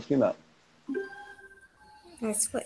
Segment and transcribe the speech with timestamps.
[0.00, 0.36] no final.
[2.22, 2.64] Isso foi.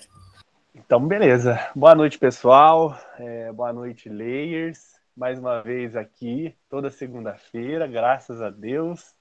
[0.75, 1.59] Então, beleza.
[1.75, 2.97] Boa noite, pessoal.
[3.19, 4.95] É, boa noite, Layers.
[5.17, 9.15] Mais uma vez aqui, toda segunda-feira, graças a Deus.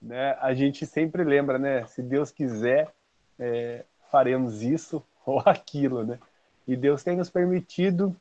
[0.00, 0.36] Né?
[0.40, 1.86] A gente sempre lembra, né?
[1.86, 2.92] Se Deus quiser,
[3.38, 6.18] é, faremos isso ou aquilo, né?
[6.66, 8.14] E Deus tem nos permitido,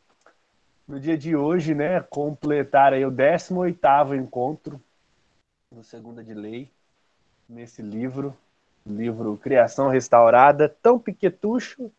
[0.87, 4.79] no dia de hoje, né, completar aí o 18º encontro
[5.71, 6.69] do Segunda de Lei,
[7.49, 8.37] nesse livro,
[8.85, 11.91] livro Criação Restaurada, tão piquetucho,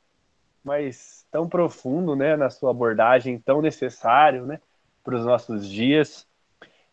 [0.63, 4.61] mas tão profundo, né, na sua abordagem, tão necessário, né,
[5.03, 6.27] para os nossos dias.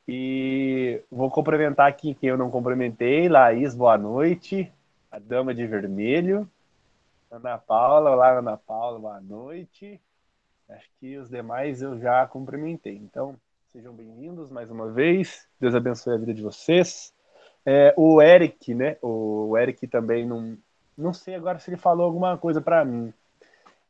[0.08, 4.72] E vou cumprimentar aqui quem eu não cumprimentei, Laís, boa noite,
[5.12, 6.50] a Dama de Vermelho,
[7.32, 10.00] Ana Paula, olá Ana Paula, boa noite.
[10.70, 12.96] Acho que os demais eu já cumprimentei.
[12.96, 13.36] Então,
[13.72, 15.48] sejam bem-vindos mais uma vez.
[15.60, 17.14] Deus abençoe a vida de vocês.
[17.66, 18.98] É, o Eric, né?
[19.02, 20.58] O Eric também não,
[20.98, 23.14] não sei agora se ele falou alguma coisa para mim,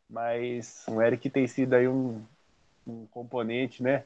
[0.10, 2.22] mas o Eric tem sido aí um,
[2.88, 4.04] um componente, né?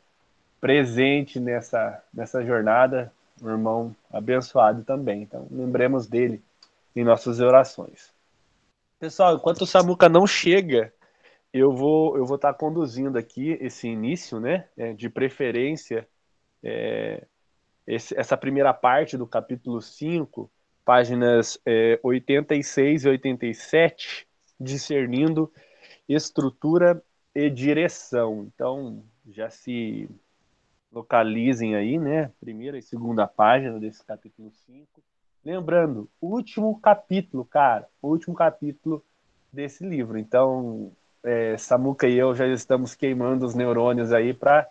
[0.60, 5.22] Presente nessa, nessa jornada, um irmão abençoado também.
[5.22, 6.42] Então, lembremos dele
[6.96, 8.12] em nossas orações.
[9.00, 10.92] Pessoal, enquanto o Samuca não chega,
[11.54, 14.66] eu vou eu vou estar tá conduzindo aqui esse início, né?
[14.76, 16.08] É, de preferência,
[16.64, 17.24] é,
[17.88, 20.52] esse, essa primeira parte do capítulo 5,
[20.84, 24.28] páginas é, 86 e 87,
[24.60, 25.52] discernindo
[26.08, 27.02] estrutura
[27.34, 28.48] e direção.
[28.54, 30.10] Então, já se
[30.92, 32.32] localizem aí, né?
[32.40, 35.02] Primeira e segunda página desse capítulo 5.
[35.46, 39.04] Lembrando, último capítulo, cara, último capítulo
[39.52, 40.18] desse livro.
[40.18, 40.92] Então,
[41.24, 44.68] é, Samuca e eu já estamos queimando os neurônios aí para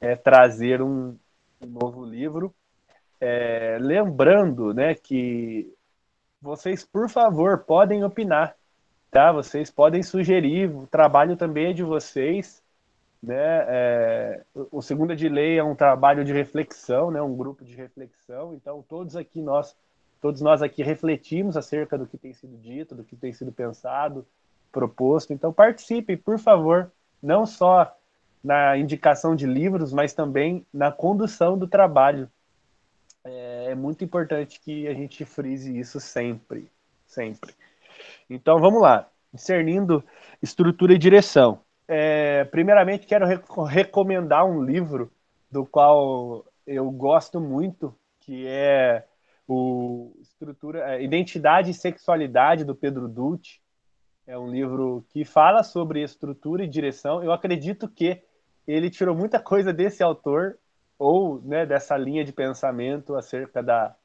[0.00, 1.16] é, trazer um,
[1.60, 2.54] um novo livro.
[3.20, 5.72] É, lembrando, né, que
[6.40, 8.56] vocês, por favor, podem opinar,
[9.10, 9.32] tá?
[9.32, 12.62] Vocês podem sugerir, o trabalho também é de vocês,
[13.20, 13.64] né?
[13.68, 17.20] É, o Segunda de Lei é um trabalho de reflexão, né?
[17.20, 18.54] Um grupo de reflexão.
[18.54, 19.76] Então, todos aqui nós,
[20.20, 24.24] todos nós aqui refletimos acerca do que tem sido dito, do que tem sido pensado,
[24.70, 25.32] proposto.
[25.32, 27.97] Então, participem, por favor, não só
[28.42, 32.30] na indicação de livros, mas também na condução do trabalho.
[33.24, 36.70] É, é muito importante que a gente frise isso sempre,
[37.06, 37.54] sempre.
[38.28, 39.08] Então, vamos lá.
[39.32, 40.02] Discernindo
[40.42, 41.60] estrutura e direção.
[41.86, 43.26] É, primeiramente, quero
[43.66, 45.10] recomendar um livro
[45.50, 49.04] do qual eu gosto muito, que é
[49.46, 53.62] o estrutura, é, Identidade e Sexualidade do Pedro Dutti.
[54.26, 57.24] É um livro que fala sobre estrutura e direção.
[57.24, 58.22] Eu acredito que
[58.72, 60.58] ele tirou muita coisa desse autor
[60.98, 63.96] ou né, dessa linha de pensamento acerca da,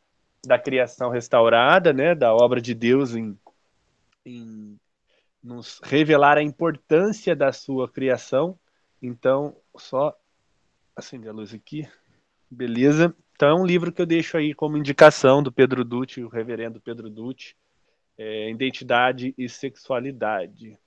[0.45, 3.37] da criação restaurada, né, da obra de Deus em,
[4.25, 4.79] em
[5.43, 8.57] nos revelar a importância da sua criação.
[9.01, 10.17] Então, só
[10.95, 11.85] acender a luz aqui.
[12.49, 13.13] Beleza.
[13.35, 16.79] Então, é um livro que eu deixo aí como indicação do Pedro Dutti, o reverendo
[16.79, 17.57] Pedro Dutti,
[18.17, 20.77] é, Identidade e Sexualidade.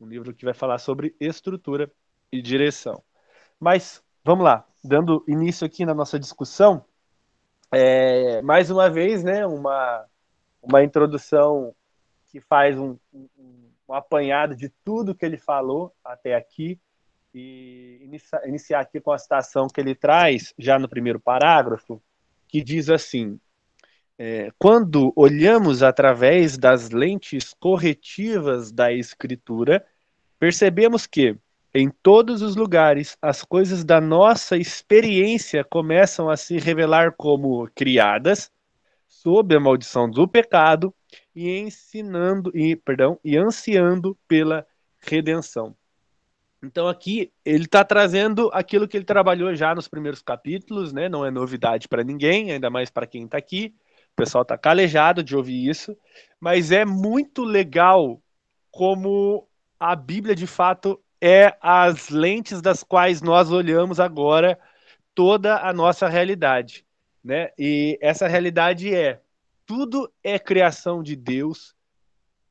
[0.00, 1.90] Um livro que vai falar sobre estrutura
[2.32, 3.02] e direção.
[3.58, 6.84] Mas, vamos lá, dando início aqui na nossa discussão,
[7.72, 10.04] é, mais uma vez, né, uma,
[10.62, 11.74] uma introdução
[12.26, 16.80] que faz um, um, um apanhado de tudo que ele falou até aqui
[17.34, 22.02] e inicia, iniciar aqui com a citação que ele traz já no primeiro parágrafo,
[22.48, 23.38] que diz assim:
[24.18, 29.84] é, quando olhamos através das lentes corretivas da escritura,
[30.38, 31.38] percebemos que
[31.72, 38.50] em todos os lugares as coisas da nossa experiência começam a se revelar como criadas
[39.06, 40.94] sob a maldição do pecado
[41.34, 44.66] e ensinando e perdão e ansiando pela
[45.00, 45.76] redenção.
[46.62, 51.08] Então aqui ele está trazendo aquilo que ele trabalhou já nos primeiros capítulos, né?
[51.08, 53.74] Não é novidade para ninguém, ainda mais para quem está aqui.
[54.12, 55.96] O pessoal está calejado de ouvir isso,
[56.38, 58.20] mas é muito legal
[58.70, 59.48] como
[59.78, 64.58] a Bíblia de fato é as lentes das quais nós olhamos agora
[65.14, 66.84] toda a nossa realidade,
[67.22, 67.50] né?
[67.58, 69.20] E essa realidade é
[69.66, 71.74] tudo é criação de Deus,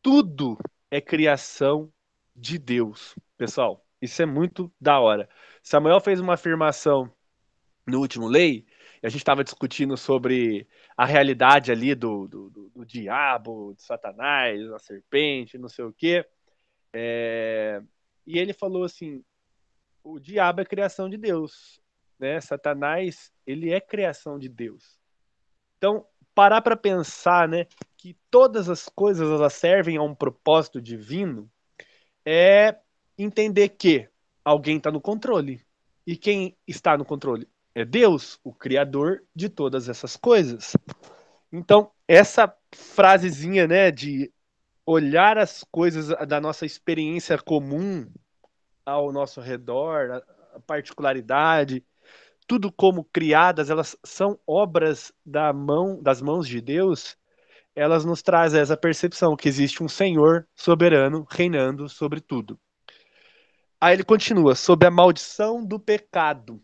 [0.01, 0.57] tudo
[0.91, 1.91] é criação
[2.35, 3.15] de Deus.
[3.37, 5.27] Pessoal, isso é muito da hora.
[5.61, 7.11] Samuel fez uma afirmação
[7.85, 8.65] no último lei,
[9.01, 13.83] e a gente estava discutindo sobre a realidade ali do, do, do, do diabo, de
[13.83, 16.25] Satanás, a serpente, não sei o quê.
[16.93, 17.81] É...
[18.25, 19.23] E ele falou assim:
[20.03, 21.81] o diabo é criação de Deus,
[22.17, 22.39] né?
[22.41, 24.97] Satanás, ele é criação de Deus.
[25.77, 26.05] Então,
[26.35, 27.65] parar para pensar, né,
[27.97, 31.49] que todas as coisas elas servem a um propósito divino,
[32.25, 32.77] é
[33.17, 34.07] entender que
[34.43, 35.61] alguém está no controle.
[36.05, 37.47] E quem está no controle?
[37.75, 40.75] É Deus, o criador de todas essas coisas.
[41.51, 44.31] Então, essa frasezinha, né, de
[44.91, 48.11] olhar as coisas da nossa experiência comum
[48.83, 50.23] ao nosso redor,
[50.55, 51.85] a particularidade,
[52.47, 57.15] tudo como criadas, elas são obras da mão, das mãos de Deus,
[57.75, 62.59] elas nos trazem essa percepção que existe um Senhor soberano reinando sobre tudo.
[63.79, 66.59] Aí ele continua, sobre a maldição do pecado.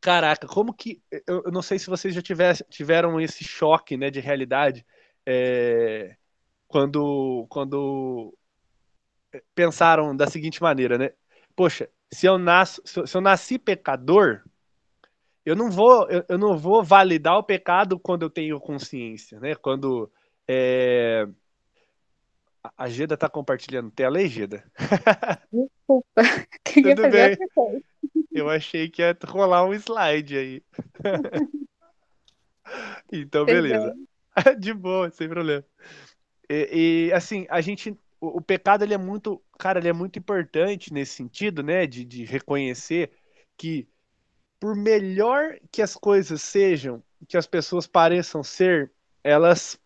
[0.00, 1.00] Caraca, como que.
[1.28, 4.84] Eu, eu não sei se vocês já tiver, tiveram esse choque né, de realidade
[5.24, 6.16] é,
[6.68, 8.34] quando, quando
[9.54, 11.10] pensaram da seguinte maneira, né?
[11.56, 14.42] Poxa, se eu, nasço, se eu nasci pecador,
[15.44, 19.54] eu não vou eu, eu, não vou validar o pecado quando eu tenho consciência, né?
[19.54, 20.10] Quando
[20.48, 21.28] é...
[22.76, 24.64] a Geda está compartilhando tela aí, Geda.
[25.52, 26.06] Desculpa.
[26.64, 27.36] Tudo bem.
[28.32, 30.62] Eu achei que ia rolar um slide aí.
[33.12, 33.94] então, beleza.
[34.58, 35.64] De boa, sem problema.
[36.48, 40.18] E, e, assim, a gente, o, o, pecado ele é muito, cara, ele é muito
[40.18, 43.10] importante nesse sentido, né, de, de reconhecer
[43.56, 43.88] que
[44.60, 48.92] por melhor que as coisas sejam, que as pessoas pareçam ser,
[49.22, 49.78] elas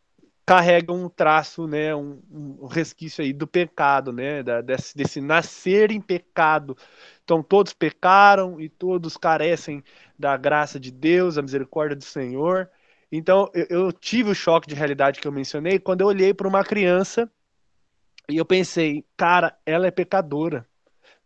[0.49, 5.91] carregam um traço, né, um, um resquício aí do pecado, né, da, desse, desse nascer
[5.91, 6.75] em pecado.
[7.23, 9.85] Então todos pecaram e todos carecem
[10.19, 12.71] da graça de Deus, da misericórdia do Senhor.
[13.11, 16.49] Então eu, eu tive o choque de realidade que eu mencionei quando eu olhei para
[16.49, 17.31] uma criança
[18.29, 20.67] e eu pensei, cara, ela é pecadora,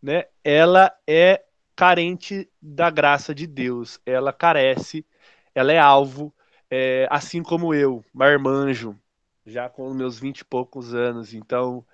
[0.01, 0.25] né?
[0.43, 1.43] Ela é
[1.75, 3.99] carente da graça de Deus.
[4.05, 5.05] Ela carece,
[5.53, 6.33] ela é alvo,
[6.69, 8.97] é, assim como eu, marmanjo,
[9.45, 11.33] já com meus vinte e poucos anos.
[11.33, 11.85] Então,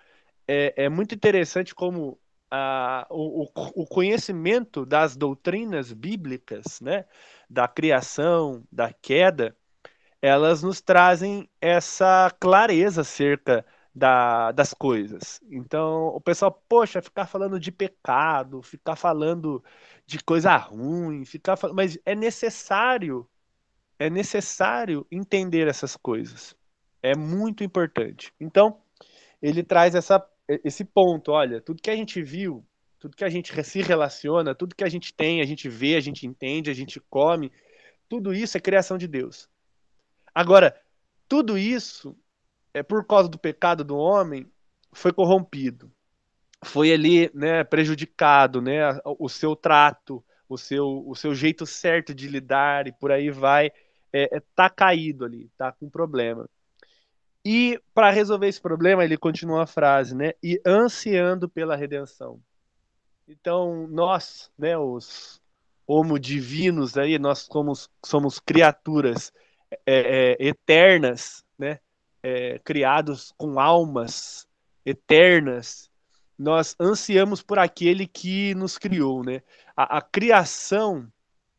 [0.48, 2.20] é, é muito interessante como
[2.52, 7.06] a, o, o conhecimento das doutrinas bíblicas, né,
[7.50, 9.56] da criação, da queda,
[10.22, 15.42] elas nos trazem essa clareza acerca da, das coisas.
[15.50, 19.64] Então, o pessoal, poxa, ficar falando de pecado, ficar falando
[20.06, 23.28] de coisa ruim, ficar falando, mas é necessário,
[23.98, 26.56] é necessário entender essas coisas.
[27.02, 28.34] É muito importante.
[28.40, 28.82] Então,
[29.42, 30.26] ele traz essa,
[30.64, 32.66] esse ponto, olha, tudo que a gente viu,
[33.00, 36.02] tudo que a gente se relaciona, tudo que a gente tem, a gente vê, a
[36.02, 37.52] gente entende, a gente come,
[38.10, 39.50] tudo isso é criação de Deus.
[40.34, 40.76] Agora,
[41.28, 42.16] tudo isso
[42.74, 44.50] é por causa do pecado do homem,
[44.92, 45.92] foi corrompido.
[46.64, 52.28] Foi ali, né, prejudicado, né, o seu trato, o seu, o seu jeito certo de
[52.28, 53.68] lidar e por aí vai,
[54.12, 56.50] é, é tá caído ali, tá com problema.
[57.46, 60.34] E para resolver esse problema, ele continua a frase, né?
[60.44, 62.42] E ansiando pela redenção.
[63.28, 65.42] Então, nós, né, os
[65.88, 69.32] homo divinos aí, nós somos, somos criaturas
[69.72, 71.80] é, é, eternas, né?
[72.24, 74.48] é, criados com almas
[74.86, 75.90] eternas,
[76.38, 79.42] nós ansiamos por aquele que nos criou, né?
[79.76, 81.08] A, a criação,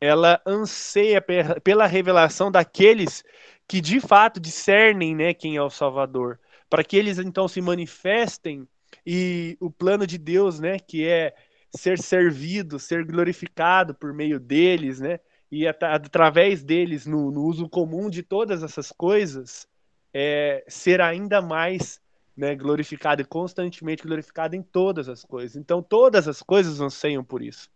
[0.00, 1.22] ela anseia
[1.62, 3.22] pela revelação daqueles
[3.68, 8.66] que de fato discernem, né, quem é o Salvador, para que eles então se manifestem
[9.06, 11.34] e o plano de Deus, né, que é
[11.76, 17.68] ser servido, ser glorificado por meio deles, né, e at através deles no, no uso
[17.68, 19.66] comum de todas essas coisas,
[20.14, 22.00] é, ser ainda mais
[22.36, 25.56] né, glorificado e constantemente glorificado em todas as coisas.
[25.56, 27.68] Então, todas as coisas anseiam por isso.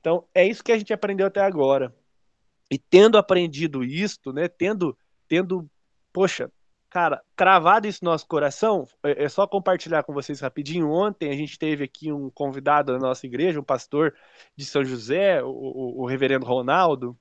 [0.00, 1.94] Então, é isso que a gente aprendeu até agora.
[2.70, 4.96] E tendo aprendido isto, né, tendo,
[5.28, 5.68] tendo,
[6.12, 6.50] poxa,
[6.92, 10.90] cara, cravado isso no nosso coração, é, é só compartilhar com vocês rapidinho.
[10.90, 14.14] Ontem a gente teve aqui um convidado da nossa igreja, um pastor
[14.54, 17.16] de São José, o, o, o reverendo Ronaldo,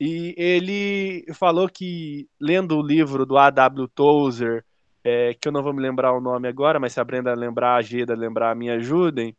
[0.00, 3.86] e ele falou que, lendo o livro do A.W.
[3.88, 4.64] Tozer,
[5.04, 7.76] é, que eu não vou me lembrar o nome agora, mas se a Brenda lembrar,
[7.76, 9.36] a Geda lembrar, me ajudem.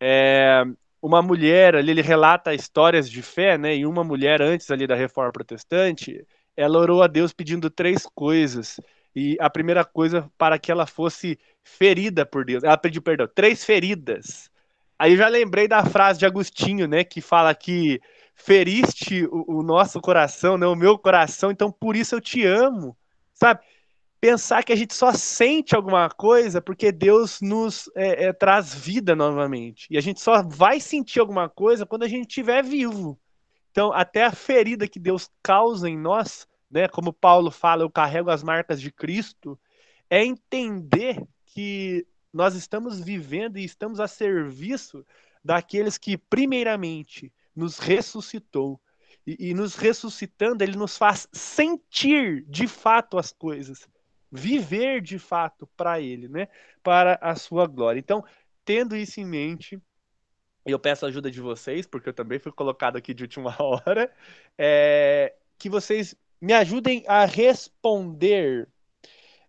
[0.00, 0.64] É,
[1.02, 3.76] uma mulher, ali ele relata histórias de fé, né?
[3.76, 6.26] E uma mulher, antes ali da reforma protestante,
[6.56, 8.80] ela orou a Deus pedindo três coisas.
[9.14, 12.62] E a primeira coisa, para que ela fosse ferida por Deus.
[12.62, 14.50] Ela pediu perdão, três feridas.
[14.98, 17.04] Aí já lembrei da frase de Agostinho, né?
[17.04, 18.00] Que fala que
[18.34, 20.66] feriste o, o, nosso coração, né?
[20.66, 22.96] o meu coração, então por isso eu te amo,
[23.32, 23.60] sabe?
[24.20, 29.14] Pensar que a gente só sente alguma coisa porque Deus nos é, é, traz vida
[29.14, 29.86] novamente.
[29.90, 33.18] E a gente só vai sentir alguma coisa quando a gente estiver vivo.
[33.76, 36.88] Então, até a ferida que Deus causa em nós, né?
[36.88, 39.60] Como Paulo fala, eu carrego as marcas de Cristo,
[40.08, 45.04] é entender que nós estamos vivendo e estamos a serviço
[45.44, 48.80] daqueles que, primeiramente, nos ressuscitou.
[49.26, 53.86] E, e, nos ressuscitando, ele nos faz sentir de fato as coisas,
[54.32, 56.48] viver de fato para ele, né?
[56.82, 58.00] Para a sua glória.
[58.00, 58.24] Então,
[58.64, 59.78] tendo isso em mente,
[60.72, 64.12] eu peço a ajuda de vocês, porque eu também fui colocado aqui de última hora,
[64.58, 68.68] é, que vocês me ajudem a responder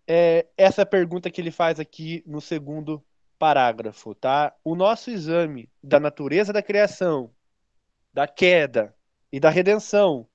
[0.08, 3.04] é, essa pergunta que ele faz aqui no segundo
[3.38, 4.56] parágrafo, tá?
[4.64, 7.32] O nosso exame da natureza da criação,
[8.14, 8.96] da queda
[9.32, 10.28] e da redenção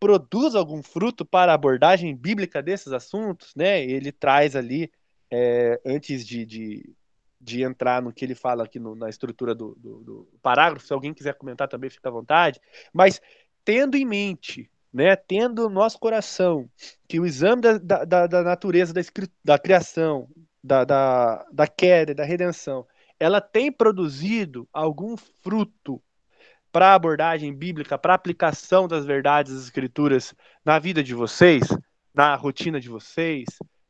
[0.00, 3.84] produz algum fruto para a abordagem bíblica desses assuntos, né?
[3.84, 4.90] Ele traz ali,
[5.30, 6.94] é, antes de, de,
[7.40, 10.92] de, entrar no que ele fala aqui no, na estrutura do, do, do parágrafo, se
[10.92, 12.60] alguém quiser comentar também, fica à vontade,
[12.92, 13.20] mas
[13.64, 16.68] tendo em mente né, tendo no nosso coração
[17.08, 19.00] que o exame da, da, da natureza da,
[19.44, 20.28] da criação,
[20.62, 22.86] da, da, da queda, da redenção,
[23.18, 26.02] ela tem produzido algum fruto
[26.72, 31.62] para a abordagem bíblica, para a aplicação das verdades das escrituras na vida de vocês,
[32.14, 33.44] na rotina de vocês,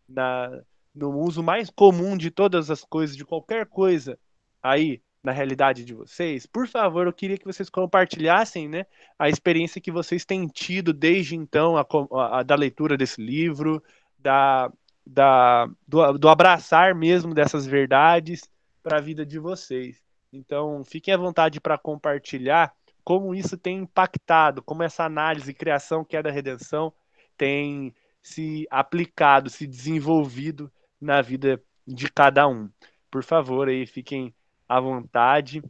[0.09, 0.62] na,
[0.95, 4.19] no uso mais comum de todas as coisas, de qualquer coisa
[4.63, 8.87] aí na realidade de vocês, por favor, eu queria que vocês compartilhassem né,
[9.19, 13.83] a experiência que vocês têm tido desde então, a, a, a da leitura desse livro,
[14.19, 14.73] da,
[15.07, 18.49] da, do, do abraçar mesmo dessas verdades
[18.83, 20.03] para a vida de vocês.
[20.33, 22.73] Então, fiquem à vontade para compartilhar
[23.05, 26.93] como isso tem impactado, como essa análise, criação, que é da redenção,
[27.37, 32.71] tem se aplicado, se desenvolvido na vida de cada um.
[33.11, 34.35] Por favor, aí fiquem
[34.69, 35.62] à vontade.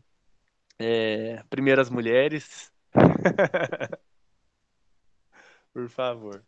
[0.78, 2.72] É, primeiras mulheres.
[5.72, 6.44] Por favor.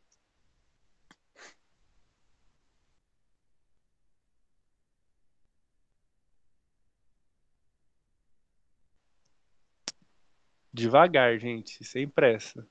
[10.72, 12.66] Devagar, gente, sem pressa.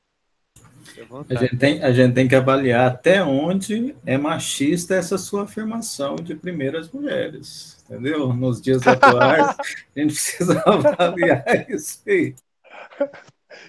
[1.29, 6.15] A gente, tem, a gente tem que avaliar até onde é machista essa sua afirmação
[6.15, 8.33] de primeiras mulheres, entendeu?
[8.33, 9.55] Nos dias atuais,
[9.95, 12.35] a gente precisa avaliar isso aí.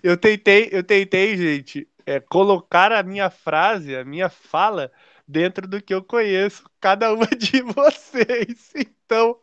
[0.02, 4.90] Eu tentei, eu tentei, gente, é, colocar a minha frase, a minha fala,
[5.26, 8.72] dentro do que eu conheço cada uma de vocês.
[8.74, 9.38] Então,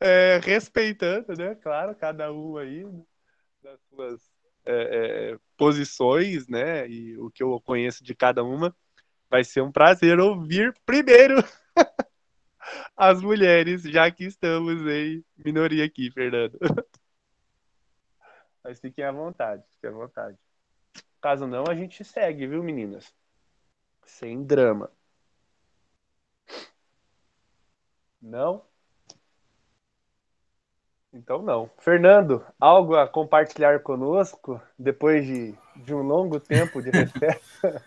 [0.00, 1.54] é, respeitando, né?
[1.56, 2.84] Claro, cada um aí
[3.62, 4.35] das suas
[4.66, 6.88] é, é, posições, né?
[6.88, 8.74] E o que eu conheço de cada uma,
[9.30, 11.36] vai ser um prazer ouvir primeiro
[12.96, 16.58] as mulheres, já que estamos em minoria aqui, Fernando.
[18.62, 20.36] Mas fiquem à vontade, fiquem à vontade.
[21.20, 23.14] Caso não, a gente segue, viu, meninas?
[24.04, 24.90] Sem drama.
[28.20, 28.64] Não?
[31.16, 31.70] Então não.
[31.78, 37.82] Fernando, algo a compartilhar conosco depois de, de um longo tempo de recesso?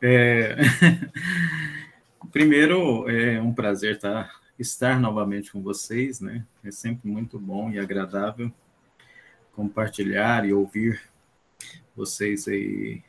[0.00, 0.56] É...
[2.30, 6.44] Primeiro, é um prazer estar, estar novamente com vocês, né?
[6.62, 8.52] É sempre muito bom e agradável
[9.58, 11.02] compartilhar e ouvir
[11.96, 13.02] vocês aí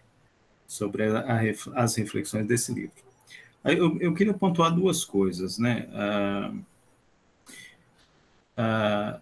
[0.65, 1.37] sobre a,
[1.75, 3.03] as reflexões desse livro.
[3.63, 5.87] Eu, eu, queria pontuar duas coisas, né?
[5.93, 6.53] Ah,
[8.57, 9.19] ah,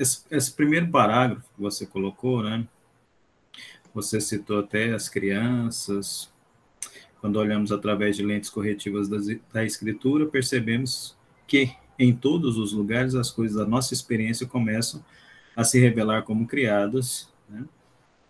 [0.00, 2.66] esse, esse, primeiro parágrafo que você colocou, né?
[3.94, 6.32] Você citou até as crianças.
[7.20, 9.18] Quando olhamos através de lentes corretivas da,
[9.52, 11.14] da escritura, percebemos
[11.46, 15.04] que em todos os lugares as coisas da nossa experiência começam
[15.54, 17.66] a se revelar como criadas, né?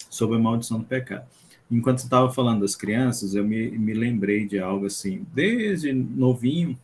[0.08, 1.24] sob a maldição do pecado.
[1.70, 6.76] Enquanto estava falando das crianças, eu me, me lembrei de algo assim, desde novinho,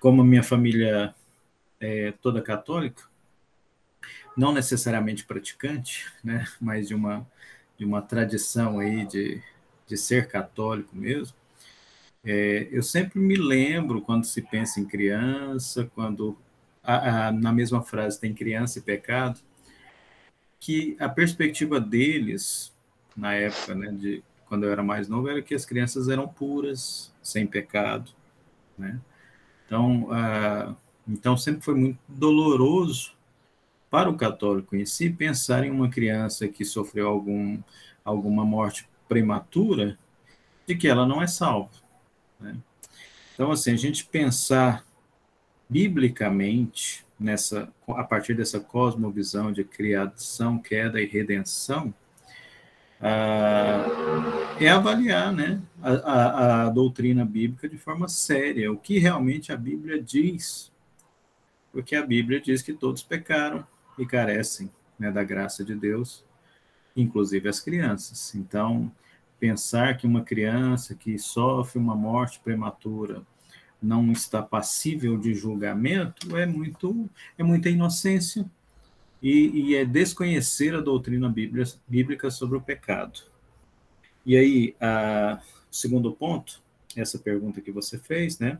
[0.00, 1.14] como a minha família
[1.78, 3.11] é toda católica,
[4.36, 7.26] não necessariamente praticante, né, mas de uma,
[7.78, 9.42] de uma tradição aí de,
[9.86, 11.36] de ser católico mesmo,
[12.24, 16.38] é, eu sempre me lembro quando se pensa em criança, quando
[16.82, 19.40] a, a, na mesma frase tem criança e pecado,
[20.60, 22.72] que a perspectiva deles,
[23.16, 27.12] na época, né, de quando eu era mais novo, era que as crianças eram puras,
[27.22, 28.12] sem pecado,
[28.78, 29.00] né?
[29.66, 30.76] Então, uh,
[31.08, 33.16] então sempre foi muito doloroso
[33.92, 37.60] para o católico em si, pensar em uma criança que sofreu algum,
[38.02, 39.98] alguma morte prematura,
[40.66, 41.68] de que ela não é salva.
[42.40, 42.56] Né?
[43.34, 44.82] Então, assim, a gente pensar
[45.68, 51.92] biblicamente nessa, a partir dessa cosmovisão de criação, queda e redenção,
[52.98, 53.84] ah,
[54.58, 59.56] é avaliar né, a, a, a, doutrina bíblica de forma séria, o que realmente a
[59.56, 60.72] Bíblia diz.
[61.70, 63.66] Porque a Bíblia diz que todos pecaram
[64.02, 66.24] e carecem né, da graça de Deus,
[66.96, 68.34] inclusive as crianças.
[68.34, 68.90] Então,
[69.38, 73.22] pensar que uma criança que sofre uma morte prematura
[73.82, 78.48] não está passível de julgamento é muito é muita inocência
[79.20, 83.20] e, e é desconhecer a doutrina bíblica, bíblica sobre o pecado.
[84.24, 85.40] E aí, a,
[85.70, 86.62] o segundo ponto,
[86.96, 88.58] essa pergunta que você fez, né?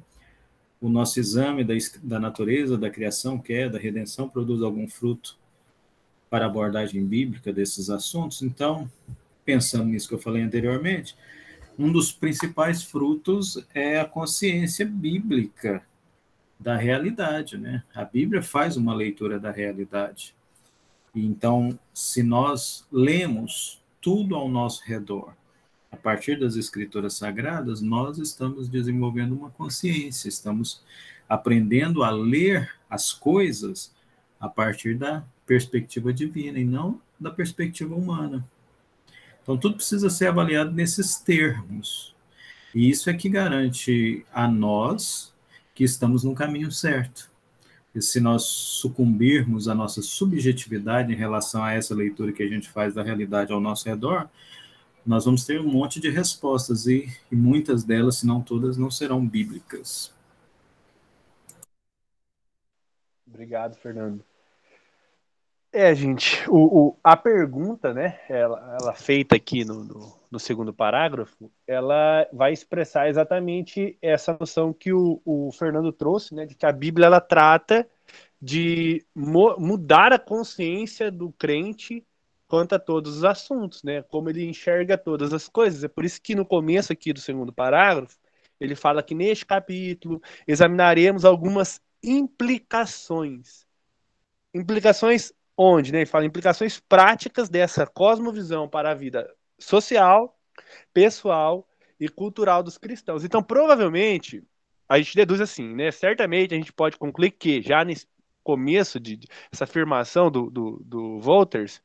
[0.83, 5.39] O nosso exame da, da natureza, da criação, que é redenção, produz algum fruto
[6.29, 8.43] para a abordagem bíblica desses assuntos?
[8.43, 8.91] Então,
[9.45, 11.17] pensando nisso que eu falei anteriormente,
[11.79, 15.85] um dos principais frutos é a consciência bíblica
[16.59, 17.85] da realidade, né?
[17.95, 20.35] A Bíblia faz uma leitura da realidade.
[21.15, 25.33] Então, se nós lemos tudo ao nosso redor,
[25.93, 30.83] a partir das escrituras sagradas, nós estamos desenvolvendo uma consciência, estamos
[31.29, 33.93] aprendendo a ler as coisas
[34.41, 38.45] a partir da perspectiva divina e não da perspectiva humana.
[39.43, 42.15] Então, tudo precisa ser avaliado nesses termos.
[42.75, 45.33] E isso é que garante a nós
[45.75, 47.31] que estamos no caminho certo.
[47.95, 52.69] E se nós sucumbirmos à nossa subjetividade em relação a essa leitura que a gente
[52.71, 54.29] faz da realidade ao nosso redor,
[55.05, 58.91] nós vamos ter um monte de respostas e, e muitas delas, se não todas, não
[58.91, 60.13] serão bíblicas.
[63.27, 64.25] Obrigado, Fernando.
[65.73, 70.73] É, gente, o, o, a pergunta, né, ela, ela feita aqui no, no, no, segundo
[70.73, 76.67] parágrafo, ela vai expressar exatamente essa noção que o, o Fernando trouxe, né, de que
[76.67, 77.89] a Bíblia ela trata
[78.39, 82.05] de mo, mudar a consciência do crente
[82.53, 85.83] quanto a todos os assuntos, né, como ele enxerga todas as coisas.
[85.85, 88.19] É por isso que no começo aqui do segundo parágrafo,
[88.61, 93.67] ele fala que neste capítulo examinaremos algumas implicações.
[94.53, 100.39] Implicações onde né, ele fala implicações práticas dessa cosmovisão para a vida social,
[100.93, 101.67] pessoal
[101.99, 103.25] e cultural dos cristãos.
[103.25, 104.45] Então, provavelmente,
[104.87, 105.91] a gente deduz assim, né?
[105.91, 108.07] Certamente a gente pode concluir que, já nesse
[108.45, 111.81] começo de, de essa afirmação do, do, do Wolters,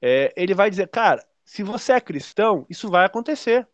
[0.00, 3.66] é, ele vai dizer, cara, se você é cristão, isso vai acontecer.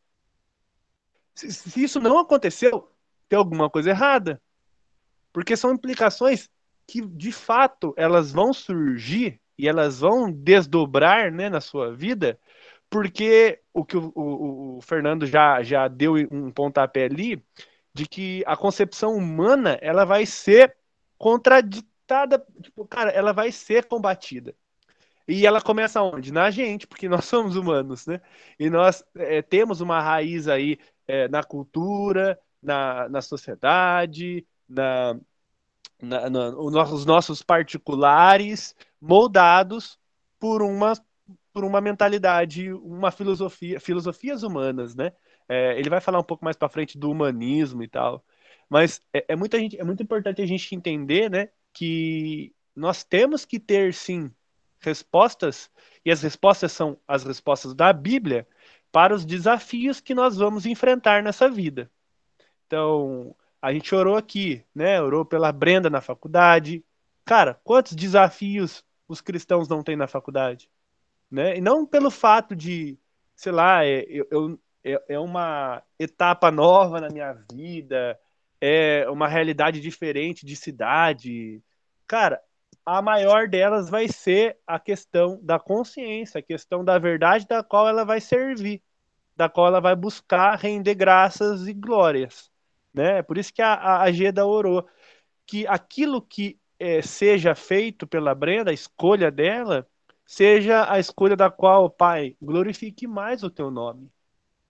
[1.34, 2.90] Se, se isso não aconteceu,
[3.28, 4.40] tem alguma coisa errada.
[5.32, 6.48] Porque são implicações
[6.86, 12.38] que de fato elas vão surgir e elas vão desdobrar né, na sua vida,
[12.88, 17.42] porque o que o, o, o, Fernando já, já deu um pontapé ali,
[17.92, 20.76] de que a concepção humana ela vai ser
[21.18, 24.54] contraditada, tipo, cara, ela vai ser combatida.
[25.28, 26.32] E ela começa onde?
[26.32, 28.20] Na gente, porque nós somos humanos, né?
[28.58, 35.18] E nós é, temos uma raiz aí é, na cultura, na, na sociedade, na,
[36.00, 39.98] na, na, os nossos particulares moldados
[40.38, 40.94] por uma
[41.52, 45.12] por uma mentalidade, uma filosofia, filosofias humanas, né?
[45.48, 48.22] É, ele vai falar um pouco mais para frente do humanismo e tal,
[48.68, 53.44] mas é, é, muita gente, é muito importante a gente entender, né, que nós temos
[53.46, 54.30] que ter sim
[54.80, 55.70] respostas
[56.04, 58.46] e as respostas são as respostas da Bíblia
[58.92, 61.90] para os desafios que nós vamos enfrentar nessa vida.
[62.66, 65.00] Então, a gente orou aqui, né?
[65.00, 66.84] Orou pela Brenda na faculdade.
[67.24, 70.70] Cara, quantos desafios os cristãos não têm na faculdade?
[71.30, 71.56] Né?
[71.58, 72.98] E não pelo fato de,
[73.34, 78.18] sei lá, é, eu, é, é uma etapa nova na minha vida,
[78.60, 81.62] é uma realidade diferente de cidade.
[82.06, 82.40] Cara,
[82.86, 87.88] a maior delas vai ser a questão da consciência, a questão da verdade da qual
[87.88, 88.80] ela vai servir,
[89.36, 92.50] da qual ela vai buscar render graças e glórias.
[92.94, 93.18] Né?
[93.18, 94.88] É por isso que a, a, Geda orou
[95.46, 99.86] que aquilo que é, seja feito pela Brenda, a escolha dela,
[100.24, 104.10] seja a escolha da qual, Pai, glorifique mais o teu nome.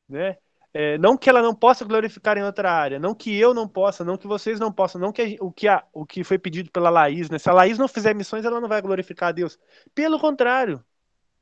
[0.09, 0.39] Né?
[0.79, 4.05] É, não que ela não possa glorificar em outra área, não que eu não possa,
[4.05, 6.71] não que vocês não possam, não que a, o, que a, o que foi pedido
[6.71, 7.39] pela Laís, né?
[7.39, 9.59] Se a Laís não fizer missões, ela não vai glorificar a Deus.
[9.95, 10.85] Pelo contrário,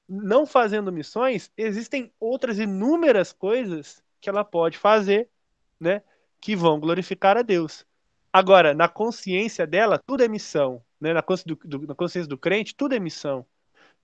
[0.08, 5.28] não fazendo missões, existem outras inúmeras coisas que ela pode fazer,
[5.80, 6.02] né?
[6.40, 7.84] que vão glorificar a Deus.
[8.32, 10.80] Agora, na consciência dela, tudo é missão.
[11.00, 11.12] Né?
[11.12, 13.44] Na, consciência do, do, na consciência do crente, tudo é missão.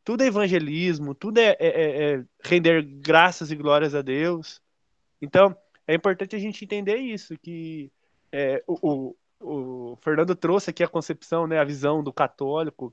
[0.02, 4.60] Tudo é evangelismo, tudo é, é, é, é render graças e glórias a Deus.
[5.20, 5.56] Então,
[5.86, 7.90] é importante a gente entender isso, que
[8.32, 12.92] é, o, o, o, Fernando trouxe aqui a concepção, né, a visão do católico,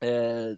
[0.00, 0.56] é,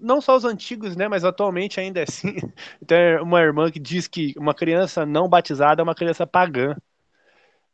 [0.00, 2.36] não só os antigos, né, mas atualmente ainda é assim.
[2.86, 6.74] Tem uma irmã que diz que uma criança não batizada é uma criança pagã.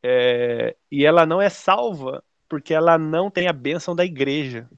[0.02, 4.68] É, e ela não é salva porque ela não tem a bênção da igreja.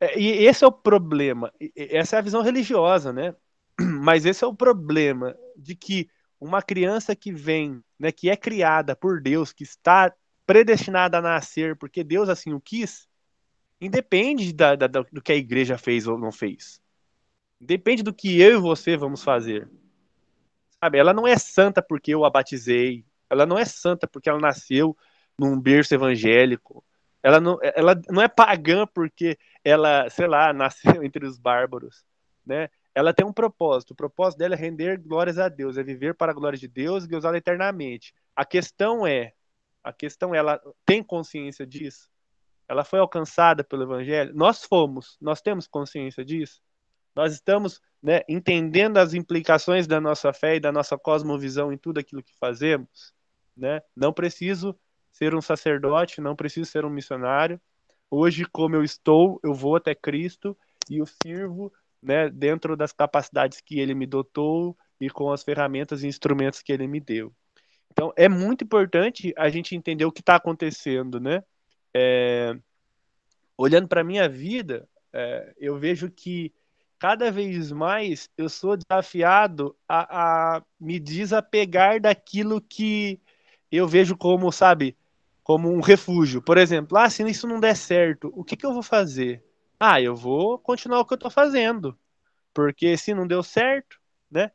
[0.00, 1.52] É, e esse é o problema.
[1.76, 3.34] Essa é a visão religiosa, né?
[3.78, 6.08] Mas esse é o problema de que
[6.42, 10.12] uma criança que vem, né, que é criada por Deus, que está
[10.44, 13.08] predestinada a nascer porque Deus assim o quis,
[13.80, 16.82] independe da, da, do que a igreja fez ou não fez.
[17.60, 19.70] Depende do que eu e você vamos fazer.
[20.80, 20.98] Sabe?
[20.98, 23.04] Ela não é santa porque eu a batizei.
[23.30, 24.96] Ela não é santa porque ela nasceu
[25.38, 26.84] num berço evangélico.
[27.22, 32.04] Ela não, ela não é pagã porque ela, sei lá, nasceu entre os bárbaros,
[32.44, 32.68] né?
[32.94, 33.92] Ela tem um propósito.
[33.92, 37.04] O propósito dela é render glórias a Deus, é viver para a glória de Deus
[37.04, 38.14] e gozá-la eternamente.
[38.36, 39.32] A questão é,
[39.82, 42.12] a questão é, ela tem consciência disso?
[42.72, 46.62] ela foi alcançada pelo Evangelho, nós fomos, nós temos consciência disso.
[47.14, 51.98] Nós estamos né, entendendo as implicações da nossa fé e da nossa cosmovisão em tudo
[51.98, 53.12] aquilo que fazemos.
[53.54, 53.82] Né?
[53.94, 54.74] Não preciso
[55.12, 57.60] ser um sacerdote, não preciso ser um missionário.
[58.10, 60.56] Hoje, como eu estou, eu vou até Cristo
[60.88, 61.70] e o sirvo
[62.02, 66.72] né, dentro das capacidades que Ele me dotou e com as ferramentas e instrumentos que
[66.72, 67.32] Ele me deu.
[67.90, 71.42] Então, é muito importante a gente entender o que está acontecendo, né?
[71.94, 72.56] é,
[73.56, 76.52] olhando para a minha vida, é, eu vejo que
[76.98, 83.20] cada vez mais eu sou desafiado a, a, me desapegar daquilo que
[83.70, 84.96] eu vejo como, sabe,
[85.42, 86.40] como um refúgio.
[86.40, 89.44] Por exemplo, ah, se isso não der certo, o que, que eu vou fazer?
[89.84, 91.98] Ah, eu vou continuar o que eu estou fazendo,
[92.54, 93.98] porque se não deu certo,
[94.30, 94.52] né?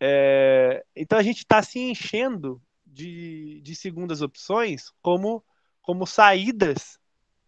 [0.00, 5.44] É, então a gente está se enchendo de, de segundas opções como
[5.82, 6.98] como saídas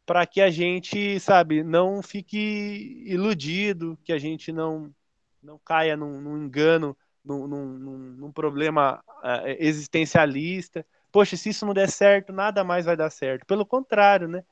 [0.05, 4.95] para que a gente, sabe, não fique iludido, que a gente não,
[5.42, 10.85] não caia num, num engano, num, num, num problema uh, existencialista.
[11.11, 13.47] Poxa, se isso não der certo, nada mais vai dar certo.
[13.47, 14.45] Pelo contrário, né?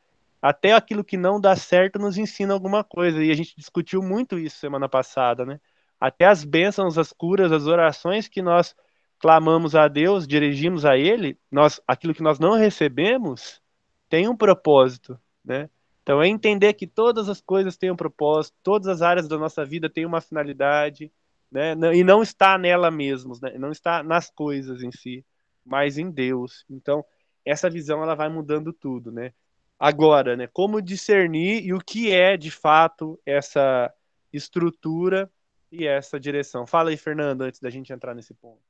[0.42, 3.22] Até aquilo que não dá certo nos ensina alguma coisa.
[3.22, 5.60] E a gente discutiu muito isso semana passada, né?
[6.00, 8.74] Até as bênçãos, as curas, as orações que nós
[9.18, 13.60] clamamos a Deus, dirigimos a Ele, nós, aquilo que nós não recebemos,
[14.08, 15.68] tem um propósito, né?
[16.02, 19.64] Então é entender que todas as coisas têm um propósito, todas as áreas da nossa
[19.64, 21.12] vida têm uma finalidade,
[21.52, 21.74] né?
[21.94, 23.58] E não está nela mesmo, né?
[23.58, 25.24] Não está nas coisas em si,
[25.64, 26.64] mas em Deus.
[26.70, 27.04] Então
[27.44, 29.32] essa visão ela vai mudando tudo, né?
[29.80, 30.46] Agora, né?
[30.46, 33.90] Como discernir e o que é de fato essa
[34.30, 35.30] estrutura
[35.72, 36.66] e essa direção?
[36.66, 38.60] Fala aí, Fernando, antes da gente entrar nesse ponto.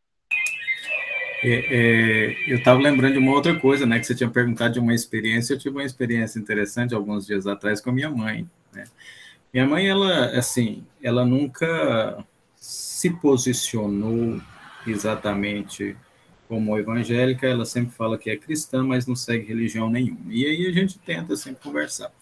[1.42, 3.98] É, é, eu estava lembrando de uma outra coisa, né?
[3.98, 5.54] Que você tinha perguntado de uma experiência.
[5.54, 8.48] Eu tive uma experiência interessante alguns dias atrás com a minha mãe.
[8.72, 8.84] Né?
[9.52, 14.40] Minha mãe, ela, assim, ela nunca se posicionou
[14.86, 15.96] exatamente
[16.50, 17.46] como evangélica.
[17.46, 20.18] Ela sempre fala que é cristã, mas não segue religião nenhuma.
[20.28, 22.12] E aí a gente tenta sempre conversar.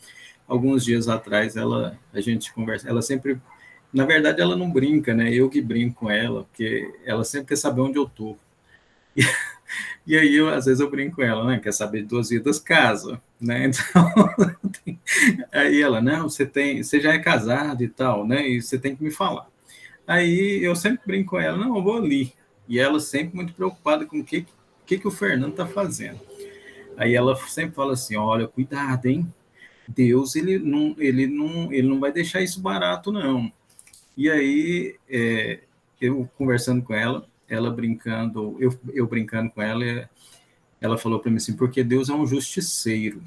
[0.46, 2.86] Alguns dias atrás, ela, a gente conversa.
[2.86, 3.40] Ela sempre,
[3.90, 5.32] na verdade, ela não brinca, né?
[5.32, 8.36] Eu que brinco com ela, porque ela sempre quer saber onde eu tô.
[9.16, 9.22] E,
[10.06, 11.58] e aí, eu, às vezes, eu brinco com ela, né?
[11.58, 13.70] Quer saber de duas vidas, casa, né?
[13.78, 14.98] Então,
[15.52, 18.46] aí ela, não, você tem, você já é casado e tal, né?
[18.48, 19.46] E você tem que me falar.
[20.06, 22.32] Aí eu sempre brinco com ela, não, eu vou ali.
[22.68, 24.46] E ela sempre muito preocupada com o que,
[24.86, 26.20] que, que o Fernando tá fazendo.
[26.96, 29.32] Aí ela sempre fala assim, olha, cuidado, hein?
[29.88, 33.50] Deus, ele não, ele não, ele não vai deixar isso barato, não.
[34.16, 35.60] E aí, é,
[36.00, 40.10] eu conversando com ela, ela brincando, eu, eu brincando com ela,
[40.80, 43.22] ela falou para mim assim, porque Deus é um justiceiro.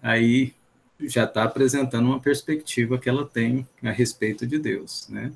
[0.00, 0.54] Aí
[1.00, 5.32] já está apresentando uma perspectiva que ela tem a respeito de Deus, né?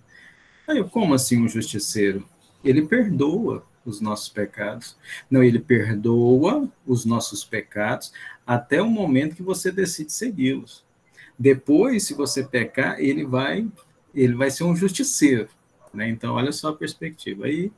[0.69, 2.27] Aí eu, como assim um justiceiro?
[2.65, 4.97] Ele perdoa os nossos pecados.
[5.31, 8.13] Não, ele perdoa os nossos pecados
[8.47, 10.85] até o momento que você decide segui-los.
[11.39, 13.67] Depois, se você pecar, ele vai
[14.15, 15.49] ele vai ser um justiceiro.
[15.93, 16.09] Né?
[16.09, 17.47] Então, olha só a perspectiva.
[17.47, 17.73] Aí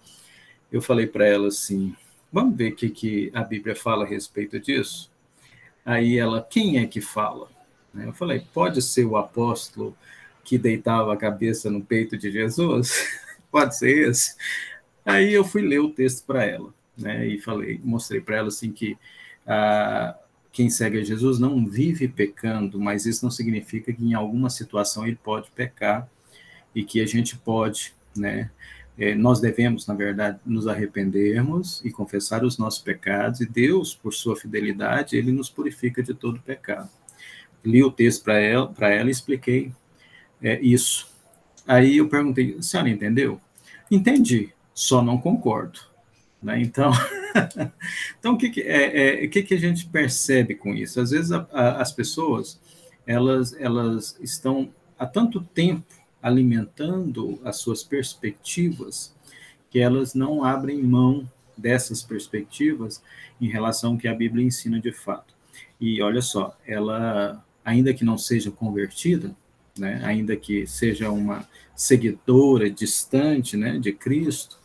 [0.71, 1.95] eu falei para ela assim:
[2.33, 5.11] vamos ver o que, que a Bíblia fala a respeito disso?
[5.85, 7.49] Aí ela, quem é que fala?
[7.93, 8.07] Né?
[8.07, 9.97] Eu falei: pode ser o apóstolo
[10.45, 12.93] que deitava a cabeça no peito de Jesus?
[13.51, 14.35] pode ser esse?
[15.05, 17.27] Aí eu fui ler o texto para ela, né?
[17.27, 18.97] E falei, mostrei para ela assim que
[19.47, 20.17] ah,
[20.53, 25.07] quem segue a Jesus não vive pecando, mas isso não significa que em alguma situação
[25.07, 26.09] ele pode pecar
[26.75, 28.51] e que a gente pode né?
[28.97, 34.13] É, nós devemos, na verdade, nos arrependermos e confessar os nossos pecados, e Deus, por
[34.13, 36.91] sua fidelidade, ele nos purifica de todo pecado.
[37.65, 39.73] li o texto para ela, para ela e expliquei
[40.43, 41.11] é, isso.
[41.67, 43.41] Aí eu perguntei, a senhora entendeu?
[43.91, 45.81] Entendi, só não concordo.
[46.43, 46.61] Né?
[46.61, 46.91] Então,
[48.19, 51.01] então o, que, que, é, é, que, que a gente percebe com isso?
[51.01, 52.61] Às vezes a, a, as pessoas
[53.07, 59.15] elas, elas estão há tanto tempo alimentando as suas perspectivas
[59.71, 63.03] que elas não abrem mão dessas perspectivas
[63.41, 65.35] em relação ao que a Bíblia ensina de fato.
[65.81, 69.35] E olha só, ela, ainda que não seja convertida,
[69.77, 74.61] né, ainda que seja uma seguidora distante né, de Cristo,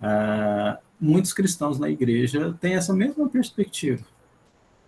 [0.00, 4.04] ah, muitos cristãos na igreja têm essa mesma perspectiva.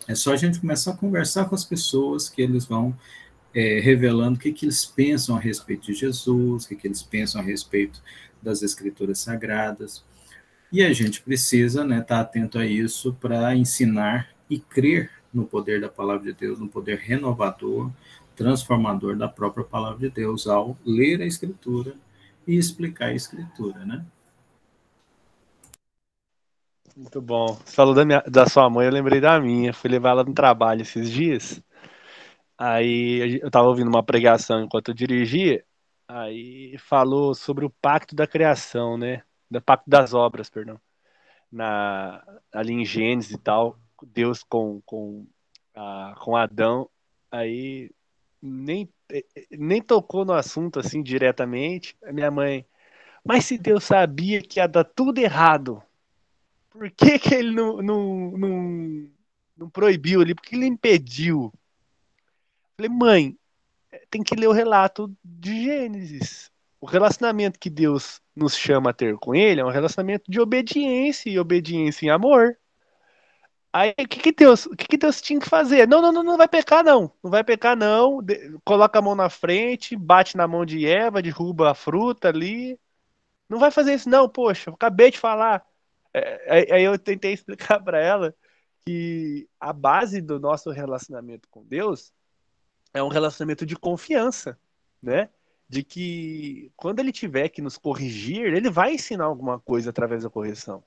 [0.09, 2.97] É só a gente começar a conversar com as pessoas que eles vão
[3.55, 7.03] é, revelando o que, que eles pensam a respeito de Jesus, o que, que eles
[7.03, 8.03] pensam a respeito
[8.41, 10.05] das escrituras sagradas.
[10.73, 15.45] E a gente precisa estar né, tá atento a isso para ensinar e crer no
[15.45, 17.91] poder da palavra de Deus, no poder renovador,
[18.37, 21.95] transformador da própria palavra de Deus, ao ler a escritura
[22.47, 24.05] e explicar a escritura, né?
[27.01, 27.55] Muito bom.
[27.65, 29.73] Você falou da, minha, da sua mãe, eu lembrei da minha.
[29.73, 31.63] Fui levar ela no trabalho esses dias.
[32.59, 35.65] Aí eu estava ouvindo uma pregação enquanto eu dirigia.
[36.07, 39.23] Aí falou sobre o pacto da criação, né?
[39.51, 40.79] Do pacto das obras, perdão.
[41.51, 43.79] Na, ali em Gênesis e tal.
[44.03, 45.27] Deus com, com,
[45.75, 46.87] a, com Adão.
[47.33, 47.91] Aí
[48.43, 48.87] nem,
[49.51, 51.97] nem tocou no assunto assim diretamente.
[52.05, 52.67] A minha mãe.
[53.25, 55.83] Mas se Deus sabia que ia dar tudo errado,
[56.71, 59.11] por que, que ele não, não, não,
[59.57, 60.35] não proibiu ali?
[60.35, 61.53] Por que ele impediu?
[62.77, 63.39] Falei, mãe,
[64.09, 66.51] tem que ler o relato de Gênesis.
[66.81, 71.29] O relacionamento que Deus nos chama a ter com ele é um relacionamento de obediência
[71.29, 72.57] e obediência em amor.
[73.73, 75.87] Aí o que, que Deus, o que, que Deus tinha que fazer?
[75.87, 78.23] Não, não, não, não vai pecar não, não vai pecar não.
[78.23, 82.79] De, coloca a mão na frente, bate na mão de Eva, derruba a fruta ali.
[83.49, 84.71] Não vai fazer isso não, poxa.
[84.71, 85.65] Acabei de falar.
[86.13, 88.35] É, aí eu tentei explicar para ela
[88.85, 92.13] que a base do nosso relacionamento com Deus
[92.93, 94.59] é um relacionamento de confiança,
[95.03, 95.29] né?
[95.69, 100.31] De que quando ele tiver que nos corrigir, ele vai ensinar alguma coisa através da
[100.31, 100.83] correção.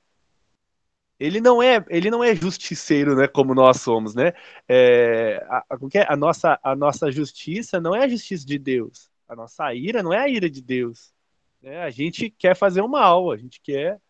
[1.20, 4.34] Ele não é, ele não é justiceiro, né, como nós somos, né?
[4.68, 6.06] É, a, a, é?
[6.10, 9.10] a, nossa, a nossa justiça não é a justiça de Deus.
[9.28, 11.14] A nossa ira não é a ira de Deus.
[11.62, 11.82] Né?
[11.82, 14.02] A gente quer fazer o mal, a gente quer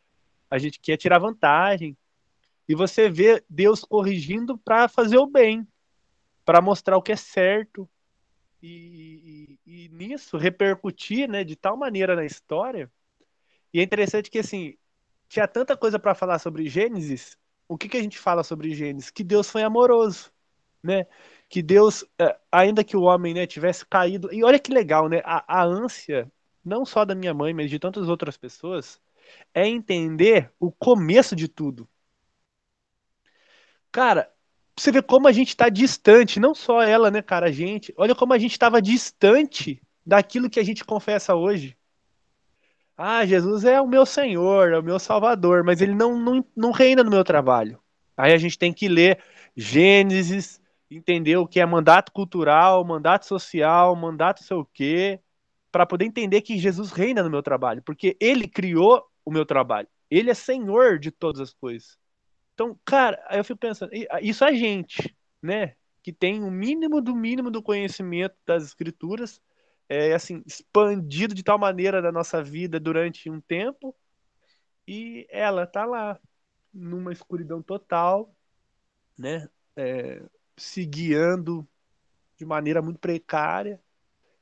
[0.53, 1.97] a gente quer tirar vantagem.
[2.69, 5.67] E você vê Deus corrigindo para fazer o bem,
[6.45, 7.89] para mostrar o que é certo.
[8.61, 12.89] E, e, e, nisso repercutir né, de tal maneira na história.
[13.73, 14.77] E é interessante que assim,
[15.27, 17.35] tinha tanta coisa para falar sobre Gênesis.
[17.67, 19.09] O que, que a gente fala sobre Gênesis?
[19.09, 20.31] Que Deus foi amoroso,
[20.83, 21.07] né?
[21.49, 24.31] Que Deus, é, ainda que o homem né, tivesse caído.
[24.31, 25.23] E olha que legal, né?
[25.25, 26.31] A, a ânsia,
[26.63, 29.01] não só da minha mãe, mas de tantas outras pessoas,
[29.53, 31.87] é entender o começo de tudo.
[33.91, 34.31] Cara,
[34.75, 37.93] você vê como a gente está distante, não só ela, né, cara, a gente.
[37.97, 41.77] Olha como a gente estava distante daquilo que a gente confessa hoje.
[42.97, 46.71] Ah, Jesus é o meu Senhor, é o meu Salvador, mas ele não, não, não
[46.71, 47.79] reina no meu trabalho.
[48.15, 49.19] Aí a gente tem que ler
[49.55, 55.19] Gênesis, entender o que é mandato cultural, mandato social, mandato sei o quê,
[55.71, 59.87] para poder entender que Jesus reina no meu trabalho, porque ele criou o meu trabalho.
[60.09, 61.97] Ele é senhor de todas as coisas.
[62.53, 65.75] Então, cara, aí eu fico pensando, isso é gente, né?
[66.01, 69.41] Que tem o mínimo do mínimo do conhecimento das escrituras,
[69.89, 73.95] é assim, expandido de tal maneira da nossa vida durante um tempo,
[74.87, 76.19] e ela tá lá,
[76.73, 78.35] numa escuridão total,
[79.17, 79.49] né?
[79.75, 80.21] É,
[80.57, 81.67] se guiando
[82.37, 83.81] de maneira muito precária.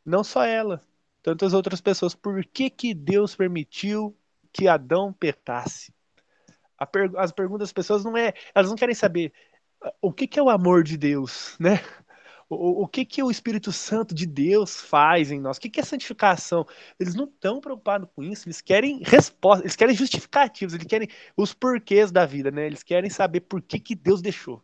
[0.05, 0.81] Não só ela,
[1.21, 2.15] tantas outras pessoas.
[2.15, 4.17] Por que, que Deus permitiu
[4.51, 5.93] que Adão pecasse.
[6.91, 9.31] Per as perguntas das pessoas não é, elas não querem saber
[9.81, 11.79] ah, o que, que é o amor de Deus, né?
[12.49, 15.57] O, o que, que o Espírito Santo de Deus faz em nós?
[15.57, 16.65] O que, que é santificação?
[16.99, 21.53] Eles não estão preocupados com isso, eles querem respostas, eles querem justificativos, eles querem os
[21.53, 22.65] porquês da vida, né?
[22.65, 24.61] Eles querem saber por que, que Deus deixou.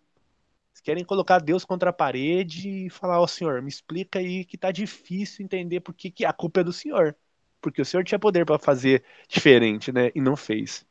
[0.73, 4.43] Eles querem colocar Deus contra a parede e falar, ó oh, Senhor, me explica aí
[4.43, 7.15] que tá difícil entender por que, que a culpa é do Senhor
[7.61, 10.11] porque o Senhor tinha poder para fazer diferente, né?
[10.15, 10.85] E não fez.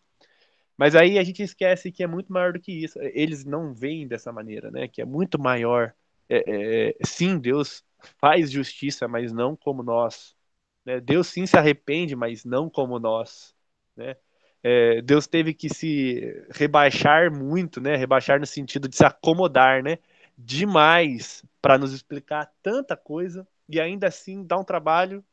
[0.76, 2.98] Mas aí a gente esquece que é muito maior do que isso.
[3.00, 4.88] Eles não veem dessa maneira, né?
[4.88, 5.94] Que é muito maior.
[6.28, 7.84] É, é, sim, Deus
[8.20, 10.36] faz justiça, mas não como nós.
[10.84, 11.00] Né?
[11.00, 13.54] Deus sim se arrepende, mas não como nós.
[13.96, 14.16] Né?
[14.62, 17.96] É, Deus teve que se rebaixar muito, né?
[17.96, 19.98] Rebaixar no sentido de se acomodar, né?
[20.36, 25.24] demais para nos explicar tanta coisa e ainda assim dá um trabalho.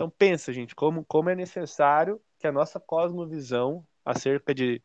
[0.00, 4.82] Então pensa, gente, como, como é necessário que a nossa cosmovisão acerca de,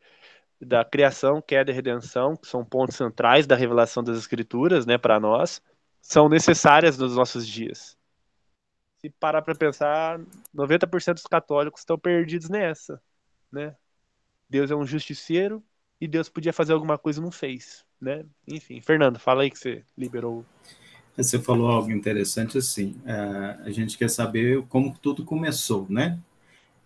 [0.60, 5.18] da criação, queda e redenção, que são pontos centrais da revelação das escrituras, né, para
[5.18, 5.62] nós,
[6.02, 7.98] são necessárias nos nossos dias.
[8.98, 10.20] Se parar para pensar,
[10.54, 13.02] 90% dos católicos estão perdidos nessa,
[13.50, 13.74] né?
[14.50, 15.64] Deus é um justiceiro
[16.02, 18.26] e Deus podia fazer alguma coisa e não fez, né?
[18.46, 20.46] Enfim, Fernando, fala aí que você liberou.
[21.18, 22.96] Você falou algo interessante assim.
[23.06, 26.20] É, a gente quer saber como tudo começou, né?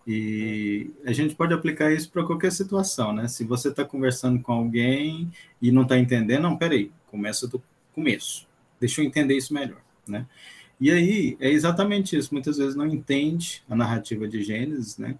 [0.05, 3.27] E a gente pode aplicar isso para qualquer situação, né?
[3.27, 7.61] Se você está conversando com alguém e não está entendendo, não, peraí, começa do
[7.93, 8.47] começo.
[8.79, 10.25] Deixa eu entender isso melhor, né?
[10.79, 12.33] E aí é exatamente isso.
[12.33, 15.17] Muitas vezes não entende a narrativa de Gênesis, né?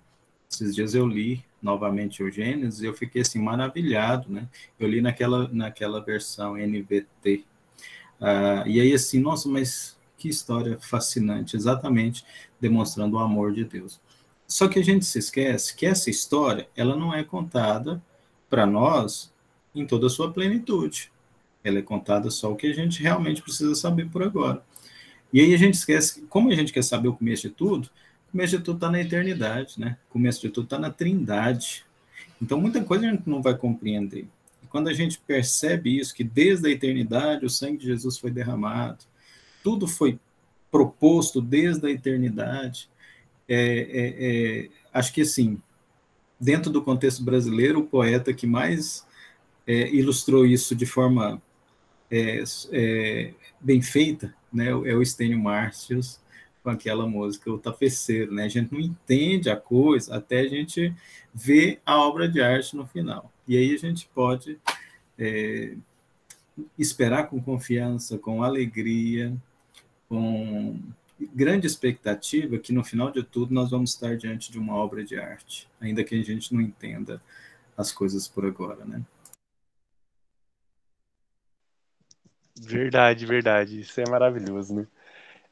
[0.49, 4.47] Esses dias eu li novamente o Gênesis e eu fiquei assim maravilhado, né?
[4.79, 7.45] Eu li naquela naquela versão NVT.
[8.19, 12.25] Ah, e aí assim, nossa, mas que história fascinante, exatamente
[12.59, 13.99] demonstrando o amor de Deus.
[14.47, 18.01] Só que a gente se esquece que essa história, ela não é contada
[18.49, 19.31] para nós
[19.73, 21.11] em toda a sua plenitude.
[21.63, 24.63] Ela é contada só o que a gente realmente precisa saber por agora.
[25.31, 27.89] E aí a gente esquece, como a gente quer saber o começo de tudo,
[28.27, 29.97] o começo de tudo está na eternidade, né?
[30.09, 31.85] O começo de tudo está na trindade.
[32.41, 34.27] Então, muita coisa a gente não vai compreender.
[34.69, 39.05] Quando a gente percebe isso, que desde a eternidade o sangue de Jesus foi derramado,
[39.63, 40.19] tudo foi
[40.71, 42.89] proposto desde a eternidade,
[43.47, 45.59] é, é, é, acho que assim,
[46.39, 49.05] dentro do contexto brasileiro, o poeta que mais
[49.65, 51.41] é, ilustrou isso de forma
[52.09, 56.19] é, é, bem feita né, é o Estênio Márcios
[56.63, 58.33] com aquela música, o Tapeceiro.
[58.33, 58.43] Né?
[58.43, 60.93] A gente não entende a coisa até a gente
[61.33, 63.31] ver a obra de arte no final.
[63.49, 64.59] E aí a gente pode
[66.77, 69.35] esperar com confiança, com alegria,
[70.07, 70.79] com
[71.33, 75.17] grande expectativa que no final de tudo nós vamos estar diante de uma obra de
[75.17, 77.19] arte, ainda que a gente não entenda
[77.75, 79.01] as coisas por agora, né?
[82.61, 83.81] Verdade, verdade.
[83.81, 84.87] Isso é maravilhoso, né?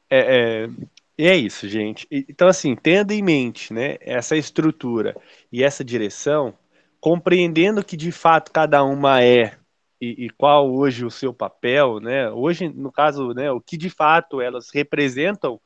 [0.08, 0.70] É, é,
[1.18, 2.06] e é isso, gente.
[2.12, 5.16] Então, assim, tendo em mente né, essa estrutura
[5.50, 6.56] e essa direção,
[7.00, 9.56] compreendendo que de fato cada uma é
[10.00, 12.30] e, e, qual hoje o seu papel, né?
[12.30, 15.60] Hoje, no caso, né, o que de fato elas representam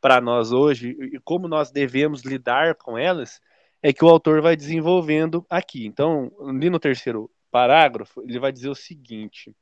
[0.00, 3.40] para nós hoje e como nós devemos lidar com elas,
[3.82, 5.86] é que o autor vai desenvolvendo aqui.
[5.86, 9.54] Então, ali no terceiro parágrafo, ele vai dizer o seguinte: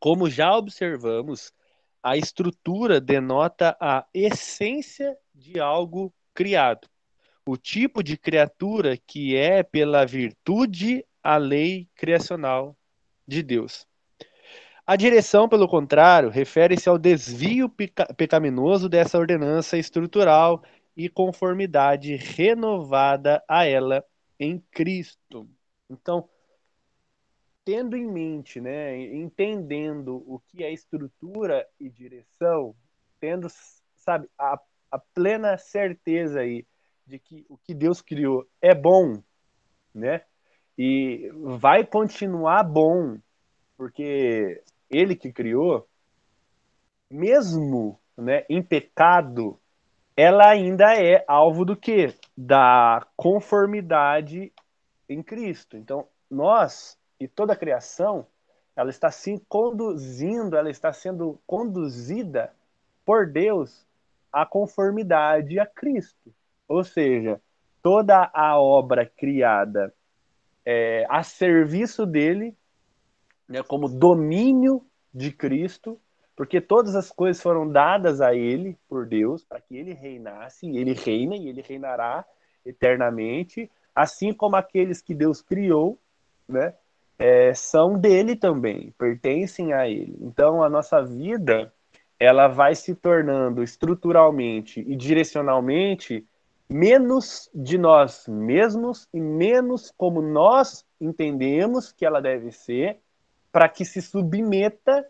[0.00, 1.52] como já observamos,
[2.02, 6.88] a estrutura denota a essência de algo criado,
[7.46, 12.76] o tipo de criatura que é pela virtude a lei criacional
[13.26, 13.86] de Deus.
[14.86, 17.70] A direção, pelo contrário, refere-se ao desvio
[18.16, 20.62] pecaminoso dessa ordenança estrutural
[20.94, 24.04] e conformidade renovada a ela
[24.38, 25.48] em Cristo.
[25.88, 26.28] Então,
[27.64, 32.76] tendo em mente, né, entendendo o que é estrutura e direção,
[33.18, 33.48] tendo,
[33.96, 36.66] sabe, a, a plena certeza aí
[37.06, 39.22] de que o que Deus criou é bom,
[39.94, 40.22] né?
[40.76, 43.18] E vai continuar bom,
[43.76, 45.86] porque ele que criou,
[47.10, 49.58] mesmo né, em pecado,
[50.16, 52.14] ela ainda é alvo do que?
[52.36, 54.52] Da conformidade
[55.08, 55.76] em Cristo.
[55.76, 58.26] Então, nós e toda a criação,
[58.74, 62.52] ela está se conduzindo, ela está sendo conduzida
[63.04, 63.86] por Deus
[64.32, 66.34] à conformidade a Cristo.
[66.68, 67.40] Ou seja,
[67.82, 69.94] toda a obra criada
[70.64, 72.56] é, a serviço dele,
[73.48, 76.00] né, como domínio de Cristo,
[76.34, 80.78] porque todas as coisas foram dadas a ele por Deus para que ele reinasse, e
[80.78, 82.24] ele reina e ele reinará
[82.64, 85.98] eternamente, assim como aqueles que Deus criou,
[86.48, 86.74] né,
[87.18, 90.16] é, são dele também, pertencem a ele.
[90.20, 91.72] Então a nossa vida
[92.18, 96.26] ela vai se tornando estruturalmente e direcionalmente
[96.68, 102.98] menos de nós mesmos e menos como nós entendemos que ela deve ser,
[103.52, 105.06] para que se submeta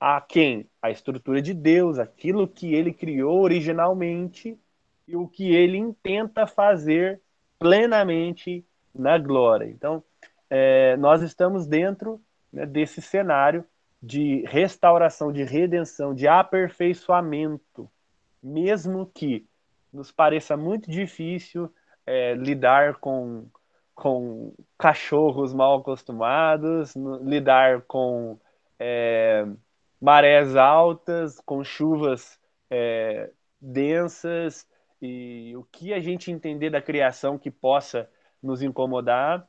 [0.00, 0.68] a quem?
[0.80, 4.58] A estrutura de Deus, aquilo que ele criou originalmente
[5.06, 7.20] e o que ele intenta fazer
[7.58, 8.64] plenamente
[8.94, 9.66] na glória.
[9.66, 10.02] Então,
[10.48, 12.20] é, nós estamos dentro
[12.52, 13.64] né, desse cenário
[14.02, 17.90] de restauração, de redenção, de aperfeiçoamento,
[18.42, 19.46] mesmo que
[19.94, 21.72] nos pareça muito difícil
[22.04, 23.46] é, lidar com,
[23.94, 28.38] com cachorros mal acostumados, no, lidar com
[28.78, 29.46] é,
[30.00, 32.38] marés altas, com chuvas
[32.68, 33.30] é,
[33.60, 34.66] densas,
[35.00, 38.10] e o que a gente entender da criação que possa
[38.42, 39.46] nos incomodar,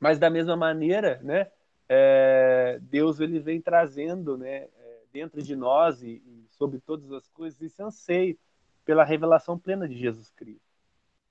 [0.00, 1.48] mas da mesma maneira, né,
[1.88, 7.28] é, Deus ele vem trazendo, né, é, dentro de nós e, e sobre todas as
[7.28, 8.36] coisas esse anseio
[8.84, 10.66] pela revelação plena de Jesus Cristo,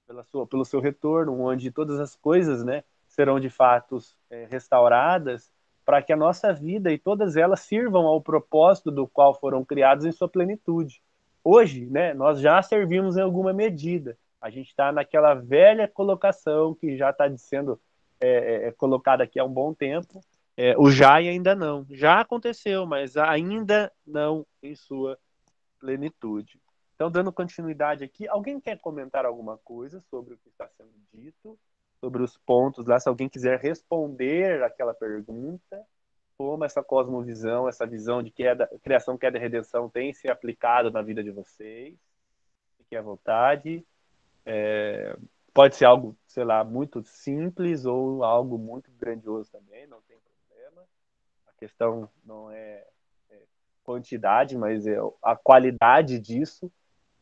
[0.08, 3.97] pela sua, pelo seu retorno, onde todas as coisas, né, serão de fato
[4.30, 5.52] é, restauradas
[5.86, 10.06] para que a nossa vida e todas elas sirvam ao propósito do qual foram criadas
[10.06, 11.02] em sua plenitude.
[11.43, 14.18] Hoje, né, nós já servimos em alguma medida.
[14.39, 17.80] A gente está naquela velha colocação que já está sendo
[18.20, 20.22] é, é, é, colocada aqui há um bom tempo.
[20.56, 21.86] É, o já e ainda não.
[21.89, 25.18] Já aconteceu, mas ainda não em sua
[25.80, 26.60] plenitude.
[27.02, 31.58] Então, dando continuidade aqui, alguém quer comentar alguma coisa sobre o que está sendo dito?
[31.99, 35.84] Sobre os pontos lá, se alguém quiser responder aquela pergunta,
[36.38, 41.02] como essa cosmovisão, essa visão de queda, criação, queda e redenção tem se aplicado na
[41.02, 41.97] vida de vocês.
[42.78, 43.84] Fiquem à vontade.
[44.45, 45.18] É,
[45.56, 50.86] pode ser algo, sei lá, muito simples ou algo muito grandioso também, não tem problema.
[51.47, 52.86] A questão não é,
[53.32, 53.41] é
[53.84, 56.72] quantidade, mas é a qualidade disso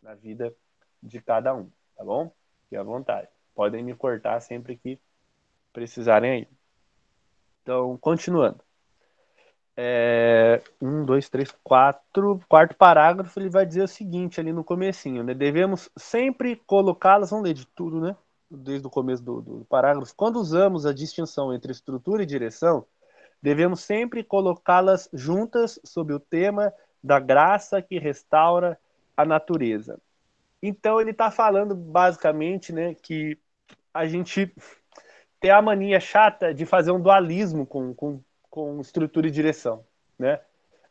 [0.02, 0.54] na vida
[1.02, 2.32] de cada um, tá bom?
[2.64, 3.28] Fiquem à vontade.
[3.56, 5.00] Podem me cortar sempre que
[5.74, 6.48] precisarem aí.
[7.62, 8.64] Então, continuando.
[9.82, 12.42] É, um, dois, três, quatro.
[12.50, 15.34] Quarto parágrafo, ele vai dizer o seguinte ali no comecinho, né?
[15.34, 18.16] Devemos sempre colocá-las, vamos ler de tudo, né?
[18.52, 20.14] Desde o começo do, do parágrafo.
[20.16, 22.86] Quando usamos a distinção entre estrutura e direção,
[23.42, 28.78] devemos sempre colocá-las juntas sob o tema da graça que restaura
[29.22, 30.00] a natureza.
[30.62, 33.38] Então ele está falando basicamente, né, que
[33.94, 34.54] a gente
[35.40, 39.86] tem a mania chata de fazer um dualismo com, com com estrutura e direção,
[40.18, 40.40] né?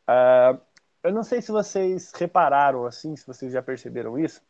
[0.09, 0.61] Uh,
[1.03, 4.43] eu não sei se vocês repararam assim, se vocês já perceberam isso,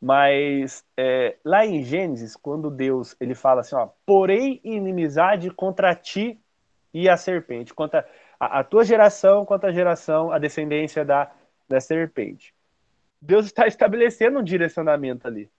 [0.00, 6.38] mas é, lá em Gênesis, quando Deus ele fala assim, ó, porém inimizade contra ti
[6.92, 8.06] e a serpente, contra
[8.38, 11.30] a, a tua geração, contra a geração, a descendência da,
[11.68, 12.54] da serpente.
[13.26, 15.50] Deus está estabelecendo um direcionamento ali.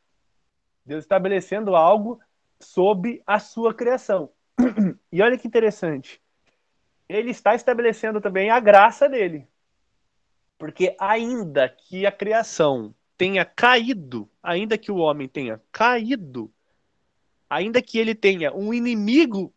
[0.85, 2.19] Deus estabelecendo algo
[2.59, 4.31] sob a sua criação.
[5.11, 6.21] E olha que interessante
[7.07, 9.47] ele está estabelecendo também a graça dele.
[10.57, 16.51] Porque ainda que a criação tenha caído, ainda que o homem tenha caído,
[17.49, 19.53] ainda que ele tenha um inimigo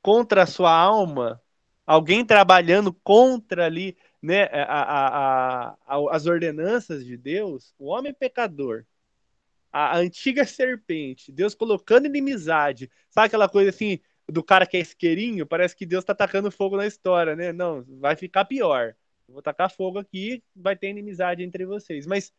[0.00, 1.42] contra a sua alma,
[1.86, 8.84] alguém trabalhando contra ali né, a, a, a, as ordenanças de Deus, o homem pecador,
[9.72, 15.46] a antiga serpente, Deus colocando inimizade, sabe aquela coisa assim, do cara que é isqueirinho,
[15.46, 17.52] parece que Deus tá tacando fogo na história, né?
[17.52, 18.96] Não, vai ficar pior.
[19.28, 22.06] vou tacar fogo aqui, vai ter inimizade entre vocês.
[22.06, 22.32] Mas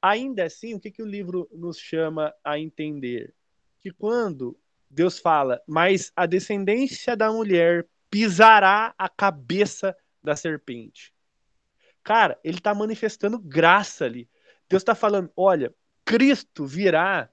[0.00, 3.34] ainda assim, o que, que o livro nos chama a entender?
[3.80, 4.56] Que quando
[4.88, 11.12] Deus fala, mas a descendência da mulher pisará a cabeça da serpente.
[12.06, 14.30] Cara, ele está manifestando graça ali.
[14.68, 17.28] Deus está falando, olha, Cristo virá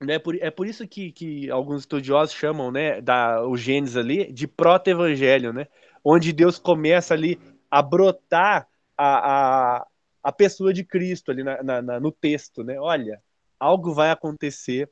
[0.00, 4.32] né, por, é por isso que, que alguns estudiosos chamam né, da, o Gênesis ali
[4.32, 5.66] de proto-evangelho, né?
[6.02, 7.38] Onde Deus começa ali
[7.70, 9.86] a brotar a, a,
[10.22, 12.80] a pessoa de Cristo ali na, na, na, no texto, né?
[12.80, 13.22] Olha,
[13.58, 14.90] algo vai acontecer,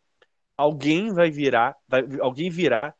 [0.55, 2.95] alguém vai virar, vai, alguém virá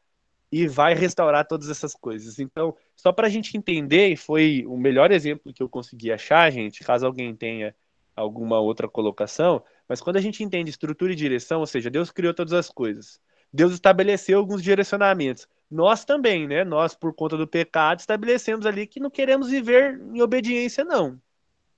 [0.51, 2.38] e vai restaurar todas essas coisas.
[2.38, 6.82] Então, só para a gente entender, foi o melhor exemplo que eu consegui achar, gente,
[6.82, 7.74] caso alguém tenha
[8.16, 12.34] alguma outra colocação, mas quando a gente entende estrutura e direção, ou seja, Deus criou
[12.34, 13.20] todas as coisas.
[13.53, 15.46] Deus estabeleceu alguns direcionamentos.
[15.70, 16.64] Nós também, né?
[16.64, 21.20] Nós, por conta do pecado, estabelecemos ali que não queremos viver em obediência, não.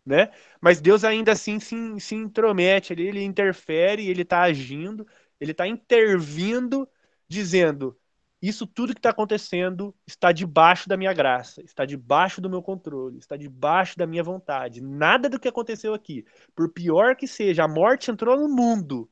[0.04, 0.30] Né?
[0.60, 5.06] Mas Deus ainda assim se, se intromete ali, ele interfere, ele está agindo,
[5.38, 6.88] ele está intervindo,
[7.28, 7.96] dizendo:
[8.42, 13.18] isso tudo que está acontecendo está debaixo da minha graça, está debaixo do meu controle,
[13.18, 14.80] está debaixo da minha vontade.
[14.80, 16.24] Nada do que aconteceu aqui,
[16.54, 19.10] por pior que seja, a morte entrou no mundo,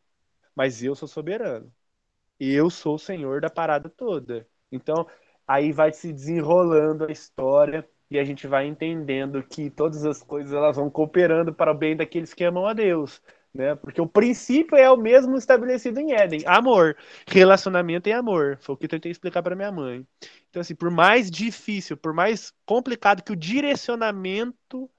[0.54, 1.72] mas eu sou soberano.
[2.40, 4.48] Eu sou o senhor da parada toda.
[4.72, 5.06] Então,
[5.46, 10.52] aí vai se desenrolando a história e a gente vai entendendo que todas as coisas
[10.52, 13.20] elas vão cooperando para o bem daqueles que amam a Deus
[13.54, 13.74] né?
[13.74, 16.96] Porque o princípio é o mesmo estabelecido em Éden, amor,
[17.26, 18.58] relacionamento e amor.
[18.60, 20.06] Foi o que eu tentei explicar para minha mãe.
[20.50, 24.90] Então assim, por mais difícil, por mais complicado que o direcionamento,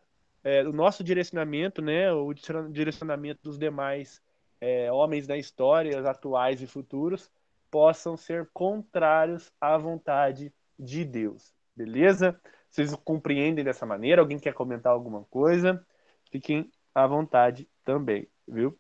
[0.44, 2.34] é, o nosso direcionamento, né, o
[2.72, 4.22] direcionamento dos demais
[4.62, 7.32] é, homens da história, atuais e futuros,
[7.72, 11.54] possam ser contrários à vontade de Deus.
[11.76, 12.40] Beleza?
[12.70, 14.22] Vocês compreendem dessa maneira?
[14.22, 15.86] Alguém quer comentar alguma coisa?
[16.32, 18.78] Fiquem à vontade também, viu?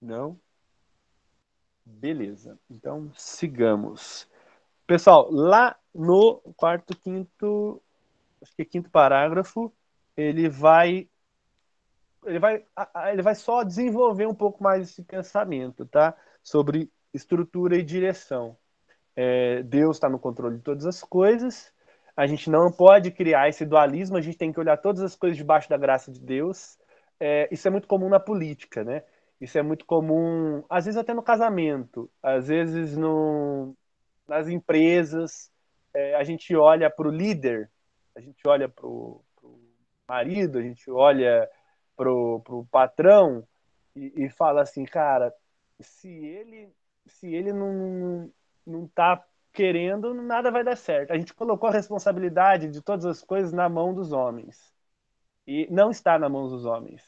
[0.00, 0.40] Não?
[1.84, 2.58] Beleza.
[2.70, 4.28] Então, sigamos.
[4.86, 7.82] Pessoal, lá no quarto, quinto,
[8.42, 9.72] acho que é quinto parágrafo,
[10.16, 11.08] ele vai
[12.24, 12.64] ele vai
[13.12, 16.16] ele vai só desenvolver um pouco mais esse pensamento, tá?
[16.42, 18.56] Sobre estrutura e direção.
[19.14, 21.72] É, Deus está no controle de todas as coisas.
[22.16, 24.16] A gente não pode criar esse dualismo.
[24.16, 26.78] A gente tem que olhar todas as coisas debaixo da graça de Deus.
[27.20, 29.02] É, isso é muito comum na política, né?
[29.40, 33.76] Isso é muito comum, às vezes até no casamento, às vezes no,
[34.26, 35.50] nas empresas.
[35.94, 37.70] É, a gente olha para o líder,
[38.14, 39.22] a gente olha para o
[40.08, 41.48] marido, a gente olha
[41.96, 43.46] para o patrão
[43.94, 45.32] e, e, fala assim, cara,
[45.80, 46.72] se ele
[47.06, 48.30] se ele não
[48.66, 49.24] não está
[49.56, 51.12] querendo, nada vai dar certo.
[51.12, 54.70] A gente colocou a responsabilidade de todas as coisas na mão dos homens.
[55.46, 57.02] E não está na mão dos homens.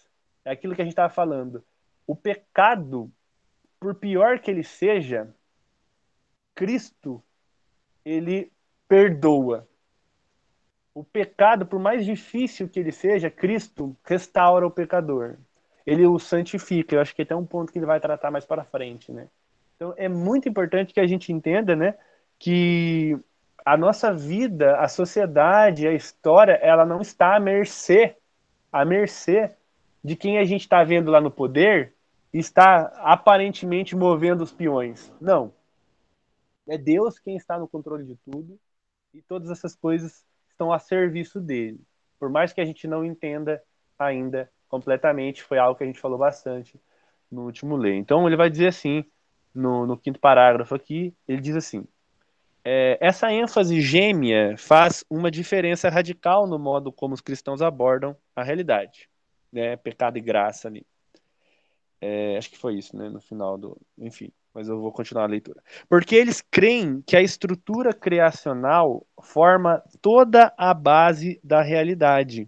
[0.46, 1.62] É aquilo que a gente estava falando
[2.06, 3.12] o pecado,
[3.78, 5.28] por pior que ele seja,
[6.54, 7.22] Cristo,
[8.02, 8.50] ele
[8.88, 9.68] perdoa.
[10.94, 15.36] O pecado, por mais difícil que ele seja, Cristo restaura o pecador.
[15.86, 16.96] Ele o santifica.
[16.96, 19.28] Eu acho que até um ponto que ele vai tratar mais para frente, né?
[19.76, 21.94] Então é muito importante que a gente entenda, né,
[22.38, 23.18] que
[23.64, 28.16] a nossa vida, a sociedade, a história, ela não está à mercê,
[28.72, 29.54] à mercê
[30.02, 31.94] de quem a gente está vendo lá no poder
[32.32, 35.12] está aparentemente movendo os peões.
[35.20, 35.52] Não.
[36.68, 38.58] É Deus quem está no controle de tudo
[39.12, 41.80] e todas essas coisas estão a serviço dele.
[42.18, 43.62] Por mais que a gente não entenda
[43.98, 46.78] ainda completamente, foi algo que a gente falou bastante
[47.30, 47.96] no último lei.
[47.96, 49.04] Então ele vai dizer assim,
[49.54, 51.86] no, no quinto parágrafo aqui, ele diz assim:
[52.70, 58.42] é, essa ênfase gêmea faz uma diferença radical no modo como os cristãos abordam a
[58.42, 59.08] realidade,
[59.50, 59.74] né?
[59.78, 60.86] Pecado e graça ali.
[61.98, 63.08] É, acho que foi isso, né?
[63.08, 63.80] No final do.
[63.96, 65.62] Enfim, mas eu vou continuar a leitura.
[65.88, 72.46] Porque eles creem que a estrutura criacional forma toda a base da realidade.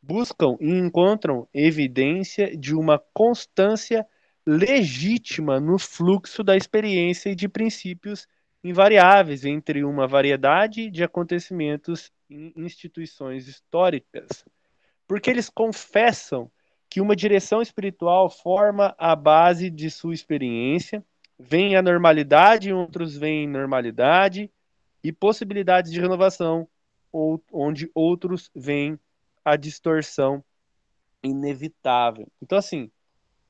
[0.00, 4.06] Buscam e encontram evidência de uma constância
[4.46, 8.28] legítima no fluxo da experiência e de princípios
[8.62, 14.44] invariáveis entre uma variedade de acontecimentos em instituições históricas.
[15.06, 16.50] Porque eles confessam
[16.88, 21.04] que uma direção espiritual forma a base de sua experiência,
[21.38, 24.50] vem a normalidade, outros veem normalidade
[25.02, 26.68] e possibilidades de renovação,
[27.12, 28.98] ou, onde outros veem
[29.44, 30.44] a distorção
[31.22, 32.26] inevitável.
[32.42, 32.90] Então, assim,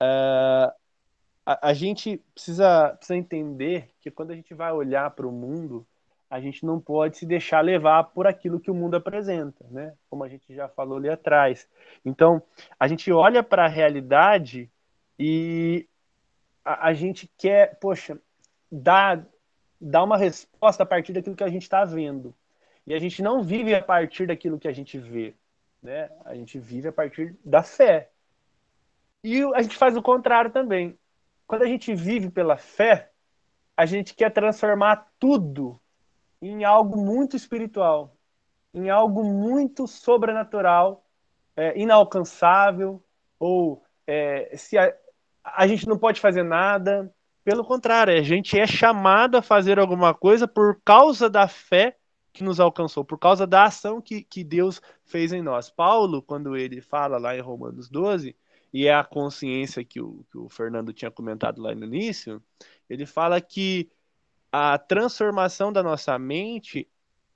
[0.00, 0.72] uh,
[1.44, 5.86] a, a, gente precisa, precisa entender que quando a gente vai olhar para o mundo,
[6.30, 9.94] a gente não pode se deixar levar por aquilo que o mundo apresenta, né?
[10.08, 11.68] Como a gente já falou ali atrás.
[12.04, 12.40] Então,
[12.78, 14.70] a gente olha para a realidade
[15.18, 15.88] e
[16.64, 18.16] a, a, gente quer, poxa,
[18.70, 19.26] dar,
[19.80, 22.32] dar uma resposta a partir daquilo que a gente está vendo.
[22.86, 25.34] E a gente não vive a partir daquilo que a gente vê,
[25.82, 26.10] né?
[26.24, 28.08] A gente vive a partir da fé.
[29.24, 30.96] E a gente faz o contrário também.
[31.50, 33.10] Quando a gente vive pela fé,
[33.76, 35.80] a gente quer transformar tudo
[36.40, 38.16] em algo muito espiritual,
[38.72, 41.04] em algo muito sobrenatural,
[41.56, 43.02] é, inalcançável,
[43.36, 44.94] ou é, se a,
[45.42, 47.12] a gente não pode fazer nada.
[47.42, 51.96] Pelo contrário, a gente é chamado a fazer alguma coisa por causa da fé
[52.32, 55.68] que nos alcançou, por causa da ação que, que Deus fez em nós.
[55.68, 58.36] Paulo, quando ele fala lá em Romanos 12,
[58.72, 62.42] e é a consciência que o, que o Fernando tinha comentado lá no início,
[62.88, 63.90] ele fala que
[64.52, 66.88] a transformação da nossa mente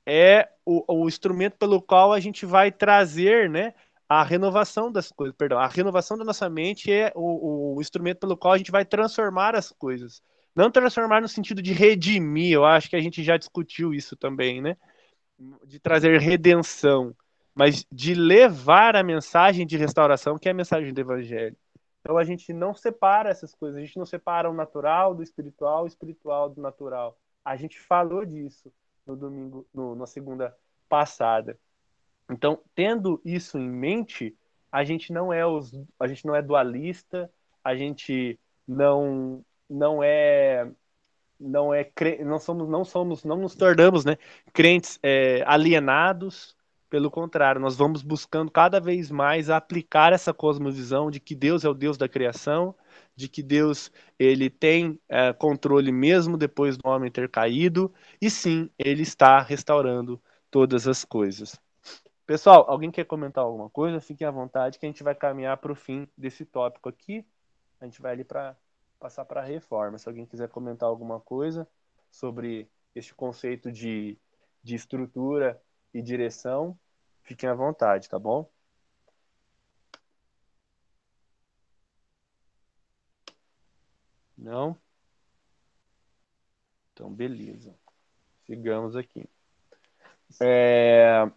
[0.06, 3.74] é o, o instrumento pelo qual a gente vai trazer, né,
[4.08, 8.36] a renovação das coisas, perdão, a renovação da nossa mente é o, o, instrumento pelo
[8.36, 10.22] qual a gente vai transformar as coisas.
[10.54, 14.60] Não transformar no sentido de redimir, eu acho que a gente já discutiu isso também,
[14.60, 14.76] né?
[15.66, 17.14] De trazer redenção,
[17.54, 21.56] mas de levar a mensagem de restauração, que é a mensagem do evangelho.
[22.00, 25.84] Então a gente não separa essas coisas, a gente não separa o natural do espiritual,
[25.84, 27.18] o espiritual do natural.
[27.44, 28.72] A gente falou disso
[29.06, 30.54] no domingo, no, na segunda
[30.88, 31.58] passada.
[32.30, 34.36] Então, tendo isso em mente,
[34.72, 37.30] a gente não é os, a gente não é dualista,
[37.62, 40.70] a gente não não é
[41.40, 41.90] não é
[42.24, 44.16] não somos não somos não nos tornamos né
[44.52, 46.56] crentes é, alienados
[46.94, 51.68] Pelo contrário, nós vamos buscando cada vez mais aplicar essa cosmovisão de que Deus é
[51.68, 52.72] o Deus da criação,
[53.16, 57.92] de que Deus ele tem é, controle mesmo depois do homem ter caído,
[58.22, 61.60] e sim, ele está restaurando todas as coisas.
[62.24, 64.00] Pessoal, alguém quer comentar alguma coisa?
[64.00, 67.26] Fiquem à vontade que a gente vai caminhar para o fim desse tópico aqui.
[67.80, 68.56] A gente vai ali para
[69.00, 69.98] passar para a reforma.
[69.98, 71.66] Se alguém quiser comentar alguma coisa
[72.08, 74.16] sobre este conceito de,
[74.62, 75.60] de estrutura
[75.92, 76.78] e direção,
[77.24, 78.48] fiquem à vontade, tá bom?
[84.38, 84.76] Não?
[86.92, 87.74] Então, beleza.
[88.46, 89.28] Sigamos aqui.
[90.40, 91.30] É...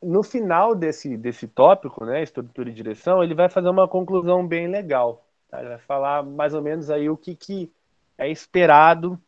[0.00, 4.68] No final desse, desse tópico, né, estrutura e direção, ele vai fazer uma conclusão bem
[4.68, 5.26] legal.
[5.48, 5.58] Tá?
[5.60, 7.72] Ele vai falar mais ou menos aí o que, que
[8.16, 9.20] é esperado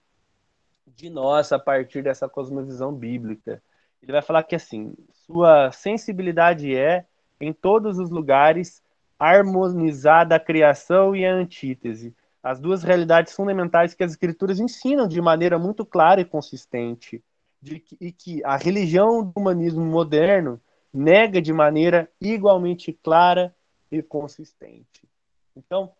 [0.87, 3.63] de nós a partir dessa cosmovisão bíblica.
[4.03, 4.95] Ele vai falar que assim,
[5.27, 7.05] sua sensibilidade é,
[7.41, 8.83] em todos os lugares,
[9.19, 15.21] harmonizada a criação e a antítese, as duas realidades fundamentais que as escrituras ensinam de
[15.21, 17.23] maneira muito clara e consistente
[17.61, 20.61] de e que a religião do humanismo moderno
[20.93, 23.55] nega de maneira igualmente clara
[23.93, 25.07] e consistente.
[25.55, 25.93] Então,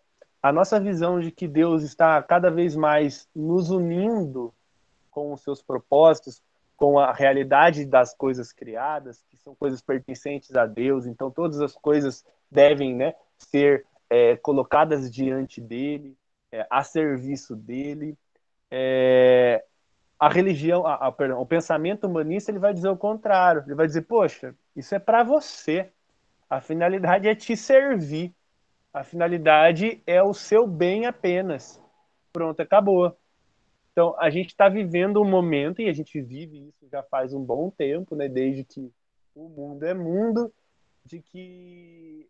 [0.43, 4.55] a nossa visão de que Deus está cada vez mais nos unindo
[5.11, 6.43] com os seus propósitos,
[6.81, 11.75] com a realidade das coisas criadas, que são coisas pertencentes a Deus, então todas as
[11.75, 16.17] coisas devem né, ser é, colocadas diante dele,
[16.51, 18.17] é, a serviço dele.
[18.71, 19.63] É,
[20.19, 23.63] a religião, a, a, perdão, o pensamento humanista ele vai dizer o contrário.
[23.67, 25.93] Ele vai dizer, poxa, isso é para você.
[26.49, 28.35] A finalidade é te servir.
[28.91, 31.79] A finalidade é o seu bem apenas.
[32.33, 33.15] Pronto, acabou.
[33.93, 37.43] Então, a gente está vivendo um momento, e a gente vive isso já faz um
[37.43, 38.93] bom tempo, né, desde que
[39.35, 40.53] o mundo é mundo,
[41.05, 42.29] de que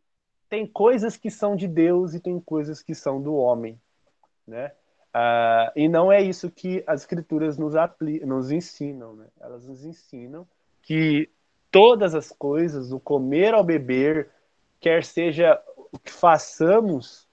[0.49, 3.81] tem coisas que são de Deus e tem coisas que são do homem.
[4.47, 4.73] Né?
[5.15, 7.75] Uh, e não é isso que as escrituras nos,
[8.25, 9.27] nos ensinam, né?
[9.41, 10.47] Elas nos ensinam
[10.83, 11.29] que
[11.71, 14.31] todas as coisas, o comer ao beber,
[14.81, 15.61] quer seja
[15.93, 17.29] o que façamos,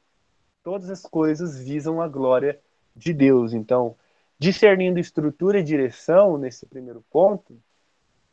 [0.63, 2.59] todas as coisas visam a glória
[2.95, 3.53] de Deus.
[3.53, 3.95] Então,
[4.39, 7.57] discernindo estrutura e direção nesse primeiro ponto,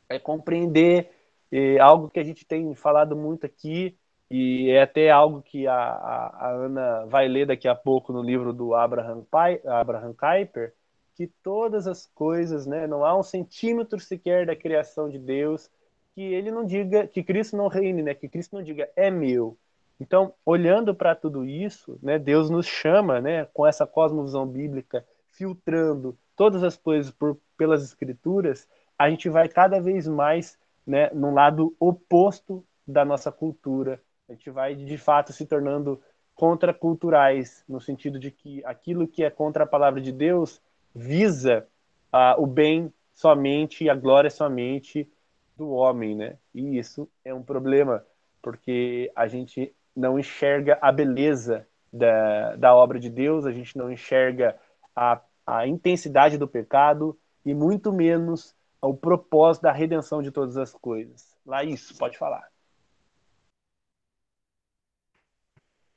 [0.09, 1.11] é compreender
[1.51, 3.97] eh, algo que a gente tem falado muito aqui,
[4.31, 8.23] e é até algo que a, a, a, Ana vai ler daqui a pouco no
[8.23, 10.75] livro do Abraham, Pai, Abraham Kuyper,
[11.15, 15.71] que todas as coisas, né, não há um centímetro sequer da criação de Deus
[16.15, 19.57] que ele não diga, que Cristo não reine, né, que Cristo não diga é meu.
[20.01, 26.16] Então, olhando para tudo isso, né, Deus nos chama, né, com essa cosmovisão bíblica, filtrando
[26.37, 28.68] todas as coisas por, pelas escrituras,
[28.99, 34.51] a gente vai cada vez mais, né, num lado oposto da nossa cultura, a gente
[34.51, 36.01] vai, de fato, se tornando
[36.35, 40.61] contraculturais, no sentido de que aquilo que é contra a palavra de Deus
[40.95, 41.66] visa
[42.12, 45.09] uh, o bem somente e a glória somente
[45.57, 46.37] do homem, né?
[46.53, 48.05] E isso é um problema,
[48.43, 53.93] porque a gente não enxerga a beleza da, da obra de Deus, a gente não
[53.93, 54.59] enxerga
[54.95, 60.72] a, a intensidade do pecado e muito menos o propósito da redenção de todas as
[60.72, 61.34] coisas.
[61.66, 62.49] Isso, pode falar.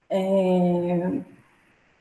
[0.10, 1.22] É,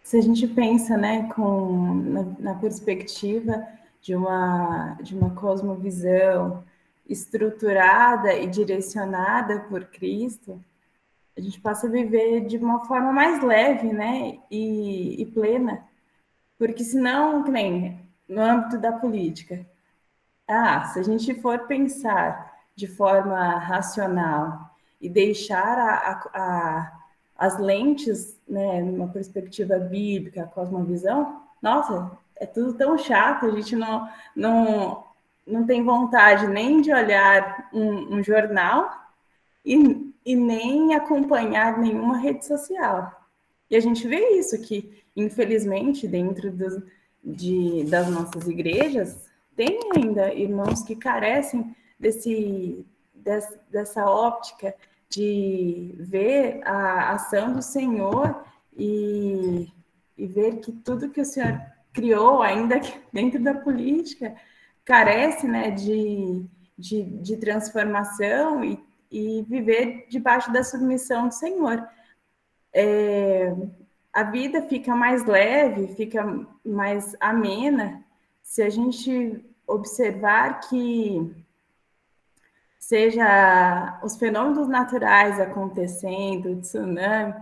[0.02, 3.66] se a gente pensa né, com, na, na, perspectiva
[4.00, 6.64] de uma, de uma cosmovisão
[7.08, 10.62] estruturada e direcionada por Cristo,
[11.36, 15.84] a gente passa a viver de uma forma mais leve né, e, e plena.
[16.58, 19.64] Porque senão, que nem no âmbito da política,
[20.48, 26.96] ah, se a gente for pensar de forma racional e deixar a, a, a
[27.38, 34.08] as lentes, né, numa perspectiva bíblica, cosmovisão, nossa, é tudo tão chato, a gente não,
[34.34, 35.04] não,
[35.46, 38.90] não tem vontade nem de olhar um, um jornal
[39.64, 43.12] e, e nem acompanhar nenhuma rede social.
[43.70, 46.82] E a gente vê isso, que infelizmente dentro dos,
[47.24, 54.74] de, das nossas igrejas, tem ainda irmãos que carecem desse, dessa, dessa óptica
[55.08, 58.44] de ver a ação do Senhor
[58.76, 59.68] e,
[60.16, 61.60] e ver que tudo que o Senhor
[61.92, 62.78] criou, ainda
[63.12, 64.34] dentro da política,
[64.84, 66.44] carece né, de,
[66.78, 68.78] de, de transformação e,
[69.10, 71.82] e viver debaixo da submissão do Senhor.
[72.72, 73.25] É,
[74.12, 78.02] a vida fica mais leve, fica mais amena
[78.42, 81.34] se a gente observar que
[82.78, 87.34] seja os fenômenos naturais acontecendo, tsunami,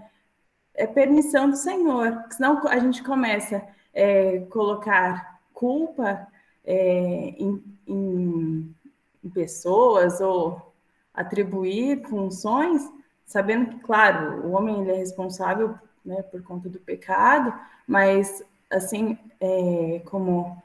[0.75, 6.27] é permissão do Senhor, senão a gente começa a é, colocar culpa
[6.65, 8.75] é, em, em,
[9.23, 10.75] em pessoas ou
[11.13, 12.83] atribuir funções,
[13.25, 17.53] sabendo que, claro, o homem ele é responsável né, por conta do pecado,
[17.87, 20.63] mas assim é, como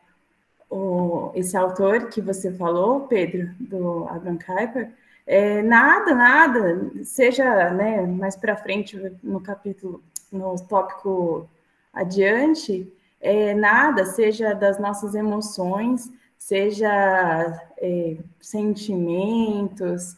[0.69, 4.91] o, esse autor que você falou, Pedro, do Abraham Kuyper,
[5.25, 11.47] é, nada, nada, seja né, mais para frente no capítulo, no tópico
[11.93, 16.89] adiante, é, nada, seja das nossas emoções, seja
[17.77, 20.17] é, sentimentos,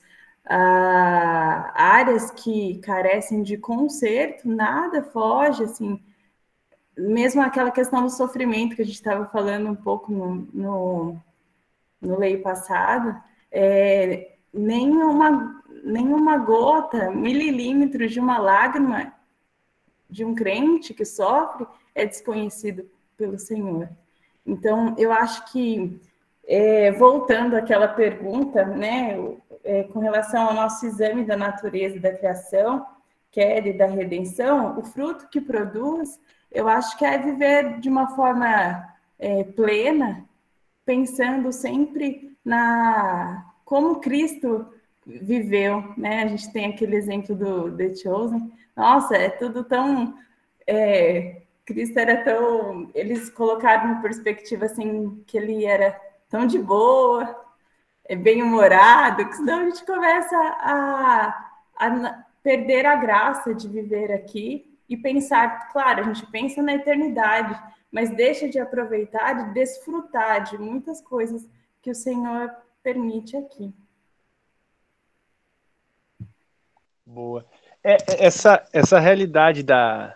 [0.53, 5.97] ah, áreas que carecem de conserto, nada foge, assim,
[6.97, 11.17] mesmo aquela questão do sofrimento que a gente estava falando um pouco no, no,
[12.01, 13.15] no lei passado,
[13.49, 19.13] é, nenhuma, nenhuma gota, mililímetros de uma lágrima
[20.09, 23.87] de um crente que sofre é desconhecido pelo Senhor.
[24.45, 25.97] Então, eu acho que,
[26.45, 29.17] é, voltando àquela pergunta, né,
[29.63, 32.85] é, com relação ao nosso exame da natureza da criação,
[33.31, 36.19] queda e da redenção, o fruto que produz
[36.51, 38.85] eu acho que é viver de uma forma
[39.17, 40.25] é, plena,
[40.85, 44.67] pensando sempre na como Cristo
[45.05, 46.23] viveu, né?
[46.23, 48.51] A gente tem aquele exemplo do The Chosen.
[48.75, 50.13] Nossa, é tudo tão
[50.67, 55.97] é, Cristo era tão, eles colocaram uma perspectiva assim que ele era
[56.29, 57.40] tão de boa,
[58.11, 64.11] é bem humorado, que senão a gente começa a, a perder a graça de viver
[64.11, 67.57] aqui e pensar, claro, a gente pensa na eternidade,
[67.89, 71.47] mas deixa de aproveitar, de desfrutar de muitas coisas
[71.81, 72.53] que o Senhor
[72.83, 73.73] permite aqui.
[77.05, 77.45] Boa.
[77.81, 80.13] É, é, essa, essa realidade da,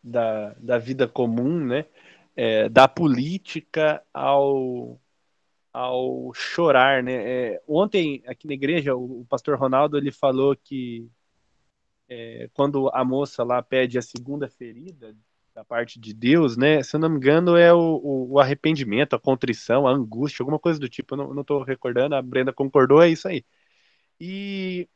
[0.00, 1.84] da, da vida comum, né?
[2.36, 5.00] É, da política ao,
[5.78, 7.12] ao chorar, né?
[7.14, 11.08] É, ontem aqui na igreja o, o pastor Ronaldo ele falou que
[12.08, 15.14] é, quando a moça lá pede a segunda ferida
[15.54, 16.82] da parte de Deus, né?
[16.82, 20.80] Se eu não me engano, é o, o, arrependimento, a contrição, a angústia, alguma coisa
[20.80, 21.14] do tipo.
[21.14, 23.44] Eu não, estou recordando, a Brenda concordou, é isso aí.
[24.20, 24.88] E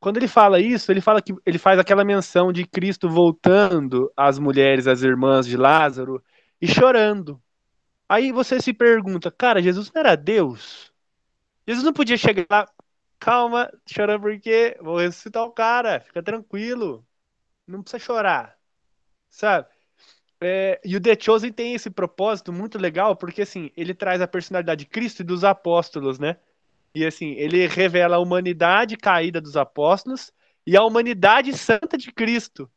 [0.00, 4.38] quando ele fala isso, ele fala que ele faz aquela menção de Cristo voltando às
[4.38, 6.22] mulheres, às irmãs de Lázaro
[6.60, 7.40] e chorando.
[8.10, 10.92] Aí você se pergunta, cara, Jesus não era Deus?
[11.68, 12.68] Jesus não podia chegar lá,
[13.20, 17.06] calma, chora porque vou ressuscitar o cara, fica tranquilo,
[17.66, 18.58] não precisa chorar,
[19.30, 19.68] sabe?
[20.40, 24.28] É, e o The Chosen tem esse propósito muito legal, porque assim, ele traz a
[24.28, 26.38] personalidade de Cristo e dos apóstolos, né?
[26.94, 30.32] E assim, ele revela a humanidade caída dos apóstolos
[30.66, 32.70] e a humanidade santa de Cristo.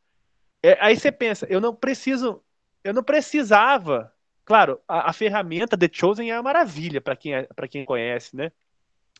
[0.61, 2.43] É, aí você pensa, eu não preciso,
[2.83, 4.13] eu não precisava.
[4.45, 8.51] Claro, a, a ferramenta The Chosen é uma maravilha para quem, é, quem conhece, né?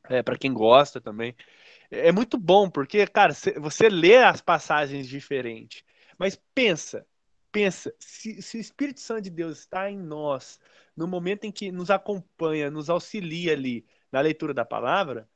[0.09, 1.35] é, para quem gosta também.
[1.91, 5.83] É muito bom, porque, cara, você lê as passagens diferentes.
[6.17, 7.05] Mas pensa,
[7.51, 10.59] pensa, se, se, o Espírito Santo de Deus está em nós,
[10.95, 15.29] no momento em que nos acompanha, nos auxilia ali na leitura da palavra,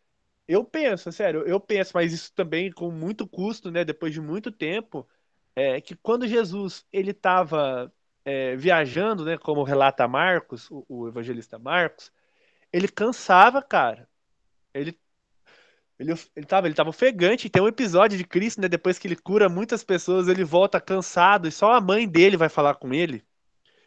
[0.48, 3.84] eu penso, sério, eu penso, mas isso também com muito custo, né?
[3.86, 5.08] Depois de muito tempo,
[5.56, 7.92] é que quando Jesus ele estava
[8.28, 9.38] é, viajando, né?
[9.38, 12.12] Como relata Marcos, o, o evangelista Marcos,
[12.74, 14.08] ele cansava, cara.
[14.74, 15.00] Ele
[16.00, 17.50] ele, ele, tava, ele tava ofegante.
[17.50, 18.68] Tem um episódio de Cristo, né?
[18.68, 22.50] Depois que ele cura muitas pessoas, ele volta cansado e só a mãe dele vai
[22.50, 23.24] falar com ele.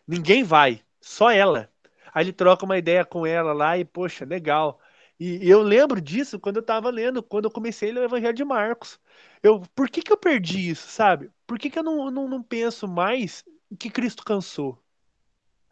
[0.09, 1.71] Ninguém vai, só ela.
[2.13, 4.81] Aí ele troca uma ideia com ela lá e, poxa, legal.
[5.21, 8.35] E, eu lembro disso quando eu tava lendo, quando eu comecei a ler o Evangelho
[8.35, 8.99] de Marcos.
[9.43, 11.31] Eu, por que que eu perdi isso, sabe?
[11.47, 13.45] Por que que eu não, não, não penso mais
[13.77, 14.83] que Cristo cansou?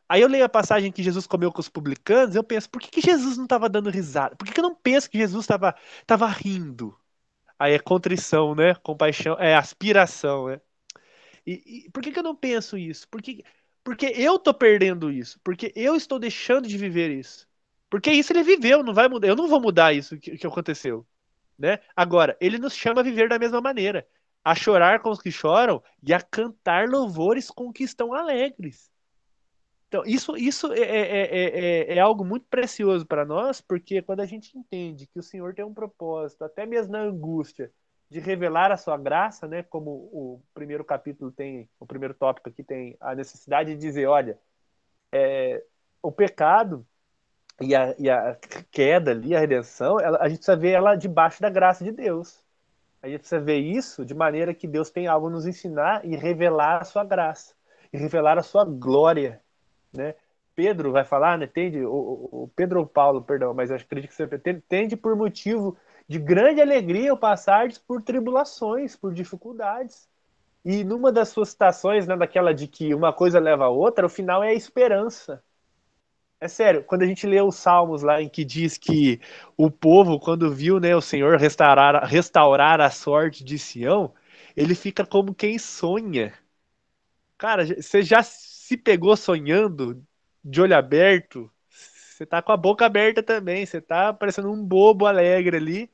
[0.09, 2.91] Aí eu leio a passagem que Jesus comeu com os publicanos, eu penso, por que,
[2.91, 4.35] que Jesus não estava dando risada?
[4.37, 5.75] Por que, que eu não penso que Jesus estava
[6.07, 6.99] tava rindo?
[7.59, 8.75] Aí é contrição, né?
[8.77, 10.61] Compaixão, é aspiração, né?
[11.47, 13.09] E, e por que, que eu não penso isso?
[13.09, 13.45] Porque,
[13.85, 15.41] porque eu tô perdendo isso.
[15.45, 17.49] Porque eu estou deixando de viver isso.
[17.91, 19.29] Porque isso ele viveu, não vai mudar.
[19.29, 21.07] Eu não vou mudar isso que, que aconteceu.
[21.59, 21.81] Né?
[21.97, 24.07] Agora, ele nos chama a viver da mesma maneira.
[24.45, 28.91] A chorar com os que choram e a cantar louvores com os que estão alegres.
[29.89, 31.39] Então, isso, isso é, é,
[31.93, 35.55] é, é, algo muito precioso para nós, porque quando a gente entende que o Senhor
[35.55, 37.73] tem um propósito, até mesmo na angústia,
[38.11, 42.63] de revelar a sua graça, né, como o primeiro capítulo tem, o primeiro tópico aqui
[42.63, 44.39] tem a necessidade de dizer, olha,
[45.13, 45.65] é,
[46.03, 46.87] o pecado
[47.61, 48.39] e a, e a
[48.71, 52.45] queda ali, a redenção, ela, a gente precisa ver ela debaixo da graça de Deus.
[53.03, 56.17] A gente precisa ver isso de maneira que Deus tem algo a nos ensinar e
[56.17, 57.55] revelar a sua graça,
[57.93, 59.41] e revelar a sua glória,
[59.93, 60.15] né?
[60.55, 61.47] Pedro vai falar, né?
[61.47, 64.27] Tende, o, o Pedro ou Paulo, perdão, mas que acredito que você
[64.69, 65.77] tende, por motivo
[66.09, 70.09] de grande alegria o passar por tribulações, por dificuldades.
[70.65, 74.09] E numa das suas citações, né, daquela de que uma coisa leva a outra, o
[74.09, 75.43] final é a esperança.
[76.41, 79.21] É sério, quando a gente lê os salmos lá em que diz que
[79.57, 84.15] o povo, quando viu né, o Senhor restaurar, restaurar a sorte de Sião,
[84.57, 86.33] ele fica como quem sonha.
[87.37, 90.05] Cara, você já se pegou sonhando
[90.45, 91.51] de olho aberto?
[91.69, 95.91] Você tá com a boca aberta também, você tá parecendo um bobo alegre ali,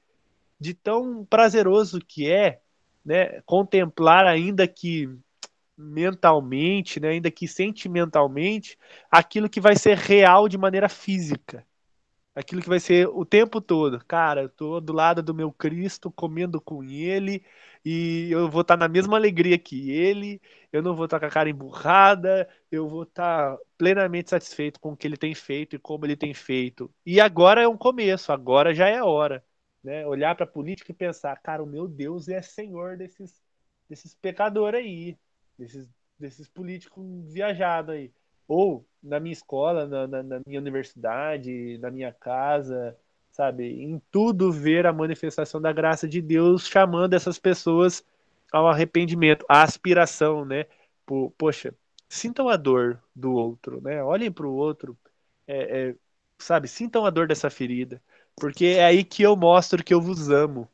[0.60, 2.60] de tão prazeroso que é,
[3.04, 5.08] né, contemplar ainda que
[5.76, 8.78] mentalmente, né, ainda que sentimentalmente,
[9.10, 11.66] aquilo que vai ser real de maneira física.
[12.34, 14.04] Aquilo que vai ser o tempo todo.
[14.06, 17.44] Cara, eu tô do lado do meu Cristo, comendo com ele,
[17.84, 20.40] e eu vou estar tá na mesma alegria que ele,
[20.72, 24.80] eu não vou estar tá com a cara emburrada, eu vou estar tá plenamente satisfeito
[24.80, 26.92] com o que ele tem feito e como ele tem feito.
[27.06, 29.44] E agora é um começo, agora já é hora.
[29.82, 30.06] Né?
[30.06, 33.40] Olhar para a política e pensar, cara, o meu Deus é senhor desses,
[33.88, 35.16] desses pecadores aí
[35.58, 35.88] desses,
[36.18, 38.12] desses políticos viajados aí.
[38.46, 42.96] Ou na minha escola, na, na, na, minha universidade, na minha casa,
[43.32, 43.82] sabe?
[43.82, 48.04] Em tudo ver a manifestação da graça de Deus chamando essas pessoas
[48.52, 50.66] ao arrependimento, à aspiração, né?
[51.06, 51.74] Por, poxa,
[52.08, 54.02] sintam a dor do outro, né?
[54.02, 54.96] Olhem para o outro,
[55.46, 55.96] é, é,
[56.38, 56.68] sabe?
[56.68, 58.00] Sintam a dor dessa ferida,
[58.36, 60.68] porque é aí que eu mostro que eu vos amo,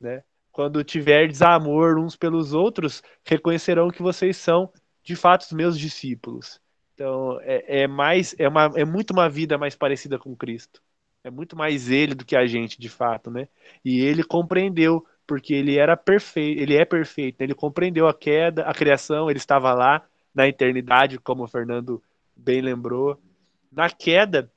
[0.00, 0.22] né?
[0.58, 4.72] Quando tiver desamor uns pelos outros, reconhecerão que vocês são
[5.04, 6.60] de fato os meus discípulos.
[6.94, 10.82] Então, é, é mais é, uma, é muito uma vida mais parecida com Cristo.
[11.22, 13.46] É muito mais ele do que a gente, de fato, né?
[13.84, 17.40] E ele compreendeu, porque ele era perfeito, ele é perfeito.
[17.40, 20.04] Ele compreendeu a queda, a criação, ele estava lá
[20.34, 22.02] na eternidade, como o Fernando
[22.34, 23.16] bem lembrou.
[23.70, 24.50] Na queda,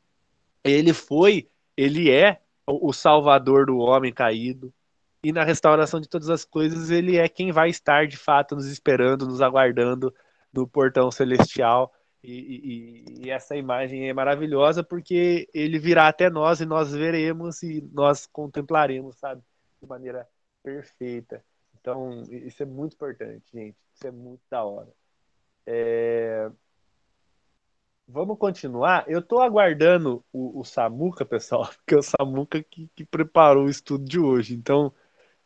[0.63, 1.47] ele foi,
[1.77, 4.73] ele é o salvador do homem caído
[5.24, 8.67] e na restauração de todas as coisas, ele é quem vai estar de fato nos
[8.67, 10.13] esperando, nos aguardando
[10.51, 11.93] no portão celestial.
[12.24, 17.63] E, e, e, essa imagem é maravilhosa porque ele virá até nós e nós veremos
[17.63, 19.41] e nós contemplaremos, sabe,
[19.82, 20.28] de maneira
[20.63, 21.43] perfeita.
[21.80, 23.78] Então, isso é muito importante, gente.
[23.93, 24.89] Isso é muito da hora.
[25.65, 26.51] É...
[28.07, 29.05] Vamos continuar.
[29.07, 33.69] Eu estou aguardando o, o, Samuca, pessoal, porque é o Samuca que, que preparou o
[33.69, 34.53] estudo de hoje.
[34.53, 34.93] Então,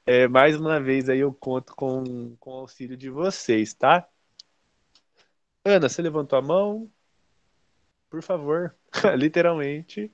[0.06, 4.08] é, mais uma vez aí eu conto com, com o auxílio de vocês, tá?
[5.64, 6.92] Ana, você levantou a mão?
[8.10, 8.76] Por favor,
[9.18, 10.12] literalmente.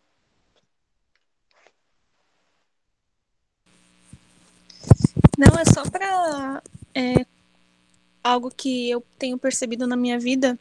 [5.38, 6.62] Não, é só para
[6.94, 7.26] é,
[8.24, 10.58] algo que eu tenho percebido na minha vida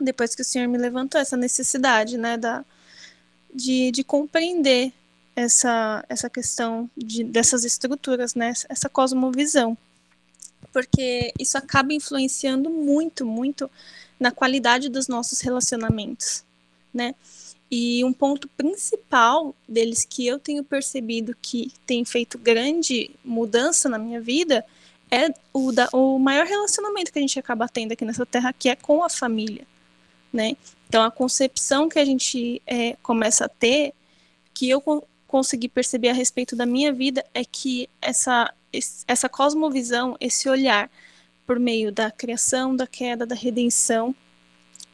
[0.00, 2.64] depois que o Senhor me levantou essa necessidade, né, da,
[3.52, 4.92] de, de compreender
[5.38, 8.52] essa, essa questão de, dessas estruturas, né?
[8.68, 9.78] essa cosmovisão.
[10.72, 13.70] Porque isso acaba influenciando muito, muito
[14.18, 16.44] na qualidade dos nossos relacionamentos,
[16.92, 17.14] né?
[17.70, 23.98] E um ponto principal deles que eu tenho percebido que tem feito grande mudança na
[23.98, 24.64] minha vida
[25.10, 28.68] é o, da, o maior relacionamento que a gente acaba tendo aqui nessa terra, que
[28.68, 29.64] é com a família,
[30.32, 30.56] né?
[30.88, 33.94] Então, a concepção que a gente é, começa a ter,
[34.52, 34.82] que eu
[35.28, 38.52] consegui perceber a respeito da minha vida é que essa,
[39.06, 40.90] essa cosmovisão, esse olhar
[41.46, 44.14] por meio da criação, da queda, da redenção,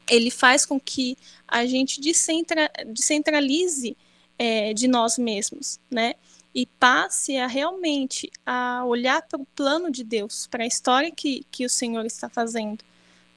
[0.09, 1.17] ele faz com que
[1.47, 3.97] a gente descentra, descentralize
[4.37, 6.13] é, de nós mesmos, né?
[6.53, 11.45] E passe a realmente a olhar para o plano de Deus, para a história que,
[11.49, 12.83] que o Senhor está fazendo,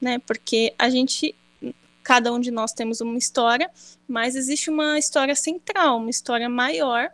[0.01, 0.18] né?
[0.18, 1.34] Porque a gente
[2.09, 3.70] cada um de nós temos uma história,
[4.09, 7.11] mas existe uma história central, uma história maior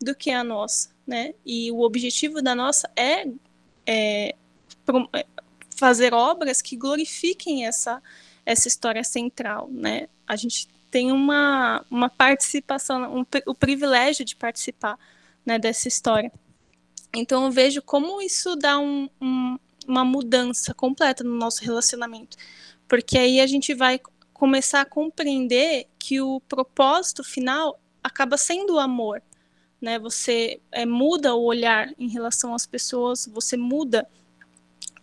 [0.00, 1.34] do que a nossa, né?
[1.44, 3.28] E o objetivo da nossa é,
[3.86, 4.34] é,
[5.12, 5.26] é
[5.76, 8.02] fazer obras que glorifiquem essa,
[8.46, 10.08] essa história central, né?
[10.26, 14.98] A gente tem uma, uma participação, um, o privilégio de participar
[15.44, 16.32] né, dessa história.
[17.14, 22.38] Então eu vejo como isso dá um, um, uma mudança completa no nosso relacionamento,
[22.88, 24.00] porque aí a gente vai
[24.38, 29.20] começar a compreender que o propósito final acaba sendo o amor,
[29.80, 29.98] né?
[29.98, 34.08] Você é, muda o olhar em relação às pessoas, você muda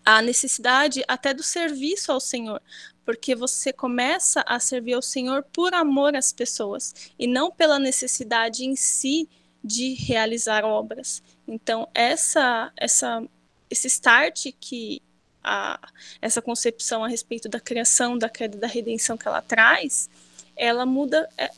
[0.06, 2.62] a necessidade até do serviço ao Senhor,
[3.04, 8.64] porque você começa a servir ao Senhor por amor às pessoas e não pela necessidade
[8.64, 9.28] em si
[9.62, 11.22] de realizar obras.
[11.46, 13.22] Então, essa essa
[13.70, 15.02] esse start que
[15.46, 15.80] a,
[16.20, 20.10] essa concepção a respeito da criação, da queda, da redenção que ela traz,
[20.56, 21.52] ela muda, é,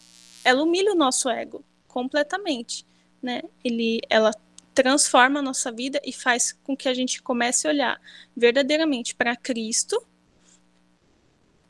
[0.43, 2.85] ela humilha o nosso ego completamente,
[3.21, 3.43] né?
[3.63, 4.31] Ele, ela
[4.73, 8.01] transforma a nossa vida e faz com que a gente comece a olhar
[8.35, 10.05] verdadeiramente para Cristo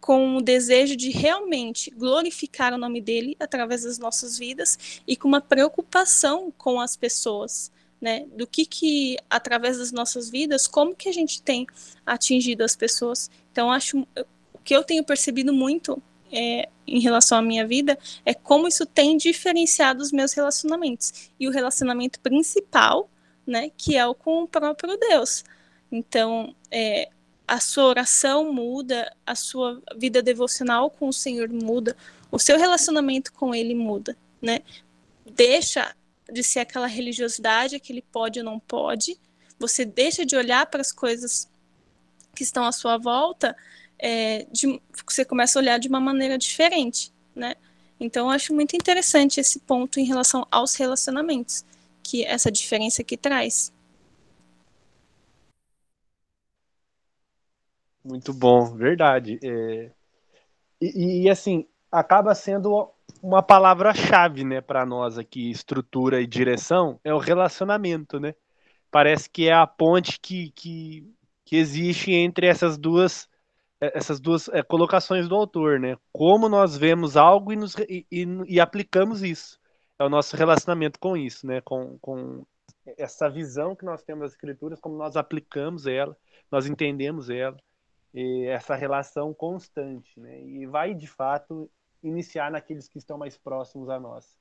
[0.01, 5.27] com o desejo de realmente glorificar o nome dele através das nossas vidas e com
[5.27, 8.25] uma preocupação com as pessoas, né?
[8.35, 11.65] Do que que através das nossas vidas, como que a gente tem
[12.05, 13.29] atingido as pessoas.
[13.51, 13.99] Então acho
[14.53, 18.85] o que eu tenho percebido muito é, em relação à minha vida é como isso
[18.85, 21.31] tem diferenciado os meus relacionamentos.
[21.39, 23.09] E o relacionamento principal,
[23.45, 25.43] né, que é o com o próprio Deus.
[25.91, 27.09] Então, é,
[27.47, 31.95] a sua oração muda, a sua vida devocional com o Senhor muda,
[32.29, 34.59] o seu relacionamento com Ele muda, né?
[35.25, 35.95] Deixa
[36.31, 39.17] de ser aquela religiosidade, aquele pode ou não pode.
[39.59, 41.49] Você deixa de olhar para as coisas
[42.35, 43.55] que estão à sua volta
[43.99, 47.55] é, de, você começa a olhar de uma maneira diferente, né?
[47.99, 51.65] Então, eu acho muito interessante esse ponto em relação aos relacionamentos,
[52.03, 53.73] que essa diferença que traz.
[58.03, 59.39] Muito bom, verdade.
[59.43, 59.91] É...
[60.79, 62.91] E, e, assim, acaba sendo
[63.21, 68.33] uma palavra-chave, né, para nós aqui, estrutura e direção, é o relacionamento, né?
[68.91, 71.13] Parece que é a ponte que, que,
[71.45, 73.27] que existe entre essas duas
[73.79, 75.95] é, essas duas é, colocações do autor, né?
[76.11, 79.59] Como nós vemos algo e, nos, e, e, e, aplicamos isso.
[79.99, 81.61] É o nosso relacionamento com isso, né?
[81.61, 82.45] Com, com
[82.97, 86.15] essa visão que nós temos das escrituras, como nós aplicamos ela,
[86.51, 87.57] nós entendemos ela,
[88.47, 90.41] essa relação constante, né?
[90.41, 91.69] E vai, de fato,
[92.03, 94.35] iniciar naqueles que estão mais próximos a nós.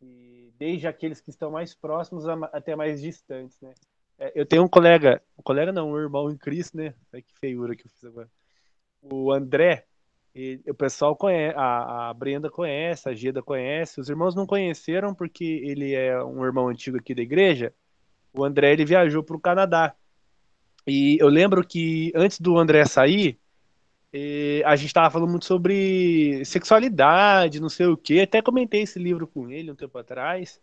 [0.00, 3.72] E desde aqueles que estão mais próximos até mais distantes, né?
[4.18, 6.94] É, eu tenho um colega, um colega não, um irmão em Cristo, né?
[7.12, 8.30] Ai, que feiura que eu fiz agora
[9.10, 9.84] o André,
[10.34, 15.14] ele, o pessoal conhece, a, a, Brenda conhece, a Geda conhece, os irmãos não conheceram
[15.14, 17.72] porque ele é um irmão antigo aqui da igreja.
[18.32, 19.94] O André ele viajou para o Canadá.
[20.86, 23.40] E eu lembro que antes do André sair,
[24.18, 28.20] eh, a gente estava falando muito sobre sexualidade, não sei o que.
[28.22, 30.58] Até comentei esse livro com ele um tempo atrás.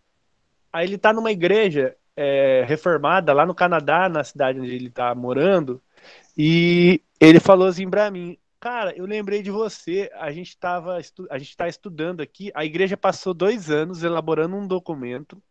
[0.72, 5.14] Aí ele está numa igreja é, reformada lá no Canadá, na cidade onde ele está
[5.14, 5.82] morando.
[6.38, 10.10] E ele falou assim para mim, cara, eu lembrei de você.
[10.16, 10.98] A gente estava,
[11.30, 12.52] a gente está estudando aqui.
[12.56, 15.42] A igreja passou dois anos elaborando um documento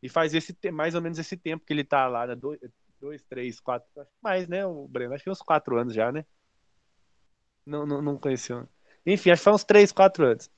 [0.00, 2.36] e faz esse mais ou menos esse tempo que ele está lá, né?
[2.36, 2.60] dois,
[3.00, 3.88] dois, três, quatro,
[4.22, 4.64] mais, né?
[4.66, 6.24] O Breno, acho que uns quatro anos já, né?
[7.66, 8.68] Não, não, não conheceu.
[9.06, 10.50] Enfim, acho que faz uns três, quatro anos.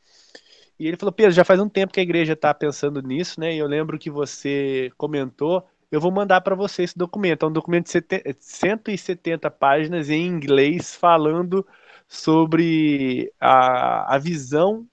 [0.79, 3.55] E ele falou, Pedro, já faz um tempo que a igreja está pensando nisso, né?
[3.55, 7.45] E eu lembro que você comentou eu vou mandar para você esse documento.
[7.45, 11.67] É um documento de 170 páginas em inglês falando
[12.09, 14.89] sobre a, a visão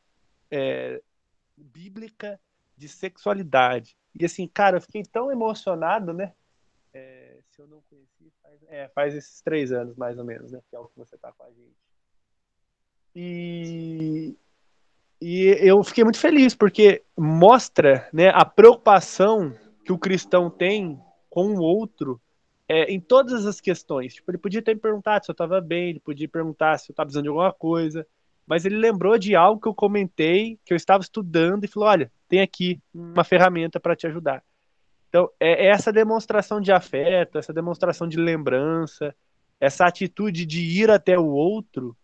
[0.52, 1.02] é,
[1.58, 2.40] bíblica
[2.78, 3.98] de sexualidade.
[4.20, 6.34] E assim, cara, eu fiquei tão emocionado, né?
[6.94, 10.62] É, se eu não conheci, faz, é, faz esses três anos mais ou menos, né?
[10.70, 11.76] Que é o que você tá com a gente.
[13.16, 14.36] E,
[15.22, 19.54] e eu fiquei muito feliz porque mostra né, a preocupação
[19.86, 21.00] que o cristão tem
[21.30, 22.20] com o outro
[22.68, 24.16] é, em todas as questões.
[24.16, 26.94] Tipo, ele podia ter me perguntado se eu estava bem, ele podia perguntar se eu
[26.94, 28.06] estava precisando de alguma coisa,
[28.46, 32.12] mas ele lembrou de algo que eu comentei, que eu estava estudando, e falou: olha,
[32.28, 34.44] tem aqui uma ferramenta para te ajudar.
[35.10, 39.16] Então, é, é essa demonstração de afeto, essa demonstração de lembrança,
[39.60, 41.96] essa atitude de ir até o outro,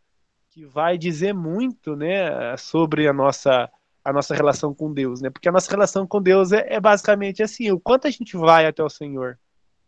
[0.50, 3.70] que vai dizer muito né, sobre a nossa
[4.04, 5.30] a nossa relação com Deus, né?
[5.30, 8.66] Porque a nossa relação com Deus é, é, basicamente assim: o quanto a gente vai
[8.66, 9.38] até o Senhor,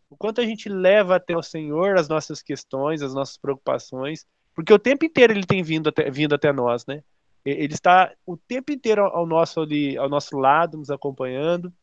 [0.10, 4.74] o quanto a gente leva até o Senhor as nossas questões, as nossas preocupações, porque
[4.74, 7.04] o tempo inteiro ele tem vindo até, vindo até nós, né?
[7.44, 11.74] Ele está o tempo inteiro ao nosso, ali, ao nosso lado, nos acompanhando,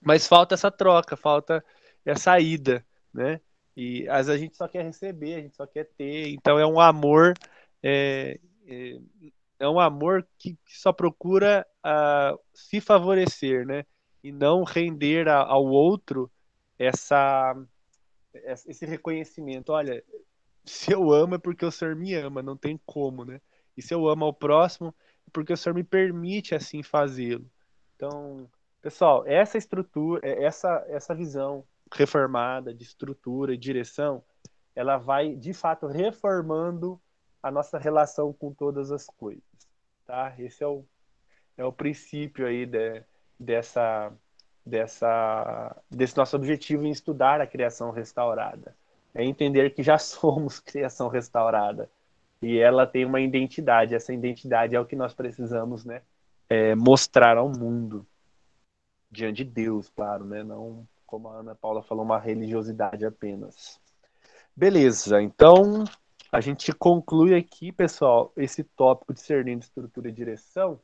[0.00, 1.62] mas falta essa troca, falta
[2.04, 3.40] essa ida, né?
[3.76, 7.34] E a gente só quer receber, a gente só quer ter, então é um amor
[7.82, 8.98] é, é,
[9.58, 13.84] é um amor que, que só procura uh, se favorecer, né?
[14.22, 16.30] E não render a, ao outro
[16.78, 17.54] essa,
[18.66, 19.72] esse reconhecimento.
[19.72, 20.02] Olha,
[20.64, 23.40] se eu amo é porque o Senhor me ama, não tem como, né?
[23.76, 24.94] E se eu amo ao próximo
[25.26, 27.48] é porque o Senhor me permite assim fazê-lo.
[27.94, 28.48] Então,
[28.82, 31.64] pessoal, essa estrutura, essa, essa visão
[31.94, 34.22] reformada de estrutura e direção
[34.74, 37.00] ela vai de fato reformando
[37.42, 39.44] a nossa relação com todas as coisas,
[40.06, 40.34] tá?
[40.38, 40.84] Esse é o,
[41.56, 43.02] é o princípio aí de,
[43.38, 44.12] dessa,
[44.64, 48.74] dessa, desse nosso objetivo em estudar a criação restaurada.
[49.14, 51.90] É entender que já somos criação restaurada
[52.42, 53.94] e ela tem uma identidade.
[53.94, 56.02] Essa identidade é o que nós precisamos, né?
[56.48, 58.06] É, mostrar ao mundo
[59.10, 60.42] diante de Deus, claro, né?
[60.42, 63.80] Não como a Ana Paula falou, uma religiosidade apenas.
[64.54, 65.84] Beleza, então
[66.30, 70.80] a gente conclui aqui, pessoal, esse tópico discernindo estrutura e direção.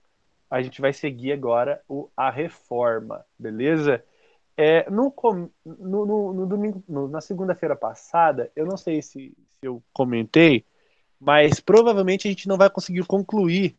[0.51, 4.05] A gente vai seguir agora o, a reforma, beleza?
[4.57, 5.15] É, no,
[5.65, 10.65] no, no, no domingo, na segunda-feira passada, eu não sei se, se eu comentei,
[11.19, 13.77] mas provavelmente a gente não vai conseguir concluir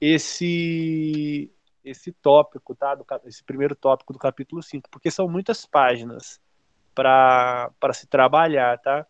[0.00, 1.50] esse
[1.84, 2.94] esse tópico, tá?
[2.94, 6.40] Do, esse primeiro tópico do capítulo 5, porque são muitas páginas
[6.94, 9.06] para se trabalhar, tá?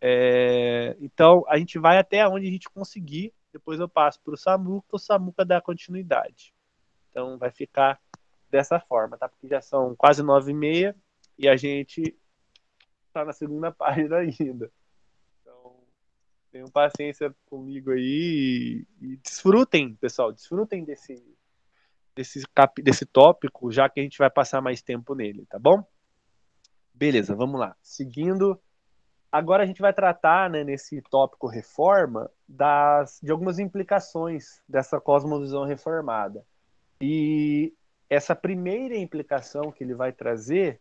[0.00, 4.36] É, então, a gente vai até onde a gente conseguir, depois eu passo para o
[4.36, 6.54] Samuca, o Samuca dá continuidade.
[7.10, 8.00] Então, vai ficar
[8.50, 9.28] dessa forma, tá?
[9.28, 10.96] Porque já são quase nove e meia
[11.36, 12.16] e a gente
[13.06, 14.70] está na segunda página ainda.
[15.40, 15.76] Então,
[16.50, 21.22] tenham paciência comigo aí e, e desfrutem, pessoal, desfrutem desse,
[22.14, 25.84] desse, cap, desse tópico, já que a gente vai passar mais tempo nele, tá bom?
[26.92, 27.76] Beleza, vamos lá.
[27.80, 28.60] Seguindo,
[29.30, 35.64] agora a gente vai tratar, né, nesse tópico reforma, das, de algumas implicações dessa cosmovisão
[35.64, 36.44] reformada.
[37.00, 37.74] E
[38.08, 40.80] essa primeira implicação que ele vai trazer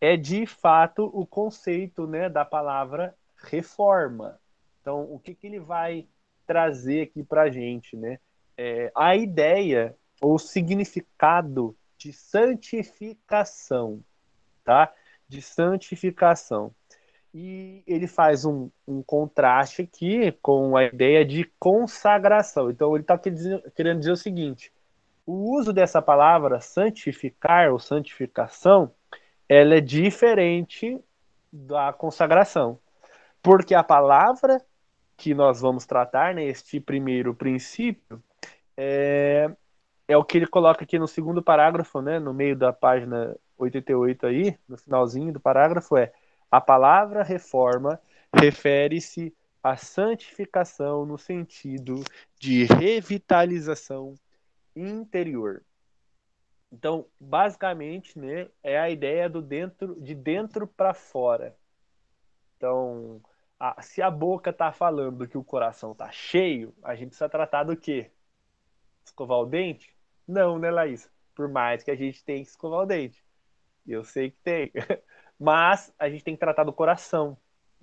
[0.00, 4.40] é de fato o conceito né, da palavra reforma.
[4.80, 6.06] Então, o que, que ele vai
[6.46, 7.96] trazer aqui para a gente?
[7.96, 8.18] Né?
[8.56, 14.02] É, a ideia ou significado de santificação,
[14.64, 14.92] tá?
[15.28, 16.74] De santificação.
[17.32, 22.70] E ele faz um, um contraste aqui com a ideia de consagração.
[22.70, 24.72] Então, ele está querendo dizer o seguinte:
[25.24, 28.92] o uso dessa palavra santificar ou santificação,
[29.48, 30.98] ela é diferente
[31.52, 32.78] da consagração.
[33.42, 34.60] Porque a palavra
[35.16, 38.22] que nós vamos tratar neste né, primeiro princípio
[38.76, 39.50] é,
[40.08, 44.26] é o que ele coloca aqui no segundo parágrafo, né, no meio da página 88
[44.26, 46.10] aí, no finalzinho do parágrafo, é
[46.50, 48.00] a palavra reforma
[48.34, 52.02] refere-se à santificação no sentido
[52.38, 54.14] de revitalização
[54.74, 55.62] interior.
[56.72, 61.56] Então, basicamente, né, é a ideia do dentro, de dentro para fora.
[62.56, 63.20] Então,
[63.58, 67.64] a, se a boca está falando que o coração está cheio, a gente precisa tratar
[67.64, 68.10] do quê?
[69.04, 69.94] Escovar o dente?
[70.26, 71.10] Não, né, Laís?
[71.34, 73.24] Por mais que a gente tenha que escovar o dente.
[73.86, 74.72] Eu sei que tem.
[75.40, 77.36] Mas a gente tem que tratar do coração,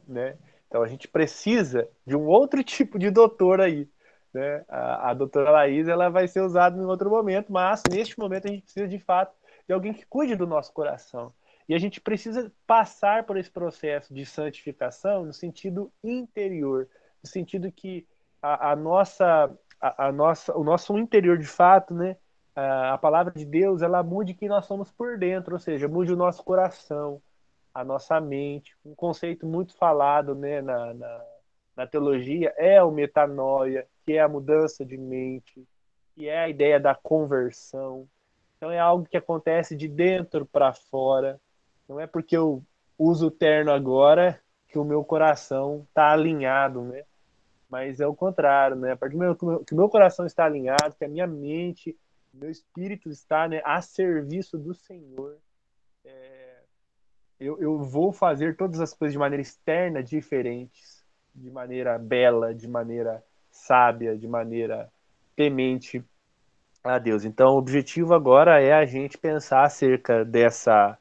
[0.08, 0.38] né?
[0.68, 3.90] Então a gente precisa de um outro tipo de doutor aí.
[4.34, 4.64] Né?
[4.68, 8.52] A, a doutora Laís ela vai ser usada em outro momento, mas neste momento a
[8.52, 9.36] gente precisa de fato
[9.68, 11.34] de alguém que cuide do nosso coração.
[11.68, 16.88] E a gente precisa passar por esse processo de santificação no sentido interior,
[17.22, 18.08] no sentido que
[18.42, 19.52] a, a nossa,
[19.82, 22.16] a, a, nossa, o nosso interior de fato, né,
[22.56, 26.18] a palavra de Deus ela mude quem nós somos por dentro, ou seja, mude o
[26.18, 27.22] nosso coração,
[27.78, 28.76] a nossa mente.
[28.84, 31.26] Um conceito muito falado né, na, na,
[31.76, 35.64] na teologia é o metanoia, que é a mudança de mente,
[36.16, 38.08] que é a ideia da conversão.
[38.58, 41.40] Então é algo que acontece de dentro para fora.
[41.88, 42.64] Não é porque eu
[42.98, 47.04] uso o terno agora que o meu coração está alinhado, né?
[47.70, 48.94] Mas é o contrário, né?
[48.94, 51.96] A partir do momento que o meu coração está alinhado, que a minha mente
[52.34, 55.38] meu espírito está né, a serviço do Senhor.
[56.06, 56.47] É,
[57.40, 61.04] eu, eu vou fazer todas as coisas de maneira externa diferentes,
[61.34, 64.92] de maneira bela, de maneira sábia, de maneira
[65.36, 66.04] temente
[66.84, 67.26] a Deus.
[67.26, 70.98] Então, o objetivo agora é a gente pensar acerca dessa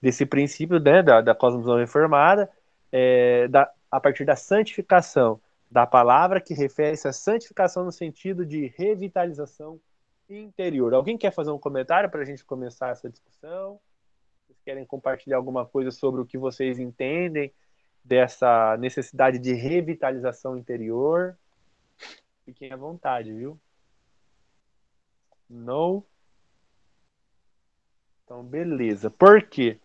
[0.00, 2.50] desse princípio né, da, da cosmovisão reformada,
[2.92, 5.40] é, da, a partir da santificação
[5.70, 9.80] da palavra que refere-se à santificação no sentido de revitalização
[10.28, 10.92] interior.
[10.92, 13.80] Alguém quer fazer um comentário para a gente começar essa discussão?
[14.64, 17.52] Querem compartilhar alguma coisa sobre o que vocês entendem
[18.02, 21.36] dessa necessidade de revitalização interior?
[22.44, 23.58] Fiquem à vontade, viu?
[25.48, 26.04] Não?
[28.24, 29.10] Então, beleza.
[29.10, 29.78] Por quê?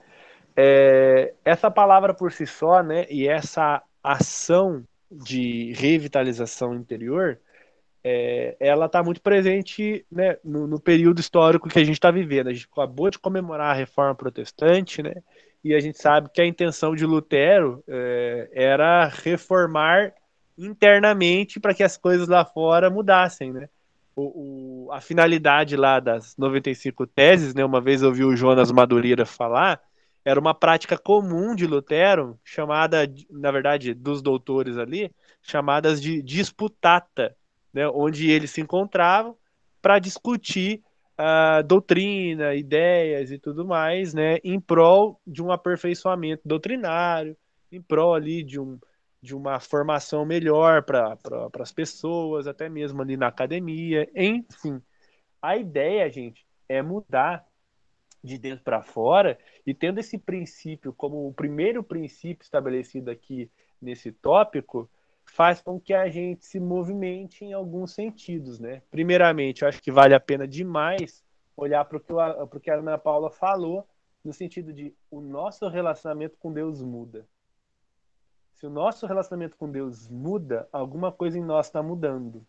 [0.56, 7.40] É, essa palavra por si só, né, e essa ação de revitalização interior,
[8.04, 12.48] é, ela está muito presente né, no, no, período histórico que a gente está vivendo.
[12.48, 15.16] A gente acabou de comemorar a reforma protestante, né?
[15.64, 20.14] e a gente sabe que a intenção de Lutero é, era reformar
[20.58, 23.70] internamente para que as coisas lá fora mudassem, né?
[24.16, 27.64] O, o, a finalidade lá das 95 teses, né?
[27.64, 29.82] Uma vez eu ouvi o Jonas Madureira falar,
[30.26, 35.12] era uma prática comum de Lutero, chamada, na verdade, dos doutores ali,
[35.42, 37.36] chamadas de disputata,
[37.74, 37.88] né?
[37.90, 39.36] Onde eles se encontravam
[39.82, 40.84] para discutir
[41.20, 47.36] uh, doutrina, ideias e tudo mais, né, em prol de um aperfeiçoamento doutrinário,
[47.72, 48.80] em prol ali de, um,
[49.22, 54.82] de uma formação melhor para pra, as pessoas, até mesmo ali na academia, enfim.
[55.42, 57.46] A ideia, gente, é mudar
[58.22, 63.50] de dentro para fora e tendo esse princípio como o primeiro princípio estabelecido aqui
[63.82, 64.90] nesse tópico,
[65.30, 68.82] faz com que a gente se movimente em alguns sentidos, né?
[68.90, 71.24] Primeiramente, eu acho que vale a pena demais
[71.56, 73.88] olhar para o que, a Ana Paula falou,
[74.24, 77.28] no sentido de o nosso relacionamento com Deus muda.
[78.56, 82.46] Se o nosso relacionamento com Deus muda, alguma coisa em nós está mudando.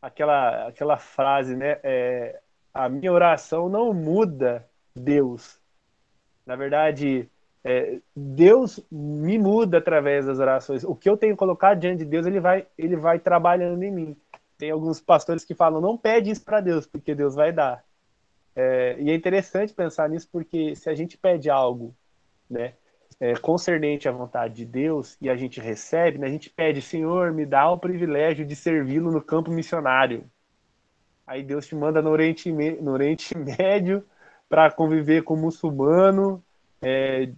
[0.00, 1.80] Aquela, aquela frase, né?
[1.82, 2.40] É,
[2.72, 5.60] a minha oração não muda Deus.
[6.44, 7.28] Na verdade,
[7.68, 10.84] é, Deus me muda através das orações.
[10.84, 14.16] O que eu tenho colocado diante de Deus, ele vai, ele vai trabalhando em mim.
[14.56, 17.82] Tem alguns pastores que falam: não pede isso para Deus, porque Deus vai dar.
[18.54, 21.92] É, e é interessante pensar nisso, porque se a gente pede algo,
[22.48, 22.74] né,
[23.18, 27.32] é, concernente à vontade de Deus e a gente recebe, né, a gente pede: Senhor,
[27.32, 30.24] me dá o privilégio de servi-lo no campo missionário.
[31.26, 34.04] Aí Deus te manda no Oriente, no Oriente Médio
[34.48, 36.40] para conviver com muçulmano,
[36.88, 37.32] é,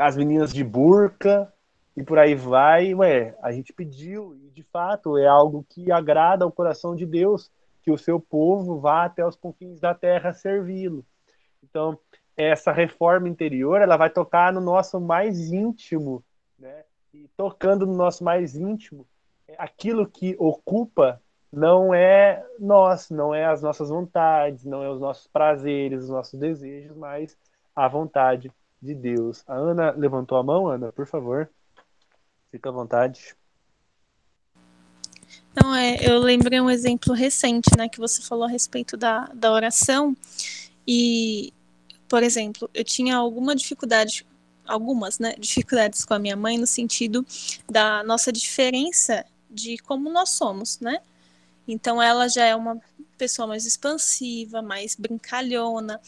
[0.00, 1.52] as meninas de burca
[1.94, 2.94] e por aí vai.
[2.94, 7.50] Ué, a gente pediu e de fato é algo que agrada ao coração de Deus
[7.82, 11.04] que o seu povo vá até os confins da terra servi-lo.
[11.62, 11.98] Então,
[12.34, 16.24] essa reforma interior, ela vai tocar no nosso mais íntimo,
[16.58, 16.84] né?
[17.12, 19.06] E tocando no nosso mais íntimo,
[19.58, 21.20] aquilo que ocupa
[21.52, 26.40] não é nós, não é as nossas vontades, não é os nossos prazeres, os nossos
[26.40, 27.36] desejos, mas
[27.76, 28.50] a vontade
[28.84, 29.42] de Deus.
[29.46, 31.50] A Ana levantou a mão, Ana, por favor.
[32.50, 33.34] Fica à vontade.
[35.56, 39.50] Não, é, eu lembrei um exemplo recente, né, que você falou a respeito da, da
[39.52, 40.14] oração.
[40.86, 41.52] E,
[42.08, 44.26] por exemplo, eu tinha alguma dificuldade,
[44.66, 47.24] algumas, né, dificuldades com a minha mãe no sentido
[47.70, 51.00] da nossa diferença de como nós somos, né?
[51.66, 52.78] Então ela já é uma
[53.16, 56.00] pessoa mais expansiva, mais brincalhona,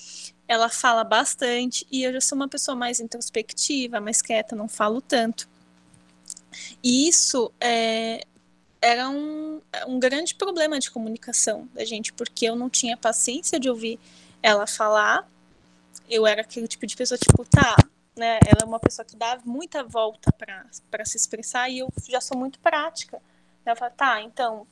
[0.49, 5.01] ela fala bastante e eu já sou uma pessoa mais introspectiva, mais quieta, não falo
[5.01, 5.49] tanto.
[6.83, 8.25] E isso é,
[8.81, 13.69] era um, um grande problema de comunicação da gente, porque eu não tinha paciência de
[13.69, 13.99] ouvir
[14.43, 15.29] ela falar.
[16.09, 17.77] Eu era aquele tipo de pessoa, tipo, tá,
[18.17, 18.39] né?
[18.47, 22.37] Ela é uma pessoa que dá muita volta para se expressar e eu já sou
[22.37, 23.21] muito prática.
[23.65, 24.67] Ela fala, tá, então,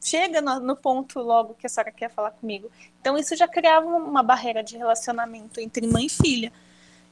[0.00, 2.70] chega no, no, ponto logo que a senhora quer falar comigo.
[3.00, 6.52] Então, isso já criava uma barreira de relacionamento entre mãe e filha.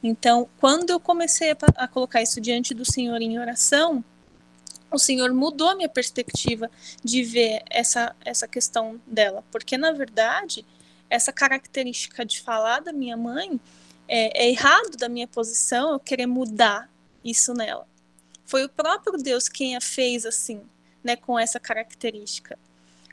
[0.02, 4.02] Então, quando eu comecei a, a colocar isso diante do Senhor em oração,
[4.90, 6.70] o Senhor mudou a minha perspectiva
[7.05, 9.44] de ver essa, essa questão dela.
[9.51, 10.65] Porque, na verdade,
[11.10, 13.60] essa característica de falar da minha mãe
[14.06, 16.90] é, é errado da minha posição eu querer mudar
[17.23, 17.86] isso nela.
[18.47, 20.62] Foi o próprio Deus quem a fez assim,
[21.05, 22.59] né, com essa característica.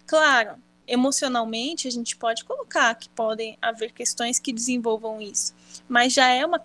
[0.06, 0.56] Claro,
[0.88, 5.54] emocionalmente a gente pode colocar que podem haver questões que desenvolvam isso,
[5.88, 6.62] mas já é uma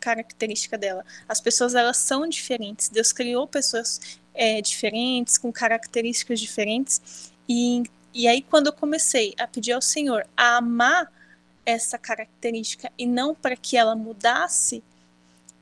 [0.00, 1.04] característica dela.
[1.28, 2.88] As pessoas elas são diferentes.
[2.88, 9.46] Deus criou pessoas é, diferentes, com características diferentes, e, e aí quando eu comecei a
[9.46, 11.10] pedir ao Senhor a amar
[11.64, 14.82] essa característica e não para que ela mudasse,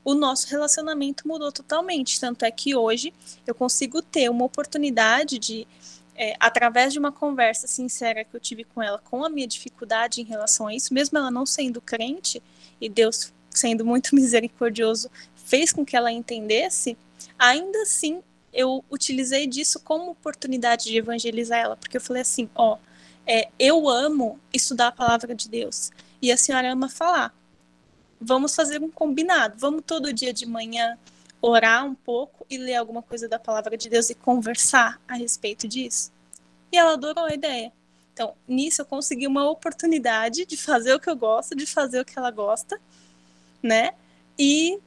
[0.02, 2.18] o nosso relacionamento mudou totalmente.
[2.18, 3.12] Tanto é que hoje
[3.46, 5.66] eu consigo ter uma oportunidade de
[6.20, 10.20] é, através de uma conversa sincera que eu tive com ela, com a minha dificuldade
[10.20, 12.42] em relação a isso, mesmo ela não sendo crente,
[12.78, 16.94] e Deus sendo muito misericordioso, fez com que ela entendesse,
[17.38, 18.22] ainda assim
[18.52, 22.76] eu utilizei disso como oportunidade de evangelizar ela, porque eu falei assim: ó,
[23.26, 25.90] é, eu amo estudar a palavra de Deus,
[26.20, 27.34] e a senhora ama falar.
[28.20, 30.98] Vamos fazer um combinado, vamos todo dia de manhã
[31.40, 35.66] orar um pouco e ler alguma coisa da palavra de Deus e conversar a respeito
[35.66, 36.12] disso.
[36.70, 37.72] E ela adorou a ideia.
[38.12, 42.04] Então, nisso eu consegui uma oportunidade de fazer o que eu gosto, de fazer o
[42.04, 42.80] que ela gosta,
[43.62, 43.94] né?
[44.38, 44.78] E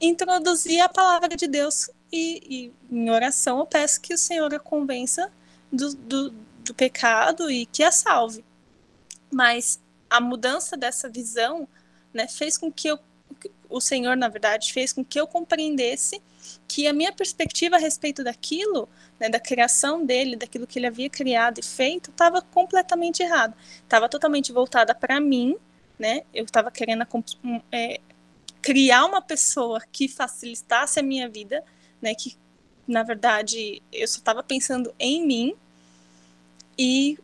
[0.00, 1.88] introduzir a palavra de Deus.
[2.12, 5.32] E, e em oração eu peço que o Senhor a convença
[5.72, 8.44] do, do, do pecado e que a salve.
[9.32, 11.66] Mas a mudança dessa visão
[12.12, 12.98] né, fez com que eu
[13.68, 16.22] o Senhor, na verdade, fez com que eu compreendesse
[16.68, 18.88] que a minha perspectiva a respeito daquilo,
[19.18, 23.56] né, da criação dele, daquilo que ele havia criado e feito, estava completamente errada.
[23.82, 25.56] Estava totalmente voltada para mim,
[25.98, 26.22] né?
[26.32, 27.06] Eu estava querendo
[27.70, 28.00] é,
[28.60, 31.64] criar uma pessoa que facilitasse a minha vida,
[32.00, 32.14] né?
[32.14, 32.36] Que
[32.86, 35.54] na verdade eu só estava pensando em mim
[36.78, 37.18] e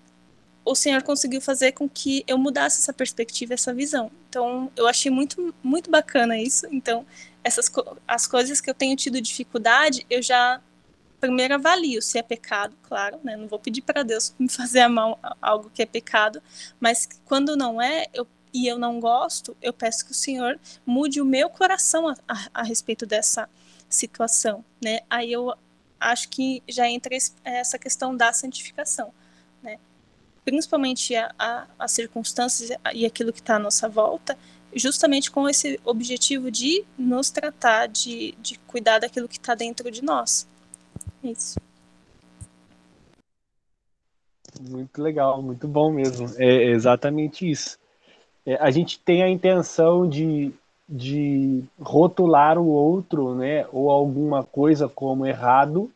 [0.64, 4.10] o Senhor conseguiu fazer com que eu mudasse essa perspectiva, essa visão.
[4.30, 6.64] Então, eu achei muito, muito bacana isso.
[6.70, 7.04] Então,
[7.42, 7.70] essas
[8.06, 10.60] as coisas que eu tenho tido dificuldade, eu já
[11.20, 13.36] primeiro avalio se é pecado, claro, né?
[13.36, 16.40] Não vou pedir para Deus me fazer a mão algo que é pecado,
[16.78, 21.20] mas quando não é, eu e eu não gosto, eu peço que o Senhor mude
[21.20, 23.48] o meu coração a, a, a respeito dessa
[23.88, 25.00] situação, né?
[25.10, 25.54] Aí eu
[26.00, 29.12] acho que já entra essa questão da santificação,
[29.62, 29.78] né?
[30.44, 34.36] Principalmente a, a, as circunstâncias e aquilo que está à nossa volta,
[34.74, 40.02] justamente com esse objetivo de nos tratar, de, de cuidar daquilo que está dentro de
[40.02, 40.46] nós.
[41.22, 41.60] Isso.
[44.60, 46.28] Muito legal, muito bom mesmo.
[46.36, 47.78] É exatamente isso.
[48.44, 50.52] É, a gente tem a intenção de,
[50.88, 55.90] de rotular o outro, né, ou alguma coisa como errado,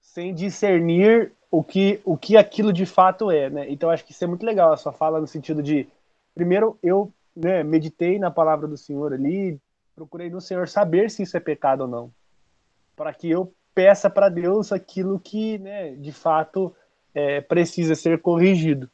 [0.00, 3.70] sem discernir o que, o que aquilo de fato é, né?
[3.70, 5.86] Então acho que isso é muito legal a sua fala no sentido de,
[6.34, 9.60] primeiro eu né, meditei na palavra do Senhor ali,
[9.94, 12.12] procurei no Senhor saber se isso é pecado ou não,
[12.96, 16.74] para que eu peça para Deus aquilo que, né, de fato
[17.14, 18.90] é, precisa ser corrigido,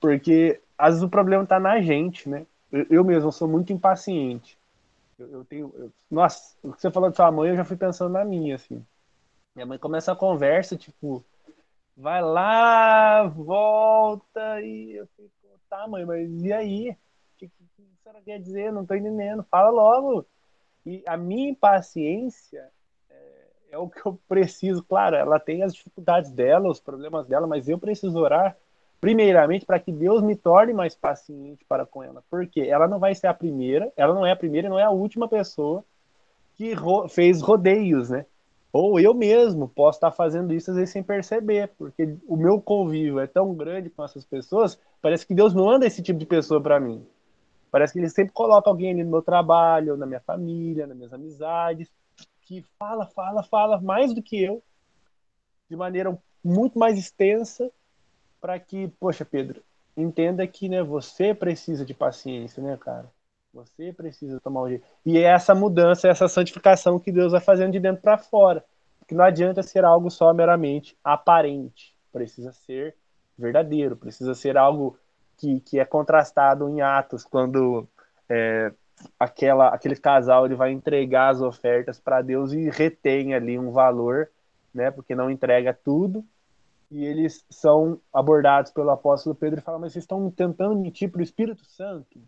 [0.00, 2.46] porque às vezes o problema está na gente, né?
[2.70, 4.58] Eu, eu, mesmo sou muito impaciente.
[5.16, 7.76] Eu, eu tenho, eu, nossa, o que você falou de sua mãe, eu já fui
[7.76, 8.84] pensando na minha, assim.
[9.54, 11.24] Minha mãe começa a conversa, tipo,
[11.96, 15.30] vai lá, volta, e eu fico,
[15.68, 16.90] tá, mãe, mas e aí?
[16.90, 16.96] O
[17.38, 18.72] que, que, que a senhora quer dizer?
[18.72, 20.26] Não tô entendendo, fala logo.
[20.84, 22.70] E a minha impaciência
[23.10, 27.46] é, é o que eu preciso, claro, ela tem as dificuldades dela, os problemas dela,
[27.46, 28.56] mas eu preciso orar
[29.00, 33.14] primeiramente para que Deus me torne mais paciente para com ela, porque ela não vai
[33.14, 35.84] ser a primeira, ela não é a primeira e não é a última pessoa
[36.54, 38.24] que ro fez rodeios, né?
[38.74, 43.20] Ou eu mesmo posso estar fazendo isso às vezes sem perceber, porque o meu convívio
[43.20, 46.60] é tão grande com essas pessoas, parece que Deus não anda esse tipo de pessoa
[46.60, 47.06] para mim.
[47.70, 51.12] Parece que ele sempre coloca alguém ali no meu trabalho, na minha família, nas minhas
[51.12, 51.88] amizades,
[52.40, 54.60] que fala, fala, fala mais do que eu,
[55.70, 57.70] de maneira muito mais extensa
[58.40, 59.62] para que, poxa, Pedro,
[59.96, 63.08] entenda que né, você precisa de paciência, né, cara?
[63.54, 64.84] Você precisa tomar o jeito.
[65.06, 68.64] E é essa mudança, essa santificação que Deus vai fazendo de dentro para fora.
[68.98, 71.94] Porque não adianta ser algo só meramente aparente.
[72.12, 72.96] Precisa ser
[73.38, 74.98] verdadeiro, precisa ser algo
[75.36, 77.86] que, que é contrastado em atos, quando
[78.28, 78.72] é,
[79.18, 84.30] aquela, aquele casal ele vai entregar as ofertas para Deus e retém ali um valor,
[84.72, 84.90] né?
[84.90, 86.24] Porque não entrega tudo,
[86.90, 91.20] e eles são abordados pelo apóstolo Pedro e falam, mas vocês estão tentando mentir para
[91.20, 92.20] o Espírito Santo,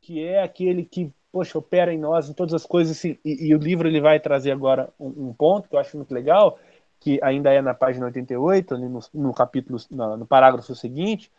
[0.00, 3.58] que é aquele que, poxa, opera em nós, em todas as coisas, e, e o
[3.58, 6.58] livro ele vai trazer agora um, um, ponto que eu acho muito legal,
[6.98, 11.30] que ainda é na página 88, ali no, no capítulo, no, no parágrafo seguinte,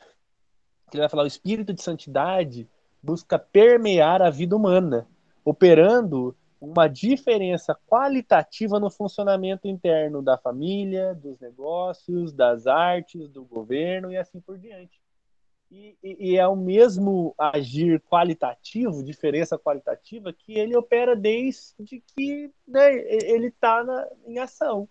[0.89, 2.67] que ele vai falar, o Espírito de Santidade
[3.01, 5.07] busca permear a vida humana,
[5.43, 14.11] operando uma diferença qualitativa no funcionamento interno da família, dos negócios, das artes, do governo
[14.11, 15.00] e assim por diante.
[15.71, 22.93] E, e, é o mesmo agir qualitativo, diferença qualitativa, que ele opera desde que né,
[22.93, 23.81] ele está
[24.27, 24.89] em ação.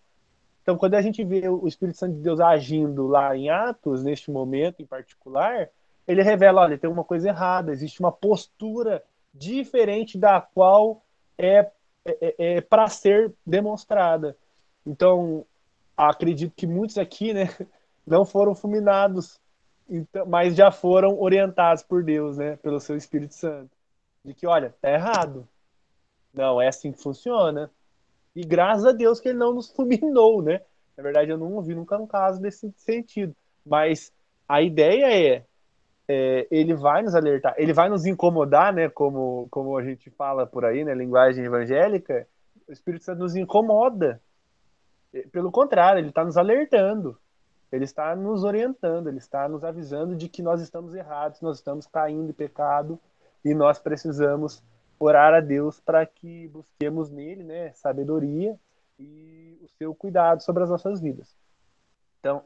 [0.62, 4.31] Então, quando a gente vê o Espírito Santo de Deus agindo lá em Atos, neste
[4.31, 5.69] momento em particular,
[6.09, 9.05] ele revela: olha, tem uma coisa errada, existe uma postura
[9.35, 11.05] diferente da qual
[11.36, 14.35] é, é, é, é para ser demonstrada.
[14.86, 15.44] Então,
[15.94, 17.48] acredito que muitos aqui, né,
[18.07, 19.39] não foram fulminados,
[19.91, 23.71] então, mas já foram orientados por Deus, né, pelo seu Espírito Santo,
[24.25, 25.47] de que, olha, tá errado.
[26.33, 27.71] Não é assim que funciona.
[28.35, 30.61] E graças a Deus que ele não nos fulminou, né?
[30.97, 33.35] Na verdade, eu não ouvi nunca um caso desse sentido.
[33.67, 34.12] Mas
[34.49, 35.45] a ideia é
[36.12, 38.89] é, ele vai nos alertar, ele vai nos incomodar, né?
[38.89, 40.93] Como, como a gente fala por aí, né?
[40.93, 42.27] Linguagem evangélica,
[42.69, 44.21] o Espírito Santo nos incomoda.
[45.15, 47.17] É, pelo contrário, ele está nos alertando,
[47.73, 51.87] ele está nos orientando, ele está nos avisando de que nós estamos errados, nós estamos
[51.87, 52.99] caindo em pecado
[53.45, 54.63] e nós precisamos
[54.99, 57.73] orar a Deus para que busquemos nele, né?
[57.73, 58.59] Sabedoria
[58.99, 61.35] e o seu cuidado sobre as nossas vidas.
[62.19, 62.43] Então,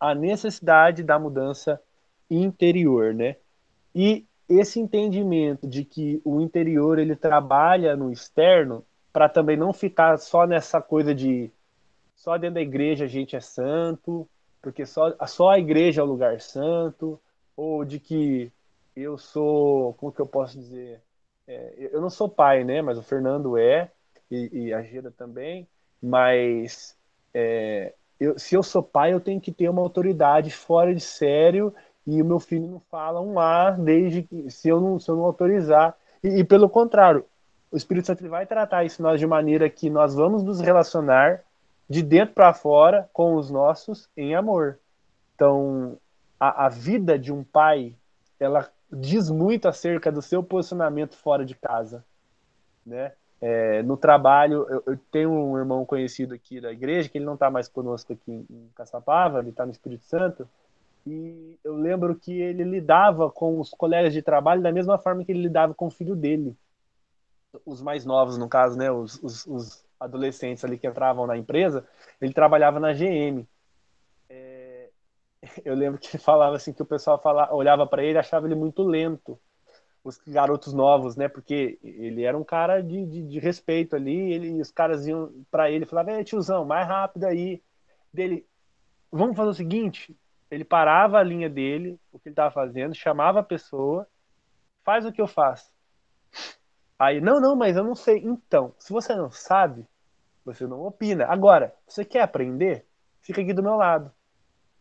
[0.00, 1.80] a necessidade da mudança
[2.30, 3.36] interior, né?
[3.94, 10.18] E esse entendimento de que o interior ele trabalha no externo para também não ficar
[10.18, 11.50] só nessa coisa de
[12.14, 14.28] só dentro da igreja a gente é santo,
[14.60, 17.20] porque só, só a igreja é o lugar santo,
[17.56, 18.52] ou de que
[18.94, 21.00] eu sou, como que eu posso dizer,
[21.46, 23.90] é, eu não sou pai, né, mas o Fernando é,
[24.30, 25.66] e, e a Gira também,
[26.02, 26.96] mas
[27.32, 31.74] é, eu, se eu sou pai, eu tenho que ter uma autoridade fora de sério
[32.06, 35.16] e o meu filho não fala um A desde que, se eu não, se eu
[35.16, 35.96] não autorizar.
[36.22, 37.24] E, e pelo contrário,
[37.70, 41.42] o Espírito Santo vai tratar isso nós de maneira que nós vamos nos relacionar
[41.88, 44.78] de dentro para fora com os nossos em amor.
[45.34, 45.98] Então,
[46.38, 47.94] a, a vida de um pai,
[48.38, 52.04] ela diz muito acerca do seu posicionamento fora de casa,
[52.84, 53.12] né?
[53.40, 57.34] É, no trabalho, eu, eu, tenho um irmão conhecido aqui da igreja, que ele não
[57.34, 60.48] está mais conosco aqui em, em Caçapava, ele está no Espírito Santo,
[61.06, 65.30] e eu lembro que ele lidava com os colegas de trabalho da mesma forma que
[65.30, 66.56] ele lidava com o filho dele.
[67.64, 71.86] Os mais novos, no caso, né, os, os, os adolescentes ali que entravam na empresa,
[72.20, 73.46] ele trabalhava na GM.
[74.28, 74.90] É,
[75.64, 78.54] eu lembro que ele falava assim que o pessoal falava, olhava para ele achava ele
[78.54, 79.38] muito lento
[80.04, 81.28] os garotos novos, né?
[81.28, 85.70] Porque ele era um cara de, de, de respeito ali, ele, os caras iam para
[85.70, 87.62] ele falavam, é, tiozão, mais rápido aí.
[88.12, 88.46] Dele,
[89.10, 90.16] vamos fazer o seguinte,
[90.50, 94.06] ele parava a linha dele, o que ele estava fazendo, chamava a pessoa,
[94.84, 95.70] faz o que eu faço.
[96.98, 98.18] Aí, não, não, mas eu não sei.
[98.18, 99.86] Então, se você não sabe,
[100.44, 101.26] você não opina.
[101.26, 102.84] Agora, você quer aprender?
[103.20, 104.12] Fica aqui do meu lado.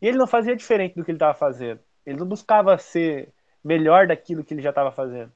[0.01, 1.79] E ele não fazia diferente do que ele estava fazendo.
[2.05, 3.33] Ele não buscava ser
[3.63, 5.31] melhor daquilo que ele já estava fazendo.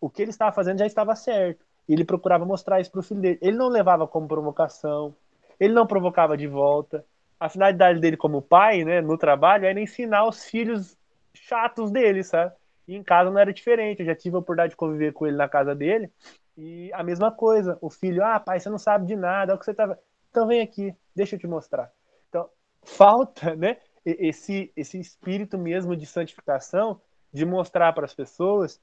[0.00, 1.64] O que ele estava fazendo já estava certo.
[1.88, 3.38] E ele procurava mostrar isso para o filho dele.
[3.42, 5.14] Ele não levava como provocação,
[5.60, 7.04] ele não provocava de volta.
[7.38, 10.96] A finalidade dele como pai, né, no trabalho, era ensinar os filhos
[11.34, 12.54] chatos dele, sabe?
[12.86, 14.00] E em casa não era diferente.
[14.00, 16.12] Eu já tive a oportunidade de conviver com ele na casa dele.
[16.56, 17.78] E a mesma coisa.
[17.80, 19.98] O filho, ah, pai, você não sabe de nada, é o que você tava.
[20.30, 21.90] Então vem aqui, deixa eu te mostrar.
[22.28, 22.48] Então,
[22.84, 23.78] falta, né?
[24.04, 27.00] Esse, esse espírito mesmo de santificação
[27.32, 28.80] de mostrar para as pessoas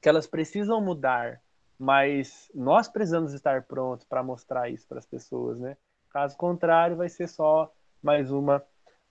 [0.00, 1.40] que elas precisam mudar,
[1.78, 5.76] mas nós precisamos estar prontos para mostrar isso para as pessoas, né?
[6.10, 8.62] Caso contrário, vai ser só mais uma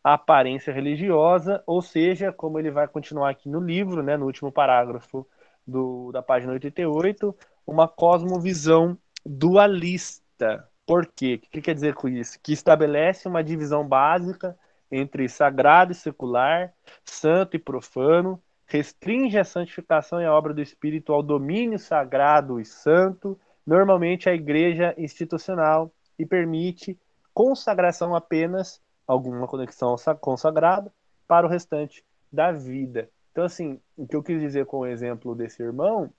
[0.04, 5.28] aparência religiosa, ou seja, como ele vai continuar aqui no livro, né, no último parágrafo
[5.66, 10.68] do, da página 88, uma cosmovisão dualista.
[10.86, 11.36] Por quê?
[11.44, 12.40] O que quer dizer com isso?
[12.42, 14.58] Que estabelece uma divisão básica
[14.92, 16.74] entre sagrado e secular,
[17.06, 22.66] santo e profano, restringe a santificação e a obra do Espírito ao domínio sagrado e
[22.66, 27.00] santo, normalmente a igreja institucional, e permite
[27.34, 28.82] consagração apenas,
[29.12, 30.92] alguma conexão consagrada,
[31.28, 33.10] para o restante da vida.
[33.32, 36.12] Então, assim, o que eu quis dizer com o exemplo desse irmão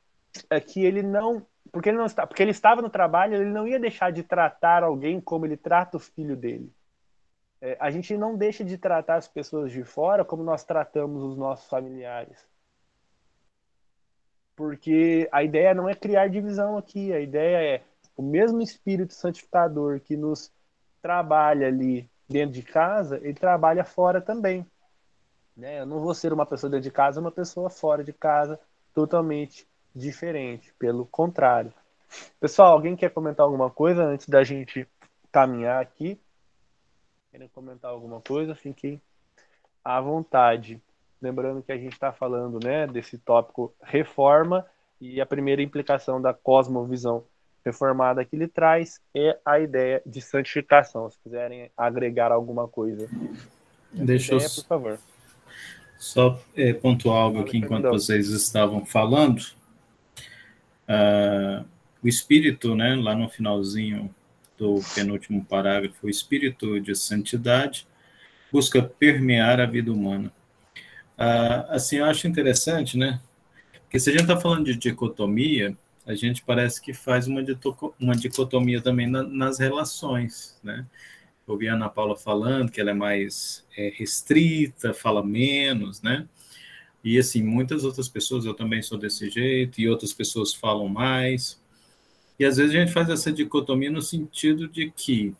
[0.48, 1.47] é que ele não.
[1.70, 4.82] Porque ele não está, porque ele estava no trabalho, ele não ia deixar de tratar
[4.82, 6.73] alguém como ele trata o filho dele
[7.62, 11.36] é, a gente não deixa de tratar as pessoas de fora como nós tratamos os
[11.36, 12.44] nossos familiares.
[14.56, 17.85] Porque a ideia não é criar divisão aqui, a ideia é
[18.16, 20.52] o mesmo espírito santificador que nos
[21.01, 24.66] trabalha ali dentro de casa, ele trabalha fora também.
[25.56, 25.80] Né?
[25.80, 28.59] Eu não vou ser uma pessoa dentro de casa, uma pessoa fora de casa,
[28.94, 30.72] totalmente diferente.
[30.78, 31.72] Pelo contrário.
[32.40, 34.88] Pessoal, alguém quer comentar alguma coisa antes da gente
[35.30, 36.20] caminhar aqui?
[37.30, 38.54] Querem comentar alguma coisa?
[38.54, 39.00] Fiquem
[39.84, 40.82] à vontade.
[41.20, 44.66] Lembrando que a gente está falando né, desse tópico reforma
[45.00, 47.24] e a primeira implicação da cosmovisão
[47.64, 51.10] reformada que ele traz é a ideia de santificação.
[51.10, 53.09] Se quiserem agregar alguma coisa.
[53.93, 54.98] Deixa ideia, eu por favor.
[55.98, 59.40] Só é, pontuar algo aqui enquanto vocês estavam falando.
[60.89, 61.64] Uh,
[62.02, 64.12] o espírito, né, lá no finalzinho
[64.59, 67.86] do penúltimo parágrafo, o espírito de santidade
[68.51, 70.32] busca permear a vida humana.
[71.16, 73.20] Ah, assim, eu acho interessante, né?
[73.84, 75.76] Porque se a gente está falando de dicotomia,
[76.06, 77.40] a gente parece que faz uma,
[78.00, 80.86] uma dicotomia também na, nas relações, né?
[81.46, 86.28] Eu ouvi a Ana Paula falando que ela é mais é, restrita, fala menos, né?
[87.04, 91.60] E assim, muitas outras pessoas, eu também sou desse jeito, e outras pessoas falam mais.
[92.38, 95.34] E às vezes a gente faz essa dicotomia no sentido de que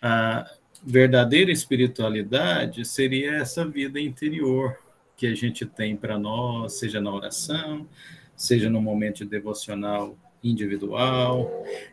[0.00, 0.50] a
[0.82, 4.78] verdadeira espiritualidade seria essa vida interior
[5.16, 7.88] que a gente tem para nós, seja na oração,
[8.36, 11.50] seja no momento devocional individual.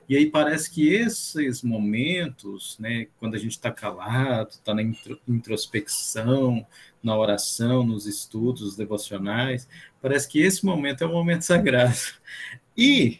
[0.08, 4.84] E aí parece que esses momentos, né, quando a gente está calado, está na
[5.28, 6.66] introspecção,
[7.02, 9.68] na oração, nos estudos devocionais,
[10.02, 11.98] parece que esse momento é o momento sagrado.
[12.76, 13.20] E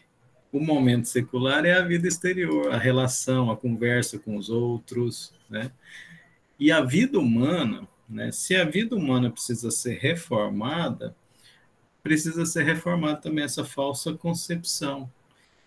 [0.52, 5.72] o momento secular é a vida exterior, a relação, a conversa com os outros, né?
[6.60, 8.32] E a vida humana, né?
[8.32, 11.16] Se a vida humana precisa ser reformada,
[12.04, 15.10] precisa ser reformada também essa falsa concepção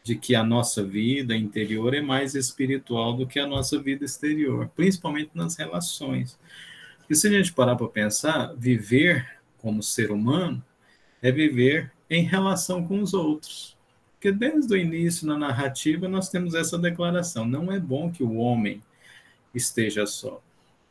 [0.05, 4.71] de que a nossa vida interior é mais espiritual do que a nossa vida exterior,
[4.77, 6.39] principalmente nas relações.
[7.11, 9.27] E se a gente parar para pensar, viver
[9.59, 10.63] como ser humano
[11.21, 13.77] é viver em relação com os outros.
[14.13, 18.37] Porque desde o início na narrativa nós temos essa declaração: não é bom que o
[18.37, 18.83] homem
[19.55, 20.41] esteja só.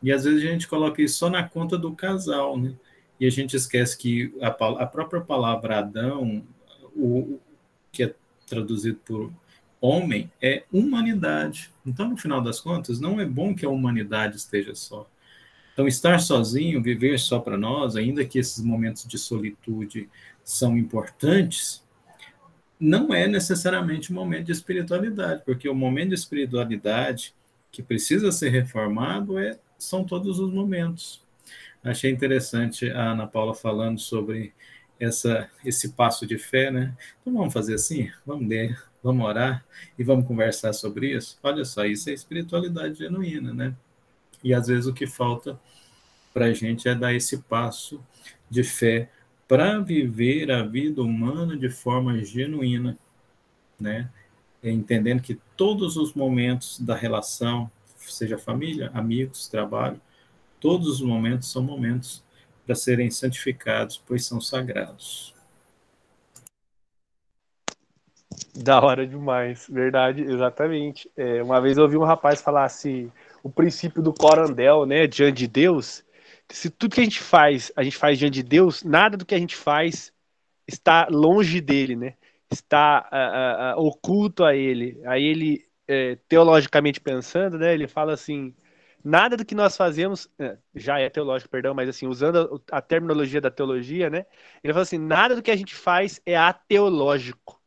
[0.01, 2.73] E às vezes a gente coloca isso só na conta do casal, né?
[3.19, 6.43] E a gente esquece que a, a própria palavra Adão,
[6.95, 7.39] o,
[7.91, 8.15] que é
[8.45, 9.31] traduzido por
[9.79, 11.71] homem, é humanidade.
[11.85, 15.09] Então, no final das contas, não é bom que a humanidade esteja só.
[15.73, 20.09] Então, estar sozinho, viver só para nós, ainda que esses momentos de solitude
[20.43, 21.83] são importantes,
[22.79, 27.33] não é necessariamente um momento de espiritualidade, porque o momento de espiritualidade
[27.71, 31.24] que precisa ser reformado é, são todos os momentos.
[31.85, 34.51] Achei interessante a Ana Paula falando sobre
[34.99, 36.97] essa, esse passo de fé, né?
[37.21, 39.63] Então vamos fazer assim, vamos ler, vamos orar
[39.97, 41.37] e vamos conversar sobre isso.
[41.43, 43.75] Olha só, isso é espiritualidade genuína, né?
[44.43, 45.59] E às vezes o que falta
[46.33, 48.03] para a gente é dar esse passo
[48.49, 49.11] de fé
[49.47, 52.97] para viver a vida humana de forma genuína,
[53.79, 54.09] né?
[54.63, 60.01] Entendendo que todos os momentos da relação, seja família, amigos, trabalho,
[60.65, 62.23] todos os momentos são momentos
[62.65, 65.31] para serem santificados, pois são sagrados.
[68.55, 71.07] Da hora demais, verdade, exatamente.
[71.15, 73.11] É, uma vez eu ouvi um rapaz falar assim,
[73.43, 76.03] o princípio do corandel, né, diante de Deus,
[76.49, 79.35] se tudo que a gente faz, a gente faz diante de Deus, nada do que
[79.35, 80.11] a gente faz
[80.67, 82.15] está longe dele, né?
[82.49, 84.99] Está oculto a ele.
[85.05, 87.71] Aí ele, é, teologicamente pensando, né?
[87.71, 88.51] Ele fala assim:
[89.05, 93.39] nada do que nós fazemos, é, já é teológico, perdão, mas assim, usando a, terminologia
[93.39, 94.25] da teologia, né?
[94.63, 97.61] Ele fala assim: nada do que a gente faz é ateológico.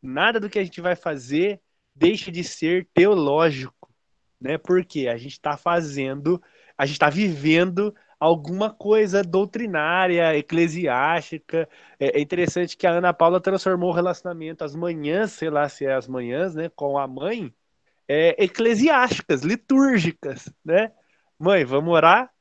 [0.00, 1.60] Nada do que a gente vai fazer
[1.94, 3.92] deixa de ser teológico,
[4.40, 4.56] né?
[4.56, 6.42] Porque a gente está fazendo,
[6.76, 11.68] a gente está vivendo alguma coisa doutrinária, eclesiástica.
[12.00, 15.84] É, é, interessante que a Ana Paula transformou o relacionamento às manhãs, sei lá se
[15.84, 17.54] é as manhãs, né, com a mãe,
[18.08, 20.92] é, eclesiásticas, litúrgicas, né?
[21.38, 22.32] Mãe, vamos orar,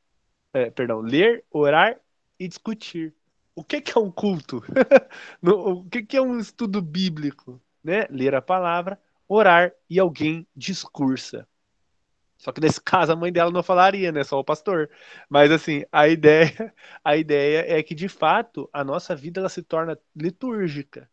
[0.53, 1.99] é, perdão, ler, orar
[2.39, 3.13] e discutir.
[3.55, 4.63] O que, que é um culto?
[5.43, 7.61] o que, que é um estudo bíblico?
[7.83, 8.07] Né?
[8.09, 11.47] Ler a palavra, orar e alguém discursa.
[12.37, 14.23] Só que nesse caso a mãe dela não falaria, né?
[14.23, 14.89] Só o pastor.
[15.29, 16.73] Mas assim, a ideia,
[17.03, 21.09] a ideia é que de fato a nossa vida ela se torna litúrgica.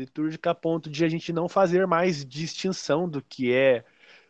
[0.00, 3.84] Litúrgica a ponto de a gente não fazer mais distinção do que é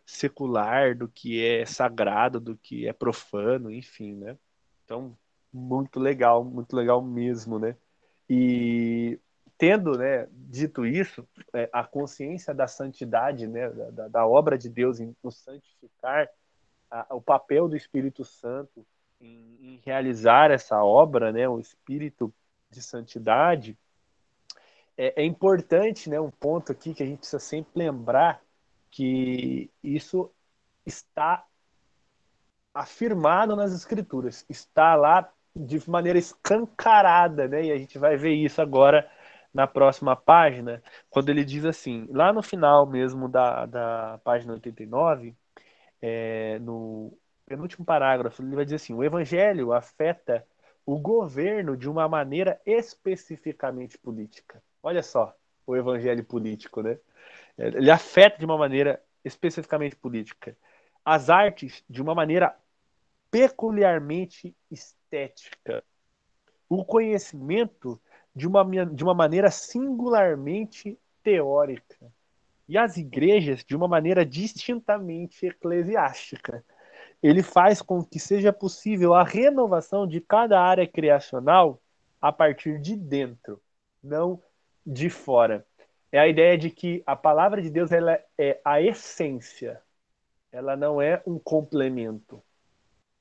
[0.05, 4.37] secular, do que é sagrado, do que é profano, enfim, né?
[4.85, 5.17] Então,
[5.53, 7.77] muito legal, muito legal mesmo, né?
[8.29, 9.19] E
[9.57, 14.99] tendo né, dito isso, é, a consciência da santidade, né, da, da, obra de Deus
[15.01, 16.29] em nos santificar,
[16.91, 18.87] a, o papel do Espírito Santo
[19.21, 22.33] em, em, realizar essa obra, né, o Espírito
[22.71, 23.77] de santidade,
[25.01, 28.43] é, é importante, né, um ponto aqui que a gente precisa sempre lembrar
[28.91, 30.31] que isso
[30.85, 31.47] está
[32.75, 37.65] afirmado nas Escrituras, está lá de maneira escancarada, né?
[37.65, 39.11] E a gente vai ver isso agora
[39.53, 45.35] na próxima página, quando ele diz assim, lá no final mesmo da, da página 89,
[46.03, 47.13] é, no
[47.47, 50.47] penúltimo parágrafo, ele vai dizer assim: o evangelho afeta
[50.87, 54.63] o governo de uma maneira especificamente política.
[54.83, 55.35] Olha só,
[55.67, 56.99] o evangelho político, né?
[57.57, 60.57] Ele afeta de uma maneira especificamente política.
[61.05, 62.57] As artes de uma maneira
[63.31, 65.85] peculiarmente estética.
[66.69, 68.01] O conhecimento
[68.35, 72.11] de uma, de uma maneira singularmente teórica.
[72.69, 76.65] E as igrejas de uma maneira distintamente eclesiástica.
[77.23, 81.81] Ele faz com que seja possível a renovação de cada área criacional
[82.21, 83.61] a partir de dentro,
[84.03, 84.41] não
[84.87, 85.65] de fora.
[86.13, 89.81] É a ideia de que a palavra de Deus ela é a essência,
[90.51, 92.43] ela não é um complemento.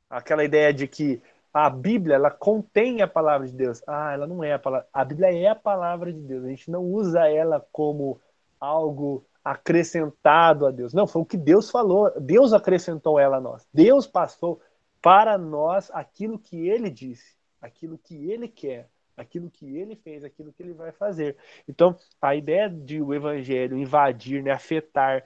[0.10, 1.22] Aquela ideia de que
[1.54, 3.82] a Bíblia ela contém a palavra de Deus.
[3.88, 4.88] Ah, ela não é a palavra.
[4.92, 6.44] A Bíblia é a palavra de Deus.
[6.46, 8.20] A gente não usa ela como
[8.60, 10.94] algo acrescentado a Deus.
[10.94, 12.12] Não, foi o que Deus falou.
[12.20, 13.68] Deus acrescentou ela a nós.
[13.74, 14.62] Deus passou
[15.02, 20.54] para nós aquilo que ele disse, aquilo que ele quer, aquilo que ele fez, aquilo
[20.54, 21.36] que ele vai fazer.
[21.68, 25.24] Então, a ideia de o evangelho invadir, né, afetar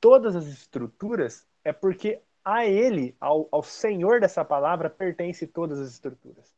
[0.00, 5.90] todas as estruturas é porque a ele, ao, ao Senhor dessa palavra, pertence todas as
[5.90, 6.56] estruturas.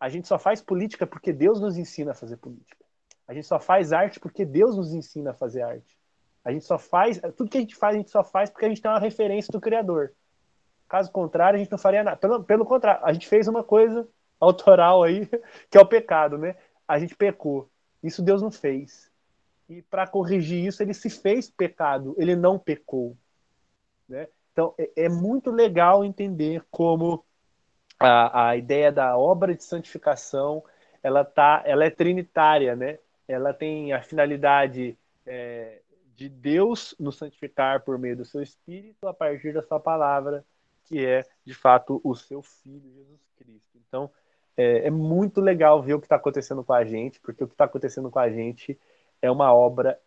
[0.00, 2.84] A gente só faz política porque Deus nos ensina a fazer política.
[3.28, 5.96] A gente só faz arte porque Deus nos ensina a fazer arte.
[6.44, 8.68] A gente só faz, tudo que a gente faz, a gente só faz porque a
[8.68, 10.12] gente tem uma referência do Criador.
[10.88, 12.16] Caso contrário, a gente não faria nada.
[12.16, 14.08] Pelo, pelo contrário, a gente fez uma coisa
[14.42, 15.26] autoral aí,
[15.70, 16.56] que é o pecado, né?
[16.86, 17.70] A gente pecou.
[18.02, 19.10] Isso Deus não fez.
[19.68, 23.16] E para corrigir isso, ele se fez pecado, ele não pecou.
[24.08, 24.28] Né?
[24.52, 27.24] Então, é, é muito legal entender como
[27.98, 30.62] a, a ideia da obra de santificação
[31.02, 32.98] ela, tá, ela é trinitária, né?
[33.26, 35.80] Ela tem a finalidade é,
[36.14, 40.44] de Deus nos santificar por meio do seu Espírito a partir da sua palavra,
[40.84, 43.78] que é, de fato, o seu Filho, Jesus Cristo.
[43.88, 44.10] Então,
[44.56, 47.54] é, é muito legal ver o que está acontecendo com a gente, porque o que
[47.54, 48.78] está acontecendo com a gente
[49.20, 49.98] é uma obra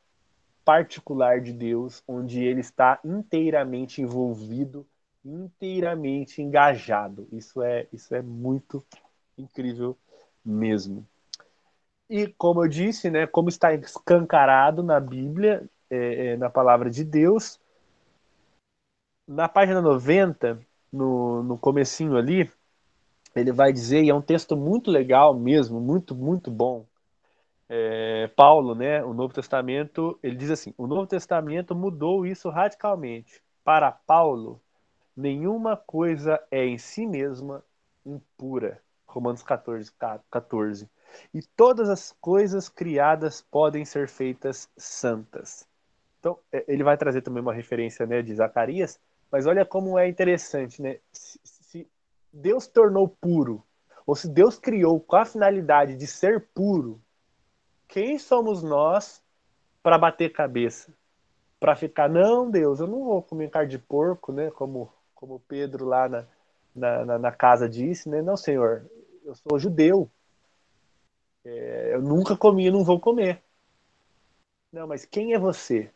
[0.64, 4.86] particular de Deus, onde ele está inteiramente envolvido,
[5.24, 7.28] inteiramente engajado.
[7.32, 8.84] Isso é, isso é muito
[9.38, 9.98] incrível
[10.44, 11.08] mesmo.
[12.10, 17.04] E como eu disse, né, como está escancarado na Bíblia, é, é, na palavra de
[17.04, 17.60] Deus,
[19.28, 20.60] na página 90,
[20.92, 22.50] no, no comecinho ali,
[23.36, 26.86] ele vai dizer, e é um texto muito legal mesmo, muito, muito bom.
[27.68, 33.42] É, Paulo, né, o Novo Testamento, ele diz assim: o Novo Testamento mudou isso radicalmente.
[33.64, 34.62] Para Paulo,
[35.16, 37.64] nenhuma coisa é em si mesma
[38.06, 38.82] impura.
[39.08, 39.92] Romanos 14,
[40.30, 40.90] 14.
[41.34, 45.68] E todas as coisas criadas podem ser feitas santas.
[46.20, 49.00] Então, é, ele vai trazer também uma referência né, de Zacarias,
[49.32, 51.00] mas olha como é interessante, né?
[52.36, 53.64] Deus tornou puro,
[54.06, 57.02] ou se Deus criou com a finalidade de ser puro,
[57.88, 59.24] quem somos nós
[59.82, 60.94] para bater cabeça?
[61.60, 64.52] Para ficar, não, Deus, eu não vou comer carne de porco, né?
[64.52, 66.28] Como, como Pedro lá na,
[66.76, 68.22] na, na, na casa disse, né?
[68.22, 68.86] Não, Senhor,
[69.24, 70.12] eu sou judeu.
[71.46, 73.42] É, eu nunca comi e não vou comer.
[74.74, 75.90] Não, mas quem é você?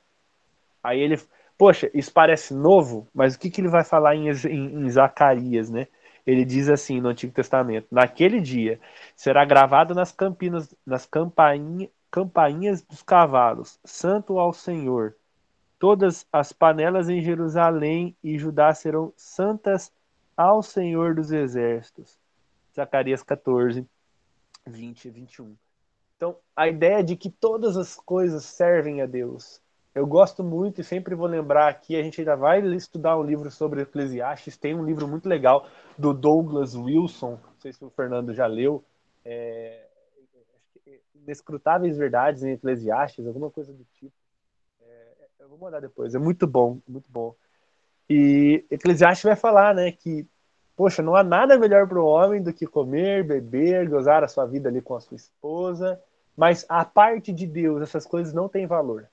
[0.82, 1.20] Aí ele,
[1.58, 5.70] poxa, isso parece novo, mas o que, que ele vai falar em, em, em Zacarias,
[5.70, 5.88] né?
[6.30, 8.80] Ele diz assim no Antigo Testamento: Naquele dia
[9.16, 15.16] será gravado nas campinas, nas campainha, campainhas dos cavalos, Santo ao Senhor.
[15.80, 19.92] Todas as panelas em Jerusalém e Judá serão santas
[20.38, 22.20] ao Senhor dos Exércitos.
[22.76, 23.88] Zacarias 14,
[24.68, 25.56] 20 e 21.
[26.16, 29.62] Então, a ideia de que todas as coisas servem a Deus,
[29.94, 33.50] eu gosto muito e sempre vou lembrar aqui, a gente ainda vai estudar um livro
[33.50, 35.68] sobre Eclesiastes, tem um livro muito legal
[35.98, 38.84] do Douglas Wilson, não sei se o Fernando já leu,
[39.26, 39.88] é,
[41.16, 44.14] Inescrutáveis Verdades em Eclesiastes, alguma coisa do tipo.
[44.82, 45.08] É,
[45.40, 47.36] eu vou mandar depois, é muito bom, muito bom.
[48.08, 50.26] E Eclesiastes vai falar, né, que,
[50.76, 54.46] poxa, não há nada melhor para o homem do que comer, beber, gozar a sua
[54.46, 56.00] vida ali com a sua esposa,
[56.38, 59.10] mas a parte de Deus, essas coisas não têm valor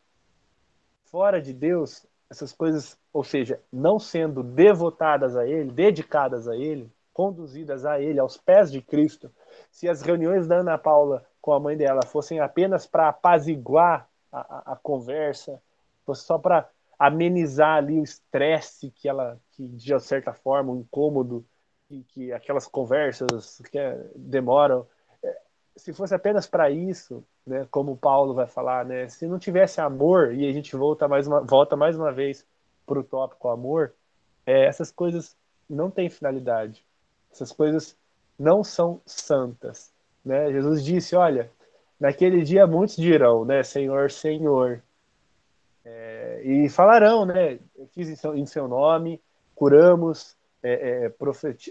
[1.10, 6.90] fora de Deus, essas coisas, ou seja, não sendo devotadas a Ele, dedicadas a Ele,
[7.12, 9.30] conduzidas a Ele, aos pés de Cristo,
[9.70, 14.40] se as reuniões da Ana Paula com a mãe dela fossem apenas para apaziguar a,
[14.40, 15.62] a, a, conversa,
[16.04, 16.68] fosse só para
[16.98, 21.46] amenizar ali o estresse que ela, que de certa forma, o incômodo
[21.86, 24.86] que, que aquelas conversas que é, demoram,
[25.76, 30.32] se fosse apenas para isso, né, como Paulo vai falar, né, se não tivesse amor,
[30.34, 32.46] e a gente volta mais uma, volta mais uma vez
[32.86, 33.92] para o tópico amor,
[34.46, 35.36] é, essas coisas
[35.68, 36.84] não têm finalidade.
[37.30, 37.96] Essas coisas
[38.38, 39.92] não são santas.
[40.24, 40.50] Né?
[40.52, 41.50] Jesus disse, olha,
[42.00, 44.82] naquele dia muitos dirão, né, Senhor, Senhor.
[45.84, 47.58] É, e falarão, né,
[47.92, 49.20] fiz em seu, em seu nome,
[49.54, 51.08] curamos, é, é,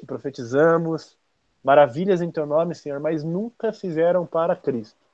[0.05, 1.17] profetizamos,
[1.65, 5.05] maravilhas em teu nome, Senhor, mas nunca fizeram para Cristo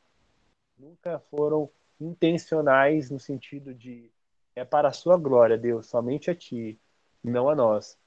[0.82, 1.70] nunca foram
[2.00, 4.10] intencionais no sentido de
[4.56, 6.78] é para a sua glória, Deus, somente a ti,
[7.24, 7.98] não a nós.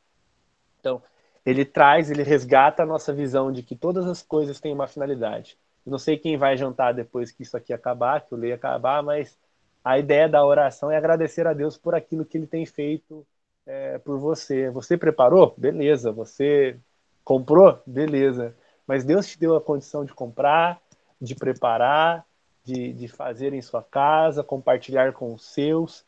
[0.79, 1.03] Então,
[1.47, 5.57] ele traz, ele resgata a nossa visão de que todas as coisas têm uma finalidade.
[5.87, 9.03] Eu não sei quem vai jantar depois que isso aqui acabar, que o lei acabar,
[9.03, 9.39] mas
[9.83, 13.27] a ideia da oração é agradecer a Deus por aquilo que ele tem feito
[13.65, 14.69] é, por você.
[14.71, 15.55] Você preparou?
[15.57, 16.13] Beleza.
[16.13, 16.79] Você
[17.25, 17.79] comprou?
[17.87, 18.55] Beleza.
[18.87, 20.81] Mas Deus te deu a condição de comprar,
[21.21, 22.25] de preparar,
[22.65, 26.05] de, de fazer em sua casa, compartilhar com os seus,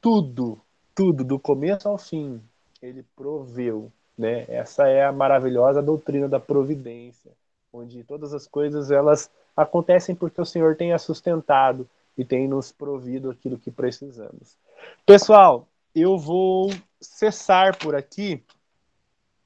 [0.00, 0.60] tudo,
[0.94, 2.42] tudo, do começo ao fim,
[2.82, 3.90] ele proveu.
[4.16, 4.44] Né?
[4.48, 7.30] Essa é a maravilhosa doutrina da providência,
[7.72, 11.88] onde todas as coisas elas acontecem porque o Senhor tem a sustentado
[12.18, 14.56] e tem nos provido aquilo que precisamos.
[15.06, 16.70] Pessoal, eu vou
[17.00, 18.42] cessar por aqui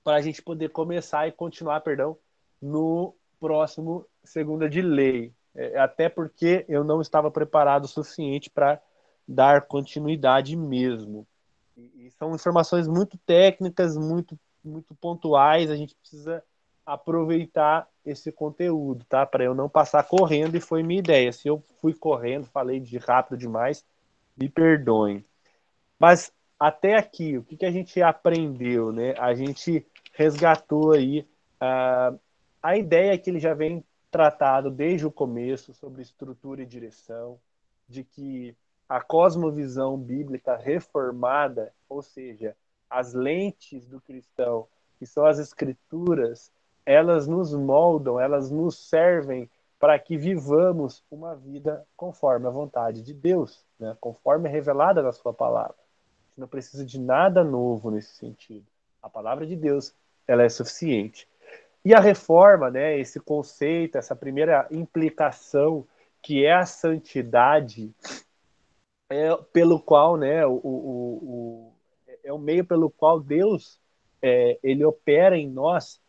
[0.05, 2.17] para a gente poder começar e continuar, perdão,
[2.61, 5.33] no próximo segunda de lei.
[5.55, 8.81] É, até porque eu não estava preparado o suficiente para
[9.27, 11.27] dar continuidade mesmo.
[11.77, 15.71] E, são informações muito técnicas, muito, muito pontuais.
[15.71, 16.43] A gente precisa
[16.85, 19.25] aproveitar esse conteúdo, tá?
[19.25, 21.33] Para eu não passar correndo, e foi minha ideia.
[21.33, 23.85] Se eu fui correndo, falei de rápido demais,
[24.37, 25.25] me perdoem.
[25.99, 29.15] Mas até aqui, o que, que a gente aprendeu, né?
[29.19, 31.27] A gente resgatou aí
[31.61, 32.19] uh,
[32.63, 37.39] a ideia que ele já vem tratado desde o começo sobre estrutura e direção,
[37.89, 38.57] de que
[38.89, 42.57] a cosmovisão bíblica reformada, ou seja,
[42.89, 44.69] as lentes do cristão,
[44.99, 46.53] que são as escrituras,
[46.87, 53.13] elas nos moldam, elas nos servem para que vivamos uma vida conforme a vontade de
[53.13, 53.97] Deus, né?
[54.01, 55.77] conforme revelada na sua palavra.
[56.37, 58.67] Não precisa de nada novo nesse sentido.
[59.03, 59.95] A palavra de Deus,
[60.27, 61.29] ela é suficiente.
[61.85, 65.87] E a reforma, né, esse conceito, essa primeira implicação
[66.23, 67.95] que é a santidade,
[69.11, 71.75] é pelo qual, né, o, o, o
[72.25, 73.79] é o meio pelo qual Deus
[74.23, 76.01] é, ele opera em nós,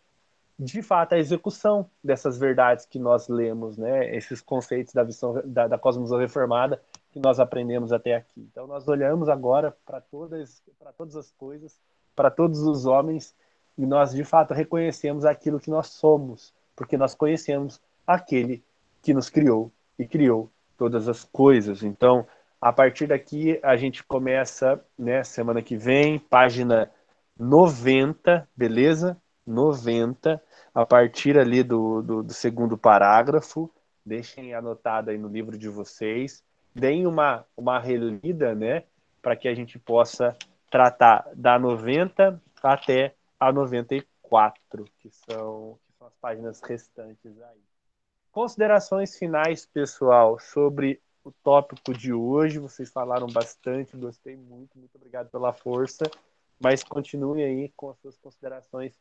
[0.57, 5.67] de fato, a execução dessas verdades que nós lemos, né, esses conceitos da visão da,
[5.67, 6.81] da cosmos reformada
[7.11, 8.47] que nós aprendemos até aqui.
[8.49, 11.77] Então, nós olhamos agora para todas, para todas as coisas,
[12.15, 13.35] para todos os homens
[13.77, 18.63] e nós de fato reconhecemos aquilo que nós somos, porque nós conhecemos aquele
[19.01, 21.83] que nos criou e criou todas as coisas.
[21.83, 22.25] Então,
[22.59, 26.91] a partir daqui a gente começa, né, semana que vem, página
[27.37, 29.17] 90, beleza?
[29.45, 30.41] 90,
[30.73, 33.69] a partir ali do, do, do segundo parágrafo,
[34.03, 36.43] deixem anotado aí no livro de vocês,
[36.73, 38.83] deem uma, uma relida, né,
[39.21, 40.35] para que a gente possa
[40.69, 43.13] tratar da 90 até
[43.45, 47.61] a 94, que são, que são as páginas restantes aí.
[48.31, 52.57] Considerações finais, pessoal, sobre o tópico de hoje.
[52.57, 56.05] Vocês falaram bastante, gostei muito, muito obrigado pela força.
[56.59, 58.99] Mas continue aí com as suas considerações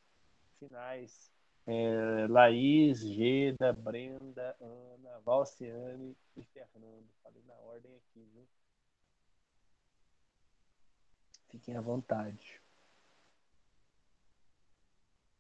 [0.59, 1.33] finais.
[1.67, 7.09] É, Laís, Geda, Brenda, Ana, Valciane e Fernando.
[7.23, 8.47] Falei na ordem aqui, viu?
[11.49, 12.64] Fiquem à vontade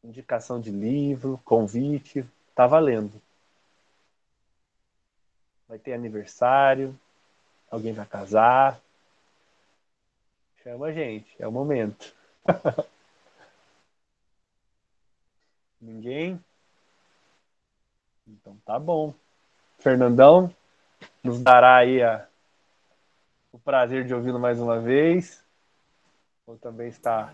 [0.05, 2.25] indicação de livro, convite,
[2.55, 3.21] tá valendo.
[5.67, 6.97] Vai ter aniversário,
[7.71, 8.81] alguém vai casar.
[10.63, 12.15] Chama a gente, é o momento.
[15.81, 16.43] Ninguém?
[18.27, 19.13] Então tá bom.
[19.79, 20.55] Fernandão
[21.23, 22.27] nos dará aí a,
[23.53, 25.43] o prazer de ouvi-lo mais uma vez.
[26.47, 27.33] Ou também está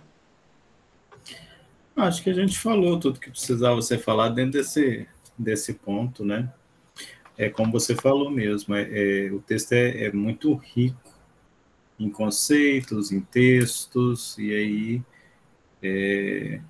[1.97, 5.07] Acho que a gente falou tudo que precisava ser falado dentro desse,
[5.37, 6.53] desse ponto, né?
[7.37, 11.11] É como você falou mesmo, é, é o texto é, é, muito rico
[11.99, 15.03] em conceitos, em textos, e aí
[15.83, 16.61] é,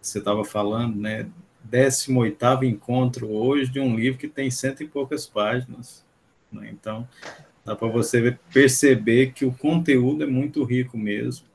[0.00, 1.28] você estava falando, né?
[1.64, 6.04] 18 encontro hoje de um livro que tem cento e poucas páginas.
[6.50, 6.70] Né?
[6.72, 7.08] Então,
[7.64, 11.46] dá para você perceber que o conteúdo é muito rico mesmo.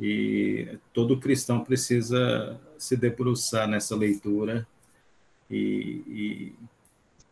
[0.00, 4.66] E todo cristão precisa se debruçar nessa leitura
[5.50, 6.54] e, e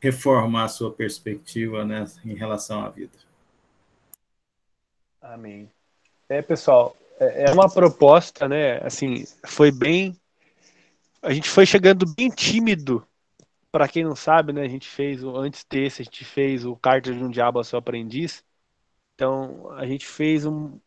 [0.00, 3.16] reformar sua perspectiva né, em relação à vida.
[5.20, 5.70] Amém.
[6.28, 8.78] É, pessoal, é, é uma proposta, né?
[8.84, 10.16] Assim, foi bem.
[11.22, 13.06] A gente foi chegando bem tímido.
[13.70, 14.62] Para quem não sabe, né?
[14.62, 17.64] A gente fez o antes desse, a gente fez o Carta de um Diabo ao
[17.64, 18.44] seu aprendiz.
[19.14, 20.78] Então, a gente fez um.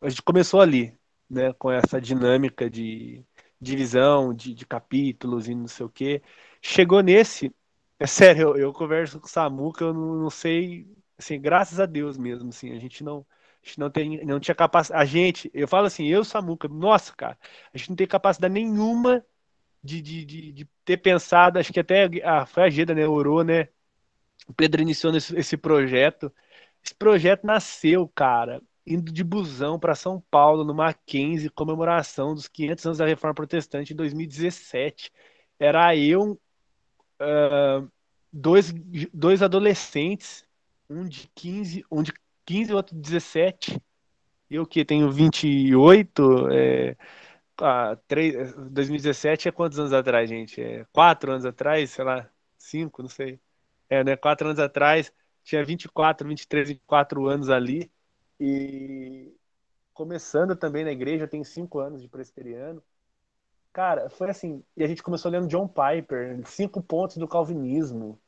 [0.00, 0.96] A gente começou ali,
[1.28, 3.24] né, com essa dinâmica de
[3.60, 6.22] divisão de, de, capítulos e não sei o que.
[6.60, 7.54] Chegou nesse,
[7.98, 10.86] é sério, eu, eu converso com o Samuca, eu não, não, sei,
[11.18, 13.26] assim, graças a Deus mesmo, assim, a gente não,
[13.62, 17.14] a gente não, tem, não tinha capacidade, a gente, eu falo assim, eu, Samuca, nossa,
[17.14, 17.38] cara,
[17.72, 19.24] a gente não tem capacidade nenhuma
[19.82, 23.44] de, de, de, de ter pensado, acho que até a, foi a Geda, né, orou,
[23.44, 23.68] né,
[24.46, 26.32] o Pedro iniciou esse projeto,
[26.84, 32.86] esse projeto nasceu, cara, indo de busão para São Paulo, no Mackenzie, comemoração dos 500
[32.86, 35.12] anos da Reforma Protestante em 2017.
[35.58, 36.40] Era eu,
[37.20, 37.90] uh,
[38.32, 38.72] dois,
[39.12, 40.46] dois adolescentes
[40.88, 42.12] um de 15, um de
[42.44, 43.80] 15, outro de 17.
[44.48, 46.96] Eu que tenho 28, é,
[47.60, 50.60] ah, 3, 2017 é quantos anos atrás, gente?
[50.60, 53.40] É, quatro anos atrás, sei lá, cinco, não sei.
[53.88, 54.16] É, né?
[54.16, 57.90] Quatro anos atrás, tinha 24, 23, 24 anos ali.
[58.38, 59.32] E
[59.94, 62.82] começando também na igreja, eu tenho cinco anos de presbiteriano.
[63.72, 68.18] Cara, foi assim, e a gente começou lendo John Piper, Cinco Pontos do Calvinismo.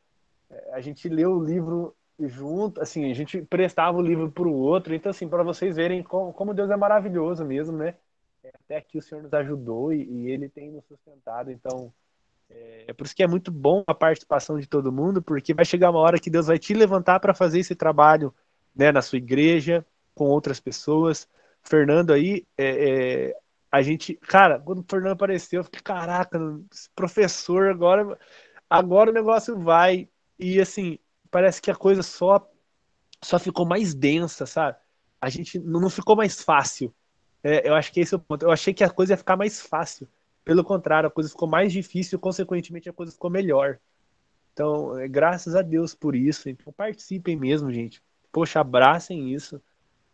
[0.50, 4.52] É, a gente leu o livro junto, assim, a gente prestava o livro para o
[4.52, 4.94] outro.
[4.94, 7.94] Então, assim, para vocês verem como, Deus é maravilhoso mesmo, né?
[8.42, 11.50] É, até aqui o Senhor nos ajudou e, e Ele tem nos sustentado.
[11.50, 11.92] Então,
[12.50, 15.64] é, é, por isso que é muito bom a participação de todo mundo, porque vai
[15.64, 18.34] chegar uma hora que Deus vai te levantar para fazer esse trabalho,
[18.74, 19.84] né, na sua igreja,
[20.18, 21.28] com outras pessoas.
[21.62, 23.36] Fernando aí, é, é,
[23.70, 26.38] a gente, cara, quando o Fernando apareceu, eu fiquei, caraca,
[26.94, 28.18] professor, agora,
[28.68, 30.08] agora o negócio vai.
[30.38, 30.98] E assim,
[31.30, 32.50] parece que a coisa só
[33.22, 34.78] só ficou mais densa, sabe?
[35.20, 36.94] A gente não ficou mais fácil.
[37.42, 38.44] É, eu acho que esse é o ponto.
[38.44, 40.08] Eu achei que a coisa ia ficar mais fácil.
[40.44, 43.78] Pelo contrário, a coisa ficou mais difícil, consequentemente a coisa ficou melhor.
[44.52, 46.48] Então, é, graças a Deus por isso.
[46.48, 48.02] Então, participem mesmo, gente.
[48.32, 49.60] Poxa, abracem isso,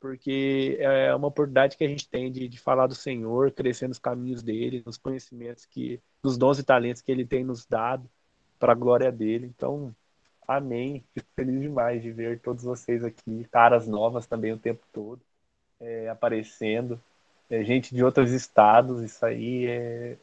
[0.05, 3.98] porque é uma oportunidade que a gente tem de, de falar do Senhor, crescer nos
[3.98, 8.06] caminhos dele, nos conhecimentos que, nos dons e talentos que ele tem nos dado
[8.59, 9.47] para a glória dele.
[9.47, 9.94] Então,
[10.47, 11.02] Amém.
[11.14, 15.22] Fico feliz demais de ver todos vocês aqui, caras novas também o tempo todo,
[15.81, 17.01] é, aparecendo.
[17.48, 20.18] É, gente de outros estados, isso aí é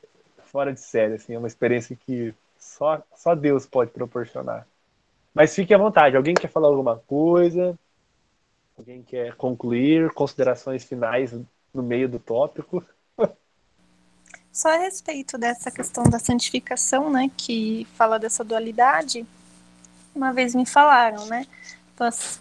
[0.45, 4.67] fora de série, assim, é uma experiência que só, só Deus pode proporcionar.
[5.33, 7.75] Mas fique à vontade, alguém quer falar alguma coisa?
[8.81, 10.11] Alguém quer concluir?
[10.11, 11.31] Considerações finais
[11.71, 12.83] no meio do tópico?
[14.51, 19.23] Só a respeito dessa questão da santificação, né, que fala dessa dualidade,
[20.15, 21.45] uma vez me falaram, né?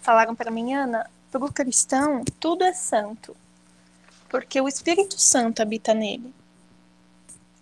[0.01, 3.37] Falaram para mim, Ana, para o cristão tudo é santo,
[4.27, 6.33] porque o Espírito Santo habita nele.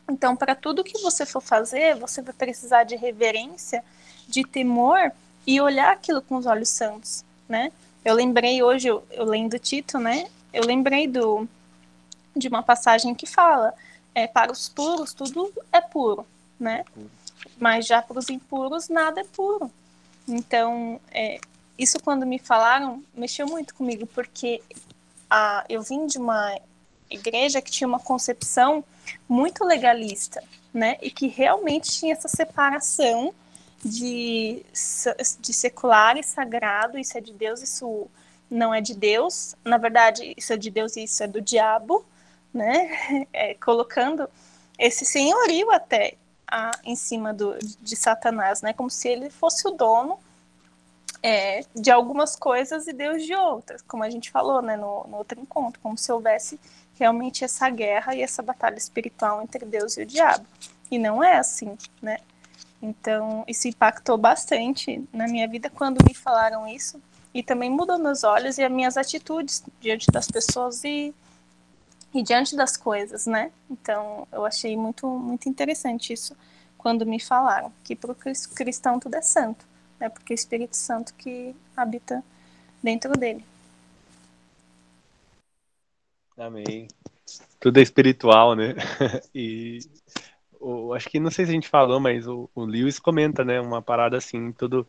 [0.10, 3.84] Então, para tudo que você for fazer, você vai precisar de reverência,
[4.26, 5.12] de temor
[5.46, 7.74] e olhar aquilo com os olhos santos, né?
[8.04, 10.30] Eu lembrei hoje, eu, eu lendo Tito, né?
[10.54, 11.48] Eu lembrei do
[12.36, 13.74] de uma passagem que fala,
[14.16, 16.26] é, para os puros tudo é puro,
[16.60, 16.86] né?
[17.58, 19.72] Mas já para os impuros nada é puro.
[20.28, 21.40] Então, é,
[21.78, 24.62] isso quando me falaram, mexeu muito comigo, porque
[25.30, 26.58] a, eu vim de uma
[27.10, 28.84] igreja que tinha uma concepção
[29.28, 30.44] muito legalista,
[30.74, 30.98] né?
[31.02, 33.34] E que realmente tinha essa separação
[33.84, 34.66] de,
[35.40, 38.08] de secular e sagrado, isso é de Deus, isso
[38.50, 39.56] não é de Deus.
[39.64, 42.06] Na verdade, isso é de Deus e isso é do diabo,
[42.54, 43.28] né?
[43.34, 44.30] É, colocando
[44.78, 46.16] esse senhorio até
[46.48, 48.74] a, em cima do, de Satanás, né?
[48.74, 50.20] Como se ele fosse o dono
[51.22, 55.18] é, de algumas coisas e Deus de outras, como a gente falou, né, no, no
[55.18, 56.60] outro encontro, como se houvesse
[56.98, 60.46] realmente essa guerra e essa batalha espiritual entre Deus e o diabo.
[60.92, 62.20] E não é assim, né?
[62.82, 67.02] Então, isso impactou bastante na minha vida quando me falaram isso
[67.34, 71.14] e também mudou meus olhos e as minhas atitudes diante das pessoas e
[72.14, 73.52] e diante das coisas, né?
[73.70, 76.36] Então, eu achei muito, muito interessante isso
[76.78, 79.66] quando me falaram que para o cristão tudo é santo,
[80.00, 80.10] né?
[80.10, 82.24] Porque é o Espírito Santo que habita
[82.82, 83.46] dentro dele.
[86.38, 86.88] Amém.
[87.60, 88.74] Tudo é espiritual, né?
[89.36, 89.80] E
[90.60, 93.60] o, acho que não sei se a gente falou, mas o, o Lewis comenta, né?
[93.60, 94.86] Uma parada assim, tudo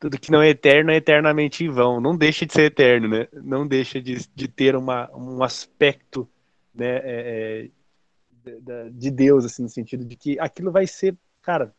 [0.00, 2.00] tudo que não é eterno é eternamente vão.
[2.00, 3.28] Não deixa de ser eterno, né?
[3.34, 6.26] Não deixa de, de ter uma, um aspecto
[6.74, 7.70] né, é,
[8.46, 11.74] é, de Deus, assim, no sentido de que aquilo vai ser, cara,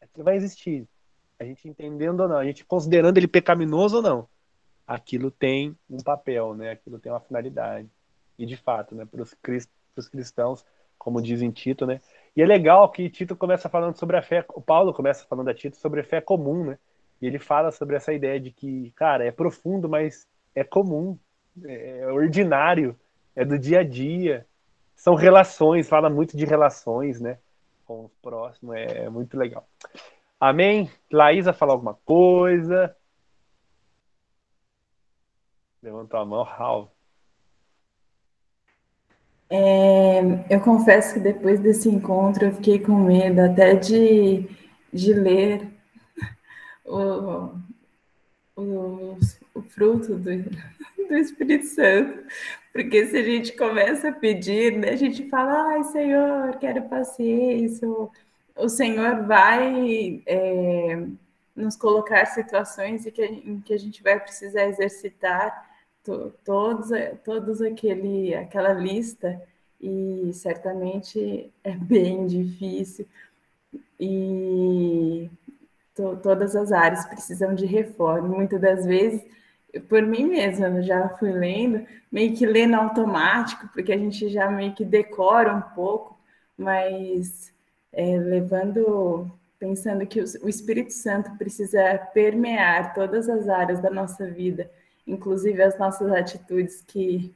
[0.00, 0.88] aquilo vai existir.
[1.38, 4.28] A gente entendendo ou não, a gente considerando ele pecaminoso ou não,
[4.86, 6.70] aquilo tem um papel, né?
[6.70, 7.88] Aquilo tem uma finalidade.
[8.38, 10.64] E de fato, né, para os cristãos,
[10.96, 12.00] como diz em Tito, né?
[12.38, 15.54] E é legal que Tito começa falando sobre a fé, o Paulo começa falando a
[15.54, 16.78] Tito sobre a fé comum, né?
[17.20, 20.24] E ele fala sobre essa ideia de que, cara, é profundo, mas
[20.54, 21.18] é comum,
[21.64, 22.96] é ordinário
[23.34, 24.46] é do dia a dia.
[24.94, 27.40] São relações, fala muito de relações, né?
[27.84, 29.68] Com o próximo, é, é muito legal.
[30.38, 30.88] Amém?
[31.10, 32.96] Laísa, falar alguma coisa?
[35.82, 36.88] Levantou a mão, Raul.
[39.50, 40.20] É,
[40.50, 44.46] eu confesso que depois desse encontro eu fiquei com medo até de,
[44.92, 45.66] de ler
[46.84, 47.54] o,
[48.54, 49.18] o,
[49.54, 50.30] o fruto do,
[51.08, 52.26] do Espírito Santo,
[52.72, 57.88] porque se a gente começa a pedir, né, a gente fala, ai Senhor, quero paciência,
[58.54, 61.06] o Senhor vai, é,
[61.56, 65.67] nos colocar situações em que, em que a gente vai precisar exercitar
[66.08, 66.88] to, todos,
[67.22, 69.40] todos aquele, aquela lista
[69.78, 73.06] e certamente é bem difícil
[74.00, 75.28] e
[75.94, 78.26] to, todas as áreas precisam de reforma.
[78.26, 79.22] Muitas das vezes,
[79.86, 84.72] por mim mesma, já fui lendo, meio que lendo automático, porque a gente já meio
[84.72, 86.18] que decora um pouco,
[86.56, 87.52] mas
[87.92, 94.70] é, levando, pensando que o Espírito Santo precisa permear todas as áreas da nossa vida,
[95.08, 97.34] inclusive as nossas atitudes que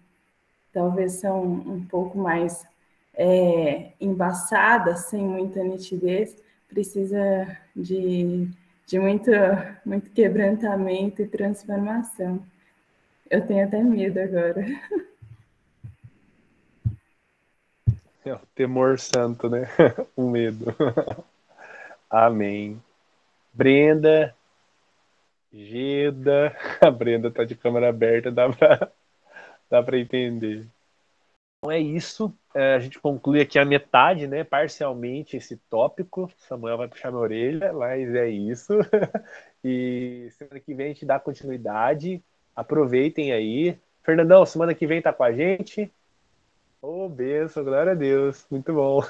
[0.72, 2.64] talvez são um pouco mais
[3.14, 6.36] é, embaçadas, sem muita nitidez,
[6.68, 8.48] precisa de,
[8.86, 9.30] de muito,
[9.84, 12.42] muito quebrantamento e transformação.
[13.30, 14.66] Eu tenho até medo agora.
[18.24, 19.66] É temor santo, né?
[20.16, 20.74] o medo.
[22.08, 22.80] Amém.
[23.52, 24.34] Brenda,
[25.52, 28.90] Geda, a Brenda tá de câmera aberta, dá pra,
[29.70, 30.66] dá pra entender.
[31.58, 32.34] Então é isso.
[32.54, 34.42] É, a gente conclui aqui a metade, né?
[34.42, 36.30] Parcialmente esse tópico.
[36.36, 38.72] Samuel vai puxar minha orelha, mas é isso.
[39.64, 42.20] E semana que vem a gente dá continuidade.
[42.56, 43.78] Aproveitem aí.
[44.02, 45.88] Fernandão, semana que vem tá com a gente.
[46.80, 48.44] Ô, oh, benção, glória a Deus.
[48.50, 49.02] Muito bom.